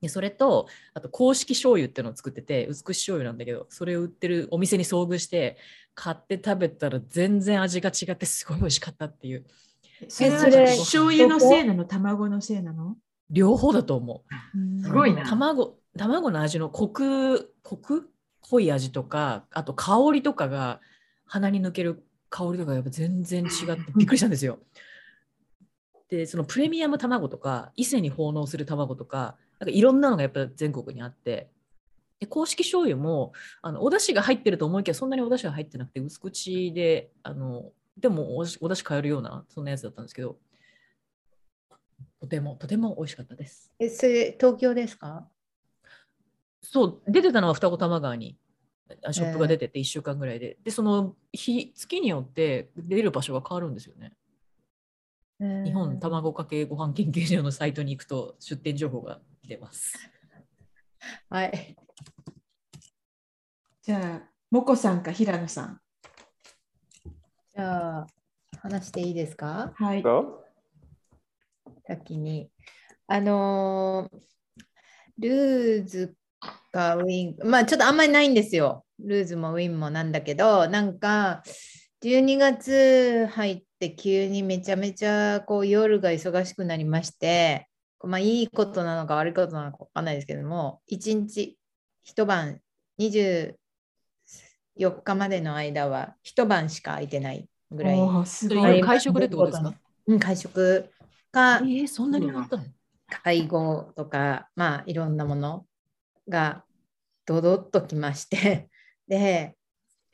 [0.06, 5.57] でそれとあと公式醤油っていうのを作ってて美し醤油なんだけどそれを売ってるお店に遭遇して
[5.95, 9.45] 買って食べたら全然味が違ってすごい美味しかったっていう。
[10.10, 11.86] それは醤油のせいなの？
[11.86, 12.98] 卵のせいなの？
[13.30, 14.23] 両方だと思
[14.80, 14.84] う。
[14.84, 15.26] すごいな。
[15.26, 18.10] 卵卵の味のコクコク
[18.41, 20.82] 濃い味とかあと香りとかが
[21.26, 24.60] 鼻に抜ける香りとかやっぱ全然違って びっくりしたんですよ。
[26.10, 31.49] でそのプレミアム卵とか伊勢に奉納する卵とかなんかいろんなのがやっぱ全国にあって。
[32.19, 40.38] で公式醤油もあのお出汁が入ってると思いきやそんなにお出汁が入ってなくて薄口であのでもおお出汁買えるようなそんなやつだったんですけど。
[42.22, 43.72] とてもとても美味しかったです。
[43.77, 45.27] え、それ東京ですか？
[46.61, 48.36] そう、出てたのは二子玉川に。
[49.03, 54.14] あショップが出てて1週間ぐらいで、で、その日、月によって出る場所が変わるんですよね。
[55.40, 59.94] 日本卵かけご飯研究所のサイトに行くと出店情報が出ます。
[61.30, 61.76] はい。
[63.82, 65.80] じゃあ、もこさんか平野さん。
[67.56, 68.08] じゃあ、
[68.62, 69.74] 話していいですか？
[69.76, 70.04] はい。
[71.88, 72.50] 先に。
[73.08, 74.20] あのー
[75.18, 76.16] ルーズ
[76.74, 78.84] かウィン、まあちょっとあんまりないんですよ。
[79.00, 81.44] ルーズもウィンもなんだけど、なんか
[82.02, 87.70] 12月入って急にめちゃめちゃこう夜が忙しくなりまして、
[88.07, 91.57] まあいいことなのか悪いことなのかわかんないですけども、1日
[92.03, 92.60] 一晩
[92.99, 93.56] 24
[95.03, 98.26] 日までの間は一晩しか空いてないぐらい。
[98.26, 98.82] すごい。
[98.82, 99.73] 会食でってことですか？
[100.07, 100.90] うん、会食
[101.32, 102.64] かえー、そんなになったの？
[103.07, 105.65] 会合とか、まあ、いろんなもの
[106.27, 106.64] が
[107.26, 108.69] ドドッときまして、
[109.07, 109.56] で、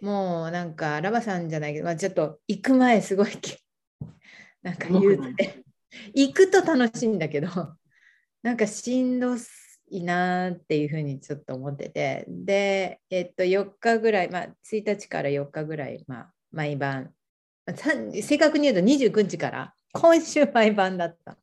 [0.01, 3.57] もうなんか、ラバさんじゃないけど、まあ、ちょっと行く前すごいき、
[4.61, 5.63] なんか言うて、
[6.13, 7.47] 行くと楽しいんだけど、
[8.43, 9.35] なんかしんど
[9.89, 17.11] いなーっていうふうにちょっと思ってて、で、えっと、4日ぐらい、まあ、1日から4日ぐらい、まあ、毎晩、
[17.73, 21.37] 正確に言うと29日から今週毎晩だった。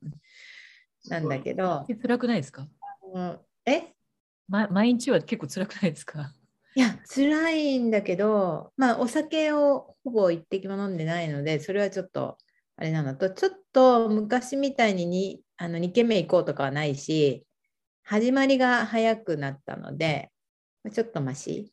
[1.08, 2.66] なんだけど、え辛くないですか、
[3.14, 3.94] うんえ？
[4.48, 6.34] ま、毎日は結構辛くないですか？
[6.74, 12.36] いや、辛いんだけど、まあ、お酒をほぼ一滴も飲んでないので、それはちょっと
[12.76, 17.44] あれなのと、ちょっと昔みたいににあの2軒目行こうとかはないし、
[18.04, 20.30] 始まりが早くなったので、
[20.82, 21.72] まあちょっとマシ。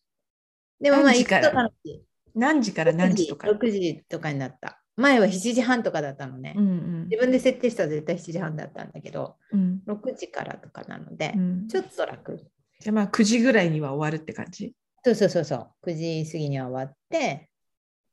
[0.81, 1.63] でもまあ、行くと何時から？
[1.63, 2.03] 楽しい。
[2.35, 4.81] 何時から何時とか？6時とかになった。
[4.97, 6.53] 前は7時半とかだったのね。
[6.57, 12.37] うんうん自分で設定したら絶対7時半だったんだけど、うん6時からとかなのでう、んちょっと楽。
[12.79, 14.73] じゃあまあ9時ぐらいには終わるって感じ？
[15.03, 17.49] そうそうそうそう、9時過ぎには終わって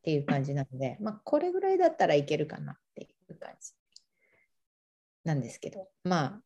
[0.00, 3.72] っていう感じなので、まあ、これぐらいだったらいけるかなっていう感じ
[5.24, 6.42] なんですけど、まあ、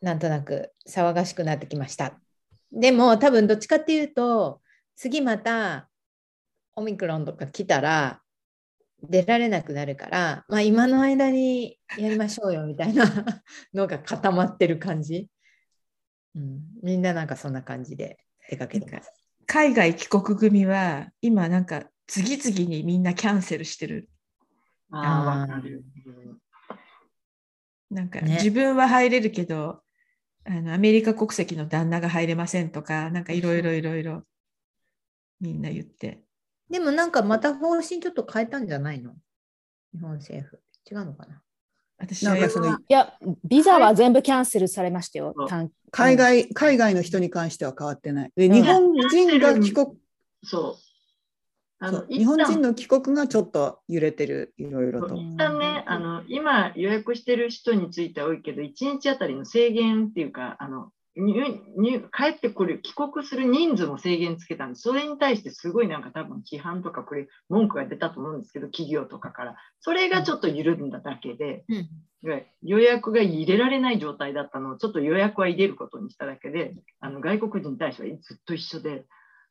[0.00, 2.20] なんとなく騒がしくなってきました。
[2.72, 4.60] でも、多分どっちかっていうと、
[4.94, 5.88] 次また
[6.74, 8.20] オミクロンとか来たら、
[9.02, 13.04] 出られなくなるから、まあ、今の間にやりましょうよみたいな
[13.74, 15.28] のが固まってる感じ。
[16.34, 18.18] うん、みんななんかそんな感じで
[18.48, 19.12] 出かけてます。
[19.46, 24.08] 海外帰国組は今なんか次々にみんなキャンセルしてる。
[24.90, 25.84] ああ、わかる。
[26.06, 26.40] うん
[27.90, 29.80] なんかね自分は入れるけど、
[30.44, 34.22] あのアメリカ国籍の旦那が入れませんとか、なんかいろいろいろいろ
[35.40, 36.22] みんな言って。
[36.68, 39.12] でもなんかまた方針ちょっと変えたんじゃないの？
[39.94, 40.60] 日本政府。
[40.90, 41.42] 違うのかな？
[41.98, 43.14] 私はなんかそのいや、
[43.44, 45.34] ビザは全部キャンセルされましたよ。
[45.90, 48.32] 海外海外の人に関しては変わってない。
[48.36, 49.86] でうん日本人が帰国
[50.44, 50.85] そう。
[51.78, 55.14] あの日本人の帰国がちょっと揺れてる、いろいろと。
[55.14, 61.34] 一旦ね、あの今予約してる人については多いけど、1日あたりの制限っていうか、あの入
[61.76, 64.82] 入帰ってくる、帰国する人数も制限つけたんです。
[64.82, 69.56] それに対してすごいなんか多分批判とかこれ文句が出たと思うんですけど、企業とかから。
[69.80, 72.42] それがちょっと緩んだだけで、うん。
[72.62, 79.04] 予約が入れられない状態だったのを、ちょっと予約は入れることにしただけで、あの外国人に対してはずっと一緒で、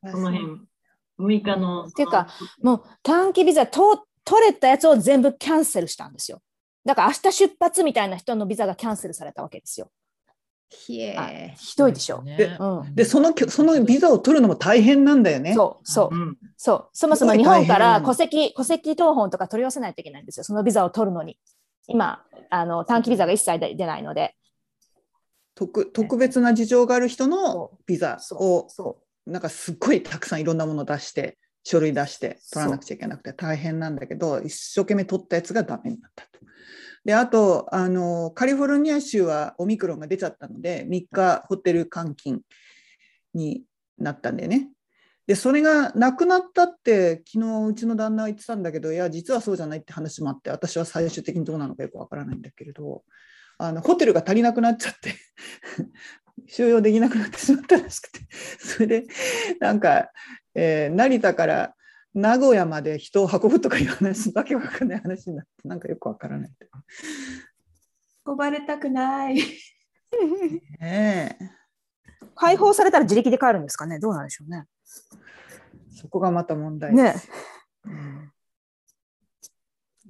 [0.08, 0.60] その辺、
[1.18, 1.90] 6日の。
[1.90, 2.28] ていうか
[2.62, 6.40] もう短期ビザと取れたやつを全部キャンセルしたんですよ。
[6.84, 9.90] だから明日出発みたいな人のビザがキャンセルされたわけですよ。
[10.68, 11.54] ひえ。
[11.58, 12.22] ひどいでしょ？
[12.22, 15.54] ねでうんでそのきょそのビザを取るのも大変なんだよね。
[15.54, 16.88] そうそううん、そう。
[16.92, 20.44] そもそも日本から戸籍戸籍謄本とか取り寄せないといけないんですよ。
[20.44, 21.38] そのビザを取るのに。
[21.88, 24.34] 今あの短期ビザが一切出出ないので。
[25.54, 36.38] 特特別な事情がある人のそビザそをうそなんかすっごいたくさんいろんなもの出して書類出して取らなくちゃいけなくて大変なんだけど一生懸命取ったやつがダメになったと。
[37.04, 42.40] であとあのカリフォルニア州はオミクロンが出ちゃったので3日ホテル監禁
[43.34, 43.64] に
[43.98, 44.70] なったんだよね。
[45.26, 53.02] でそれがなくなったって昨日うちの旦那は言ってたんだけどいや実はそうじゃないって話もあって私は最終的にどうなのかよくわからないんだけれど
[53.58, 55.14] あのホテルが足りなくなっちゃって
[56.46, 58.20] 収容できなくなってしまったらしくて
[58.60, 59.06] それで
[59.60, 60.10] なんか、
[60.54, 61.74] えー成田から
[62.14, 66.52] 名古屋まで人を運ぶとかいう話わけわかんない話になってなんかよくわからない。
[68.24, 69.36] 運ばれたくない。
[70.80, 71.50] ねえ
[72.34, 73.98] 解放されたら自力で帰るんですかね？
[73.98, 74.64] どうなんでしょうね。
[75.90, 77.14] そこがまた問題ね
[77.84, 78.32] うん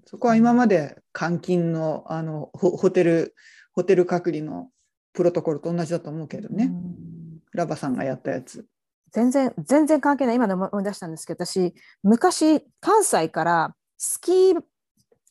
[0.04, 3.34] そこは今まで監禁のあのホホテル
[3.72, 4.70] ホテル隔離の
[5.16, 6.70] プロトコルと同じだと思うけどね、
[7.52, 8.66] ラバさんがやったやつ。
[9.12, 10.36] 全然全然関係ない。
[10.36, 14.62] 今の思い出したんですけど私昔関西からスキー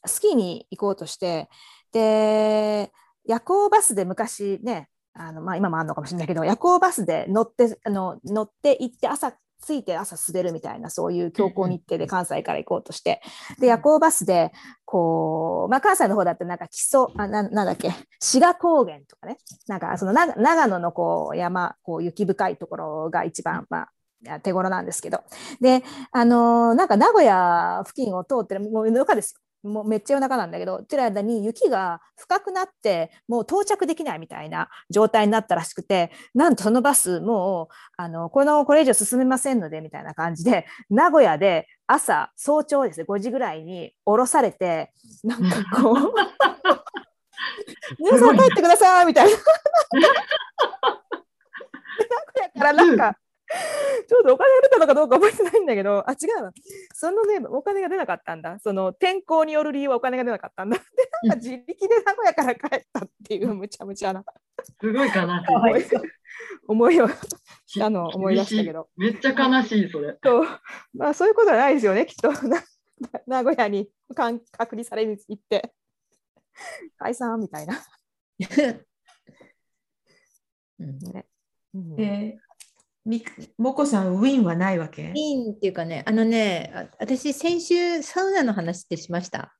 [0.05, 1.49] スキーに行こうとして
[1.91, 2.91] で
[3.25, 9.33] 夜行バスで昔ねあの、まあ、今もあるのかもしれないけど夜行バスで乗ってあの乗って行って朝
[9.65, 13.21] 着いて朝滑るみたいなそういう強行日程で関西から行こうとして。
[13.59, 14.51] で夜行バスで
[14.85, 19.37] こう、まあ、関西の方だってなんか基礎あななんだっけ志賀高原とかね。
[19.67, 23.87] なんかその長長野のこう山こう雪深いところが一番、ま
[24.27, 25.23] あ、手頃なんですけど。
[25.61, 44.93] であのーなんか名古屋付近を通ってるもう夜中ですよもうめっちゃ夜中なんだけどってる間に雪が深くなってもう到着できないみたいな状態になったらしくてなんとそのバスもうあのこのこれ以上進めませんのでみたいな感じで名古屋で朝早朝ですね5時ぐらいに降ろされて
[45.23, 46.13] なんかこう
[47.99, 49.31] 皆さん帰ってくださいみたいな。
[49.31, 49.37] で
[52.09, 53.17] 名古屋からなんか
[54.07, 56.51] ちょうどお金が出たのかどうか覚えてないんだけど、あ、違うな。
[56.93, 58.59] そのね、お金が出なかったんだ。
[58.59, 60.77] その天候による理由はお金が出なかったんだ。
[60.77, 60.83] で、
[61.23, 64.23] なんか自力で名古屋から帰ったっていうむちゃむちゃな
[64.79, 65.85] すごい悲し思いを
[66.67, 67.07] 思いを
[67.65, 68.89] したのを思い出したけど。
[68.97, 69.01] い。
[69.01, 70.17] めっちゃ悲しい、それ。
[70.23, 70.47] そう
[70.93, 72.31] まあそういうことはないですよね、きっと。
[72.47, 72.63] な
[73.27, 75.73] 名古屋にかん隔離されに行って、
[76.97, 77.77] 解散みたいな。
[80.79, 81.25] うんね
[81.73, 82.37] うんで、
[83.05, 83.23] み
[83.57, 85.11] もこさん、ウィンはないわけ？
[85.13, 89.55] いいんっていうかね、あのね、あ私、先週、サウナの話ってしました。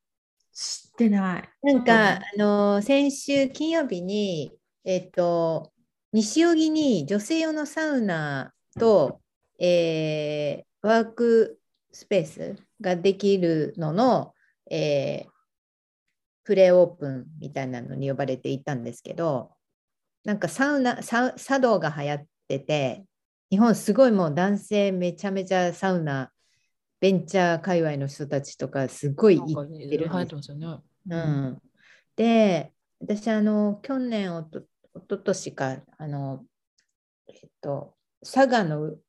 [0.51, 1.49] 知ってない。
[1.61, 4.51] なんか、あの先週金曜日に、
[4.83, 5.71] えっと、
[6.11, 9.21] 西荻に女性用のサウナと、
[9.59, 11.59] えーワーク
[11.91, 14.33] スペースができるのの、
[14.69, 15.29] えー
[16.43, 19.49] プレオープンみたいなのに呼ばれていたんですけど、
[20.23, 23.03] なんかサウナ、サウ茶道が流行ってて、
[23.49, 26.31] 日本すごいもう男性めちゃめちゃサウナ、
[26.99, 30.51] ベンチャー界隈の人たちとかすごい行ってるんです。
[31.17, 31.61] ん、
[32.15, 34.63] で、私、あの、去年、おと、
[34.93, 36.45] おととしか、あの、
[37.27, 39.01] えっと、佐賀のう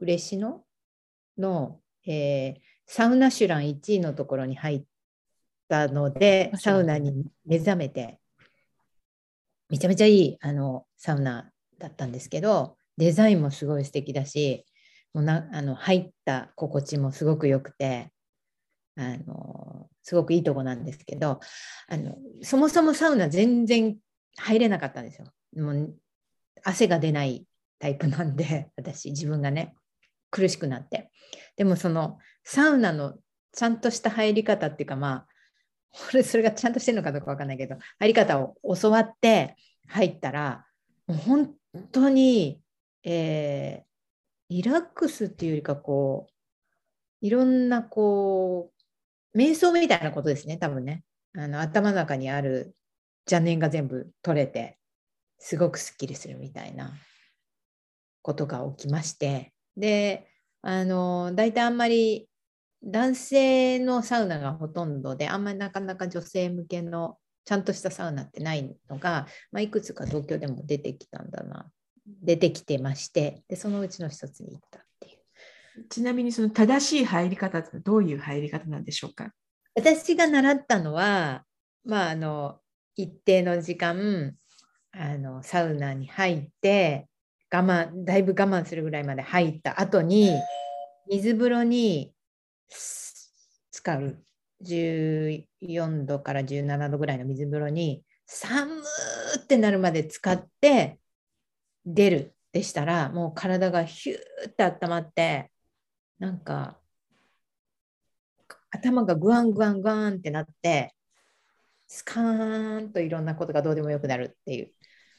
[0.00, 0.64] 嬉野
[1.38, 4.84] の、えーサウナシュラン1位のところに入っ
[5.66, 8.20] たので、サウナに目覚めて、
[9.70, 14.64] めちゃめちゃいいあのサウナだったんですけど、デザインもすごい素敵だし、
[15.14, 18.12] もうなあの入った心地もすごく良くて、
[18.96, 21.40] あのすごくいいとこなんですけど
[21.88, 23.96] あのそもそもサウナ全然
[24.36, 25.28] 入れなかったんですよ。
[25.56, 25.94] もう
[26.64, 27.46] 汗が出ない
[27.78, 29.74] タイプなんで 私自分がね
[30.30, 31.10] 苦しくなって
[31.56, 33.18] でもそのサウナの
[33.52, 35.26] ちゃんとした入り方っていうかまあ
[35.90, 39.56] これ それがちゃんとしてるのかどうかわかんないけど入り方を教わって
[39.88, 40.66] 入ったら
[41.06, 41.54] もう本
[41.90, 42.61] 当に、
[43.04, 43.92] えー
[44.52, 48.70] リラックスっていうよりかこういろんなこ
[49.34, 51.04] う瞑想みたいなことですね多分ね。
[51.34, 52.76] あの頭の中にある
[53.26, 54.78] 邪念が全部取れて
[55.38, 56.92] すごくすっきりするみたいな
[58.20, 59.54] ことが起きまして。
[59.74, 60.28] で
[60.60, 62.28] あの大体あんまり
[62.84, 67.16] 男性のサウナがほとんどであんまりなかなか女性向けの
[67.46, 71.70] ちゃんとしたサウナってないのが、まあ、いくつか東京でも出てきたんだな。
[72.06, 75.18] 出てきてましてでそのうちの一つに行ったっていう。
[75.88, 79.32] ちなみにその正しい入り方ってどういう入り方なんでしょうか？
[79.74, 81.44] 私が習ったのは、
[81.84, 82.58] まあ、あの
[82.94, 84.34] 一定の時間
[84.92, 87.08] あのサウナに入って
[87.50, 90.32] 我慢だいぶ我慢するぐらいまで入った後に
[91.08, 92.12] 水風呂に
[92.68, 93.32] す
[93.70, 94.22] 使う
[94.64, 100.98] 14度から17度ぐらいの水風呂に寒ーってなるまで使って
[101.84, 105.50] 出るでしたらもう体がヒューって温まって
[106.18, 106.78] なんか
[108.70, 110.94] 頭がグワングワングワンってなって
[111.86, 114.70] スカーンといろんなことがどうでもよくなるっていう。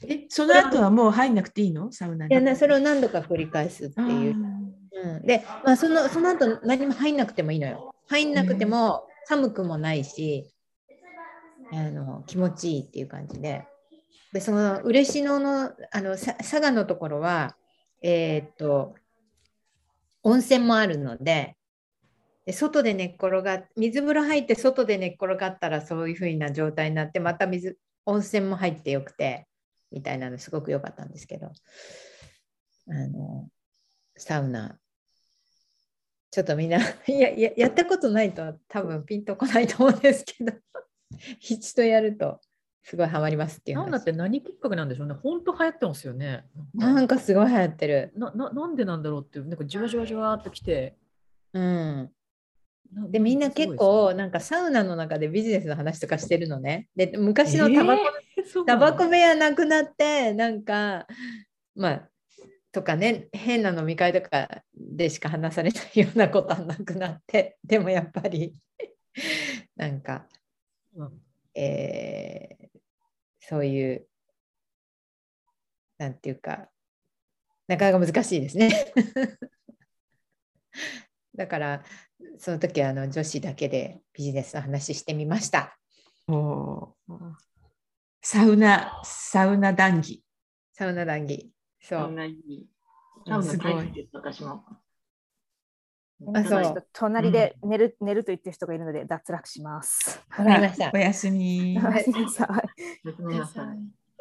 [0.07, 1.91] え、その後はもう入んなくていいの？
[1.91, 2.33] サウナに。
[2.33, 4.11] いやなそれを何度か繰り返すってあいう。
[4.11, 4.35] ー
[5.03, 7.93] うん、で、まあ、そのその後何も入んなくてもいいのよ。
[8.07, 10.51] 入んなくても寒くもないし、
[11.71, 13.67] あの気持ちいいっていう感じで。
[14.33, 17.55] で、その嬉野のあの佐賀のところは、
[18.01, 18.95] えーっと、
[20.23, 21.55] 温泉もあるので、
[22.45, 29.47] で外で寝っ転がっ水風呂入って外で寝っ転がったらそういう風な状態になってまた水温泉も入ってよくて
[29.91, 31.53] みたいなのすごく良かったんですけど
[32.89, 33.47] あの
[34.17, 34.77] サウナ。
[36.31, 40.51] ちょっとみんな やややったことないと多分ピンとこないと思うんですけど
[41.39, 42.41] 一度やると。
[42.83, 45.15] すごいハマりますっていうなんだって何きっかけなんでしょうね。
[45.23, 46.45] 本当流行ってますよね。
[46.73, 48.11] なんかすごい流行ってる。
[48.15, 50.97] なななんでなんだろうっていう、なんかじわじわじわーっときて。
[51.53, 52.11] うん、
[52.93, 56.89] なでみんな結構なんかサウナの中でビジネスの話とかしてるのね。
[56.95, 58.03] で昔のタバコ、
[58.35, 61.07] ですよね、タバコ部屋なくなってなんか
[61.75, 62.09] まあ
[62.73, 68.55] とかね変な飲み会とかでしか話されないようなことはなくなってでもやっぱり
[69.77, 70.25] なんか、
[70.95, 71.11] うん
[71.55, 72.62] えー
[73.47, 74.07] そういう
[75.97, 76.69] なんていうか
[77.67, 78.93] なかなか難しいですね。
[81.35, 81.83] だから
[82.37, 85.77] その時はあの女子だけでビジネスの話してみました。
[86.27, 87.35] おー
[88.21, 90.23] サウナ、サウナ談義。
[90.71, 91.51] サウナ談義。
[91.81, 92.13] そサウう。
[92.13, 92.69] ナいい。
[93.27, 94.63] サウナ大好きです、私も。
[96.33, 100.21] あそう隣で寝る,、寝ると言ってる人がいるので脱落します。
[100.37, 100.97] わかりましたお。
[100.97, 101.73] やすみ。
[101.75, 101.91] な
[102.29, 103.11] さい。
[103.17, 103.65] ごめんなさい。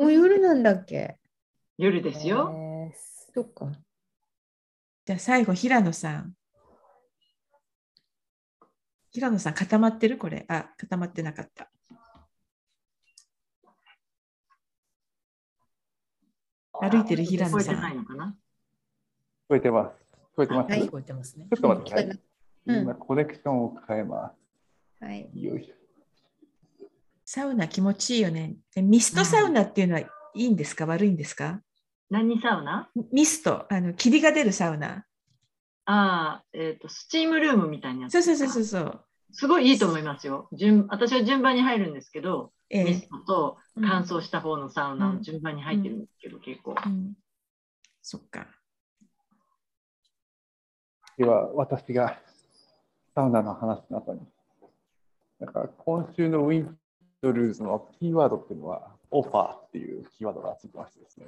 [0.03, 1.19] もう夜なんだっけ？
[1.79, 2.89] 夜ですよ。
[2.91, 3.71] ですそっか。
[5.05, 6.35] じゃあ最後、平野さん。
[9.11, 10.19] 平野さん、固まってる？
[10.19, 10.45] これ。
[10.49, 11.71] あ、固まってなかった。
[16.73, 17.83] 歩いてる平聞こえて野さん。
[17.83, 18.27] ないのかな？
[18.27, 18.31] 聞
[19.51, 19.97] こえてます。
[20.33, 20.71] 聞こえてます？
[20.71, 21.47] はいち聞こえてますね。
[21.53, 22.21] ょっと待ってください。
[22.67, 24.17] うん今、コネクションを変えま
[25.01, 25.29] はい。
[25.33, 25.39] す。
[25.39, 25.75] よいしょ。
[27.25, 28.57] サウナ気持ちいいよね。
[28.75, 30.87] でミストサウナっていうのはいいんですか？
[30.87, 31.61] 悪いんですか？
[32.11, 32.89] 何サウナ？
[33.13, 35.05] ミスト、あの霧が出るサウナ。
[35.85, 38.13] ああ、えっ、と、スチームルームみたいなやつ。
[38.13, 39.05] そうそうそうそうそう。
[39.33, 40.49] すごいいいと思いますよ。
[40.53, 46.77] 順私は順番に入るんですけど、えミスえトとうん乾燥した方のサウナうんを順番に入ってるんですけど、結構。
[46.87, 47.15] うん、
[48.03, 48.47] そっか。
[51.23, 52.19] では、私が
[53.15, 54.21] サウナの話の後に、
[55.39, 56.77] なんか今週のウィン
[57.21, 61.27] ドルーズのキーワードっていうのは、オファーっていうキーワードがついてましてですね、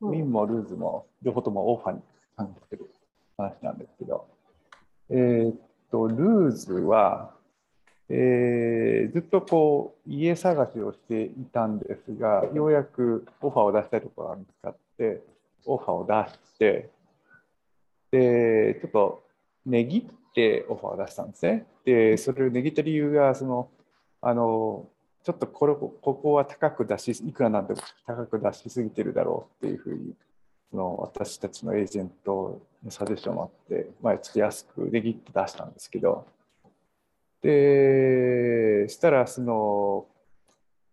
[0.00, 2.02] ウィンもルーズも両方ともオファーに
[2.36, 2.90] 関してる
[3.36, 4.26] 話なんですけど、
[5.10, 5.56] えーっ
[5.92, 7.32] と、ルーズは、
[8.08, 15.22] えーずっとこう家探しをしていたんですが、ようやくオファーを出したいところが見つかって、
[15.64, 16.90] オファーを出して、
[18.10, 19.27] で、ちょっと
[19.68, 21.66] 値切ってオファーを出したんですね。
[21.84, 23.68] で、それを値切った理由が、その、
[24.20, 24.88] あの、
[25.22, 30.14] ちょっとこれここは高く出し、いくらなんでも高く出しすぎてるだろうっていうふうに、
[30.70, 36.26] その私たちのエージェントのサジェスションもあって、まあ、ちょっと安く値切って出したんですけど、
[37.42, 40.06] で、したら、その、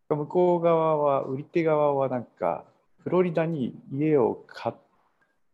[0.09, 2.65] 向こう側は、売り手側はなんか、
[2.99, 4.75] フロリダに家を買っ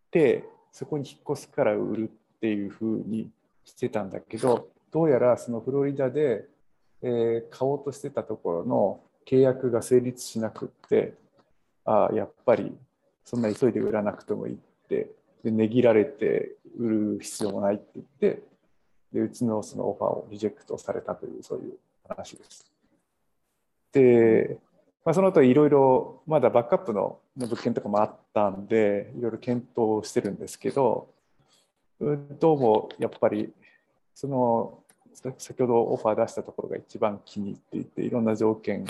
[0.10, 3.30] て、そこに引っ越すから売るっていうふうに
[3.64, 6.46] してたんだけど、どうやらそのフロリダで、
[7.02, 11.14] えー買おうとしてたところの契約が成立しなくって、
[11.86, 12.76] ああ、やっぱり
[13.24, 14.58] そんな急いで売らなくてもいいっ
[14.90, 15.10] て、
[15.44, 18.44] で値切られて売る必要もないって言って、
[19.14, 21.74] でうちのそのオファーをリジェクトされたという、そういう
[22.08, 22.66] 話です。
[23.92, 24.58] で、
[25.04, 31.10] まあ、その後いろいろまだバックアップの物件とかもあったんでいろいろ検討してるんですけど
[32.40, 33.54] どうもやっぱり
[34.16, 34.80] その
[35.38, 38.86] 先ほどオファー出したところが一番気に入っていていろんな条件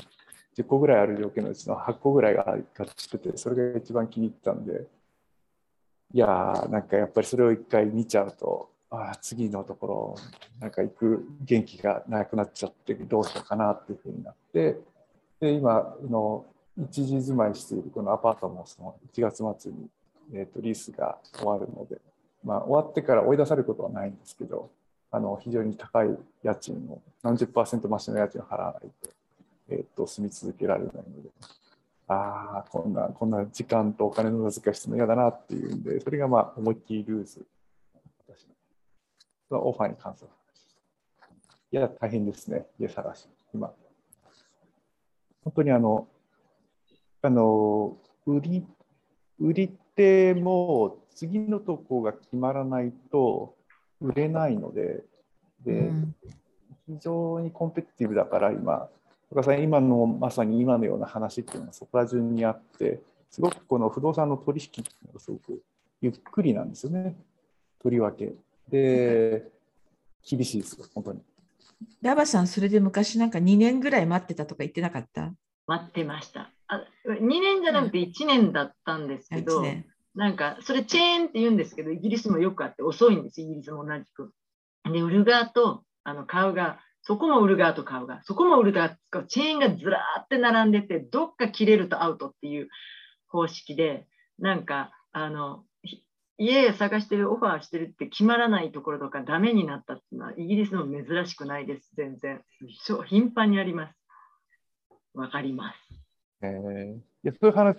[0.58, 4.88] 10個ぐらいある条件のうちの8個ぐらいが合致しててそれが一番気に入ったんで
[6.14, 10.16] いやーなんかやっぱりそれを一回見ちゃうとあ次のところ
[10.62, 14.78] なんか行く元気がなくなっちゃってどうしようかなっていうふうになって。
[15.42, 16.46] で今の
[16.78, 19.90] 一時住まいしているこのアパートもその1月末に、
[20.34, 21.98] えー、とリースが終わるので、
[22.44, 24.70] まあ、終わってから追い出されることはないんですけど
[25.12, 29.10] あの非常に高い家賃を何十パーセント増しの家賃を払わないと,、
[29.70, 31.30] えー、と住み続けられないので
[32.08, 37.46] ああこんなこんな時間とお金の無駄遣いしてるの嫌だなっていうんでそれがまあ思いっきりルーズ
[38.28, 38.48] 私
[39.50, 40.30] のオファーに関する
[41.20, 41.30] 話
[41.72, 43.72] いや大変ですね家探し今。
[45.44, 46.08] 本当にあの、
[47.22, 48.66] あの、売り、
[49.40, 53.56] 売り手もう次のとこが決まらないと
[54.00, 55.04] 売れないので、
[55.66, 56.16] で、うん
[56.88, 58.90] 非常にコンペティティブだから今、
[59.34, 65.62] 高さん、今のまさに今のような話っていうのがそこら中にあって、すごくこの不動産の取引っていうのがすごく
[66.02, 67.16] ゆっくりなんですよね、
[67.82, 68.34] とりわけ。
[68.68, 69.50] で、
[70.28, 71.22] 厳しいですよ、本当に。
[72.02, 75.32] ラバさん、それで昔なんか2年ぐらい待ってたとか言ってなかった？
[75.68, 76.52] 待ってました。
[76.68, 79.86] あ2年じゃなくて1年だったんですけあど、一年
[80.16, 84.34] なんかそれチェーンって言うんですけど、イギリスもよくあって遅いんです、イギリスも同じく。
[84.86, 88.90] で、売る側とあの買う側、そこも売る側と買う側、そこも売る側、
[89.28, 92.70] チェーンがずらーって並んでて、どっか切れるとアウトっていう
[93.28, 94.08] 方式で、
[94.40, 96.04] なんか、あの、ひ
[96.38, 102.42] 家探してる、オファーしてるって決まらないところとかダメになったっていうのは、イギリスの珍しくないです、全然。
[102.84, 103.96] そう頻繁にあります。
[105.14, 105.78] わかります。
[106.44, 107.78] えーいやそういう話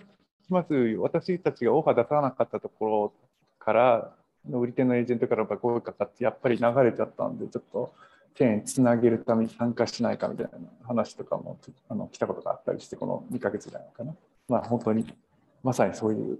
[0.51, 0.73] ます。
[0.99, 3.13] 私たちがオファー出さなかったところ
[3.59, 4.13] から、
[4.49, 7.93] 売り手のエージェントからやっぱ声かかって、やっぱり流れちゃったんで、ちょっと
[8.35, 11.59] チェーンつなげるために参加しないかみたいな話とかも
[11.89, 14.15] あの来たことがあったりして、この2ヶ月ぐらいかな。
[14.49, 15.05] まあ本当に、
[15.63, 16.39] まさにそういう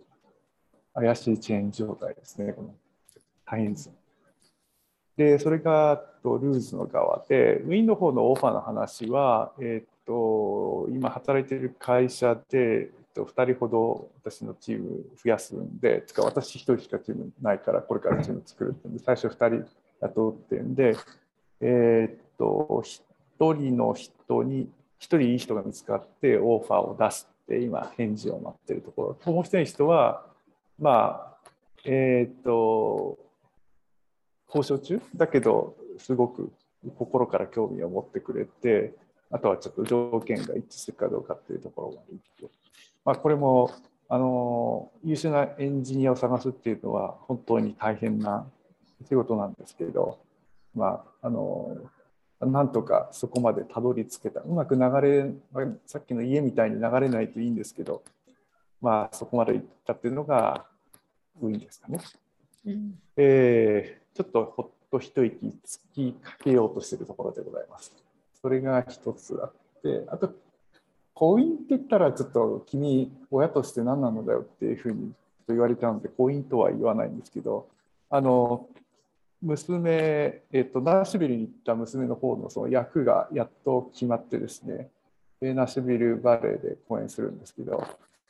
[0.94, 2.54] 怪しいチェーン状態ですね。
[2.54, 2.76] この
[3.46, 3.92] 大変です。
[5.16, 19.68] で、それがとルーズの側で、ウィンの方のオファーの話は、えっと、今働いている会社で、と、2人ほど私のチーム増やすんで、つか私1人しかチームないから、これからチーム作るってんで、最初2人
[20.02, 20.96] 雇ってんで、
[21.62, 22.84] えっと、
[23.40, 24.68] 1人の人に、1
[25.00, 29.34] 人いい人が見つかって、オファーを出すって、今、返事を待ってるところ。
[29.34, 30.26] もう一人の人は、
[30.80, 31.50] まあ、
[31.86, 33.18] えっと、
[34.48, 35.02] 交渉中？
[35.16, 36.52] だけど、すごく
[36.98, 38.94] 心から興味を持ってくれて、
[39.32, 42.20] あとはちょっと条件が一致するかどうかっていうところがいい。
[43.06, 43.72] まあ、これも、
[44.10, 48.46] あの、優秀なエンジニアを探すっていうのは本当に大変な
[49.08, 50.20] 仕事なんですけど、
[50.76, 51.78] まあ、あの、
[52.40, 54.42] なんとかそこまでたどり着けた。
[54.42, 55.32] うまく流れ、
[55.86, 58.04] さっきの家みたいに流れないといいんですけど、
[58.82, 60.66] まあ、そこまで行ったっていうのが、
[61.42, 62.00] 多いんですかね。
[62.66, 67.92] うんえーちょっとほっと一息つきかけようとしているところでございます。
[68.40, 70.36] それが一つあって、あと、
[71.16, 75.14] 婚姻って言ったら、ちょっと君、親として何なのだよっていうふうに
[75.48, 77.68] 言われたので、婚姻とは言わないんですけど、
[78.10, 78.68] あの、
[79.42, 84.90] 娘、えっと、ナッシュビルに行った娘の方のその役がやっと決まってですね、
[85.42, 87.86] でナッシュビルバレエで公演するんですけど、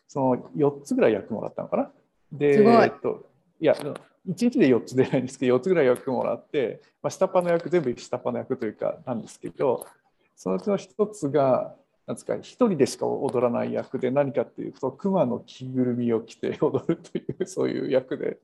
[0.08, 1.92] その4つぐらい役もらったのかな？
[2.32, 3.24] でえっと、
[3.60, 3.96] いや、1
[4.26, 9.86] 日で4つ出ないんですけど、4つぐらい役もらって、まあ、下っ端の役、全部下っ端の役というか、なんですけど、
[10.36, 18.40] そのうちの1つが、なんですか、1人でしか踊らない役で、何かっていうと、熊の着ぐるみを着て 踊るという、そういう役で、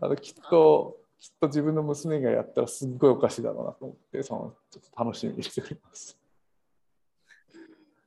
[0.00, 6.18] あのきっと、きっと自分の娘がやったらすっごいおかしいだろうなと思って、そのちょっと楽しみにしております。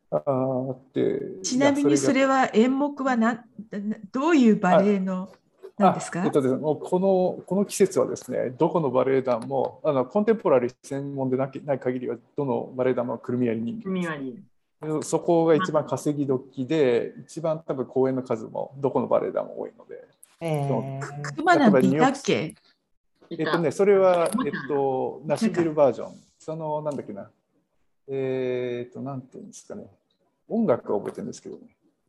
[0.09, 3.43] あーってちなみにそれはは演目は何
[4.13, 5.29] どういうバレエの
[5.77, 6.21] なんですか？
[6.21, 14.33] あえっとですね、もうこのこの季節はですね、どこのバレエ団もあのコンテンポラリー専門でなきない限りは、どのバレエ団もくるみ割り人間組割り。
[14.33, 14.56] です。
[15.01, 20.07] そこが一番稼ぎ時で、一番多分公演の数もどこのバレエ団も多いので、
[20.39, 21.35] えー。
[21.35, 22.13] 熊なんていたっ
[23.29, 27.29] えっとね、それは、えっと、ナッシュビルバージョン、その、なんだっけな、
[28.07, 29.87] えっと、なんていうんですかね、
[30.47, 31.63] 音楽は覚えてるんですけどね、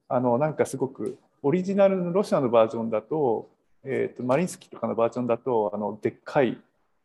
[0.08, 3.48] あの、なんかすごく、オリジナルのロシアのバージョンだと、
[3.84, 6.58] えっと、マリンスキーとかのバージョンだと、あの、でっかい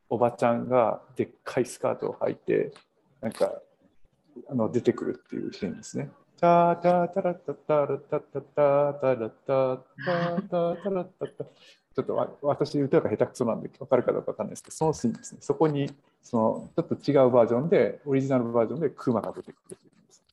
[0.09, 2.71] おばちゃんが、でっかいスカートを履いて、
[3.21, 3.51] なんか、
[4.49, 6.09] あの、出てくるっていうシーンですね。
[6.39, 9.77] タタタラタタラタタタタラタタ
[10.49, 11.45] タタラタタ
[11.95, 15.37] ちょっとわ私、歌が下手くそなんで分かるかどうか分かんないですけど、そのシーンですね。
[15.41, 15.91] そこに
[16.21, 20.25] そのちょっと違うバージョンで、オリジナルバージョンでクマが出てくるというんです。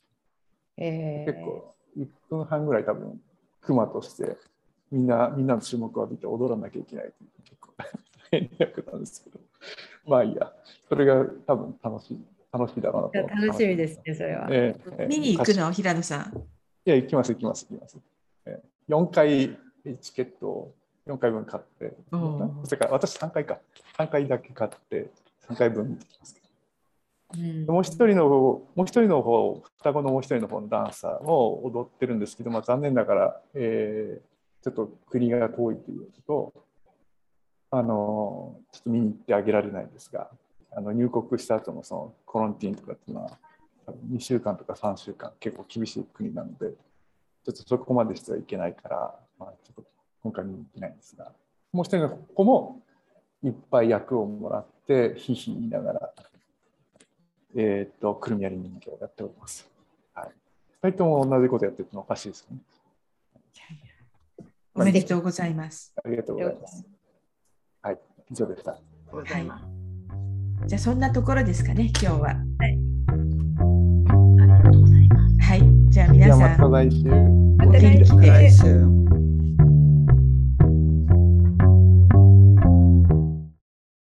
[0.79, 3.21] えー結構、1分半ぐらい多分、
[3.61, 4.39] クマとして
[4.91, 7.87] みんなみんなの注目を浴びて踊らなきゃいけないという結構大
[8.31, 9.39] 変な役なんですけど、
[10.07, 10.53] まあいいや、
[10.89, 12.19] それが多分楽しい
[12.53, 13.29] 楽しいだろうなと。
[13.29, 14.49] 楽しみですね、それは。
[14.51, 16.37] ええええ見に行くの平野さん？
[16.37, 16.41] い
[16.91, 17.99] や、行きます、行きます、行きます。
[18.47, 19.57] えー4回
[20.01, 20.75] チケットを
[21.07, 23.61] 4回分買って、それから私3回か、
[23.97, 25.11] 3回だけ買って、
[25.49, 26.35] 3回分見てきます。
[26.35, 28.39] うんもう一人の方、
[28.75, 34.31] もう一人の方、双子のもう一人の方のダンサーも踊ってるんですけど、まあ、残念ながら、えー
[34.63, 36.65] ちょっと国が遠いということと、
[37.71, 40.29] あの、ちょっと見に行ってあげられないんですが、
[40.73, 43.39] あの入国した後のそのコロンティーンとかっていうのは、
[43.87, 46.71] 多分2週間とか3週間、結構厳しい国なので、
[47.45, 49.91] ちょっとそこまでしてはいけないから、まあ、ちょっと
[50.23, 51.33] 今回見に行けないんですが、
[51.73, 52.83] もう一人の子も
[53.43, 56.13] いっぱい役をもらって、ひいひい言いながら、
[57.57, 59.69] えーっと、くるみ割り人形をやっております。
[60.15, 60.31] はい。
[60.83, 62.61] 二人とも同じことやってるのおかしいですよね。
[64.75, 65.93] おめでとうございます。
[66.03, 66.87] ありがとうございます。
[67.83, 67.99] はい、
[68.31, 68.79] 以上でした。
[69.11, 69.80] ございます。
[70.67, 72.29] じゃあそんなところですかね、今日は。
[72.31, 72.35] あ
[74.35, 75.49] りがとうございます。
[75.49, 75.63] はい。
[75.89, 77.09] じゃあ皆さん、た来週。
[77.57, 79.10] また来週お元気で来週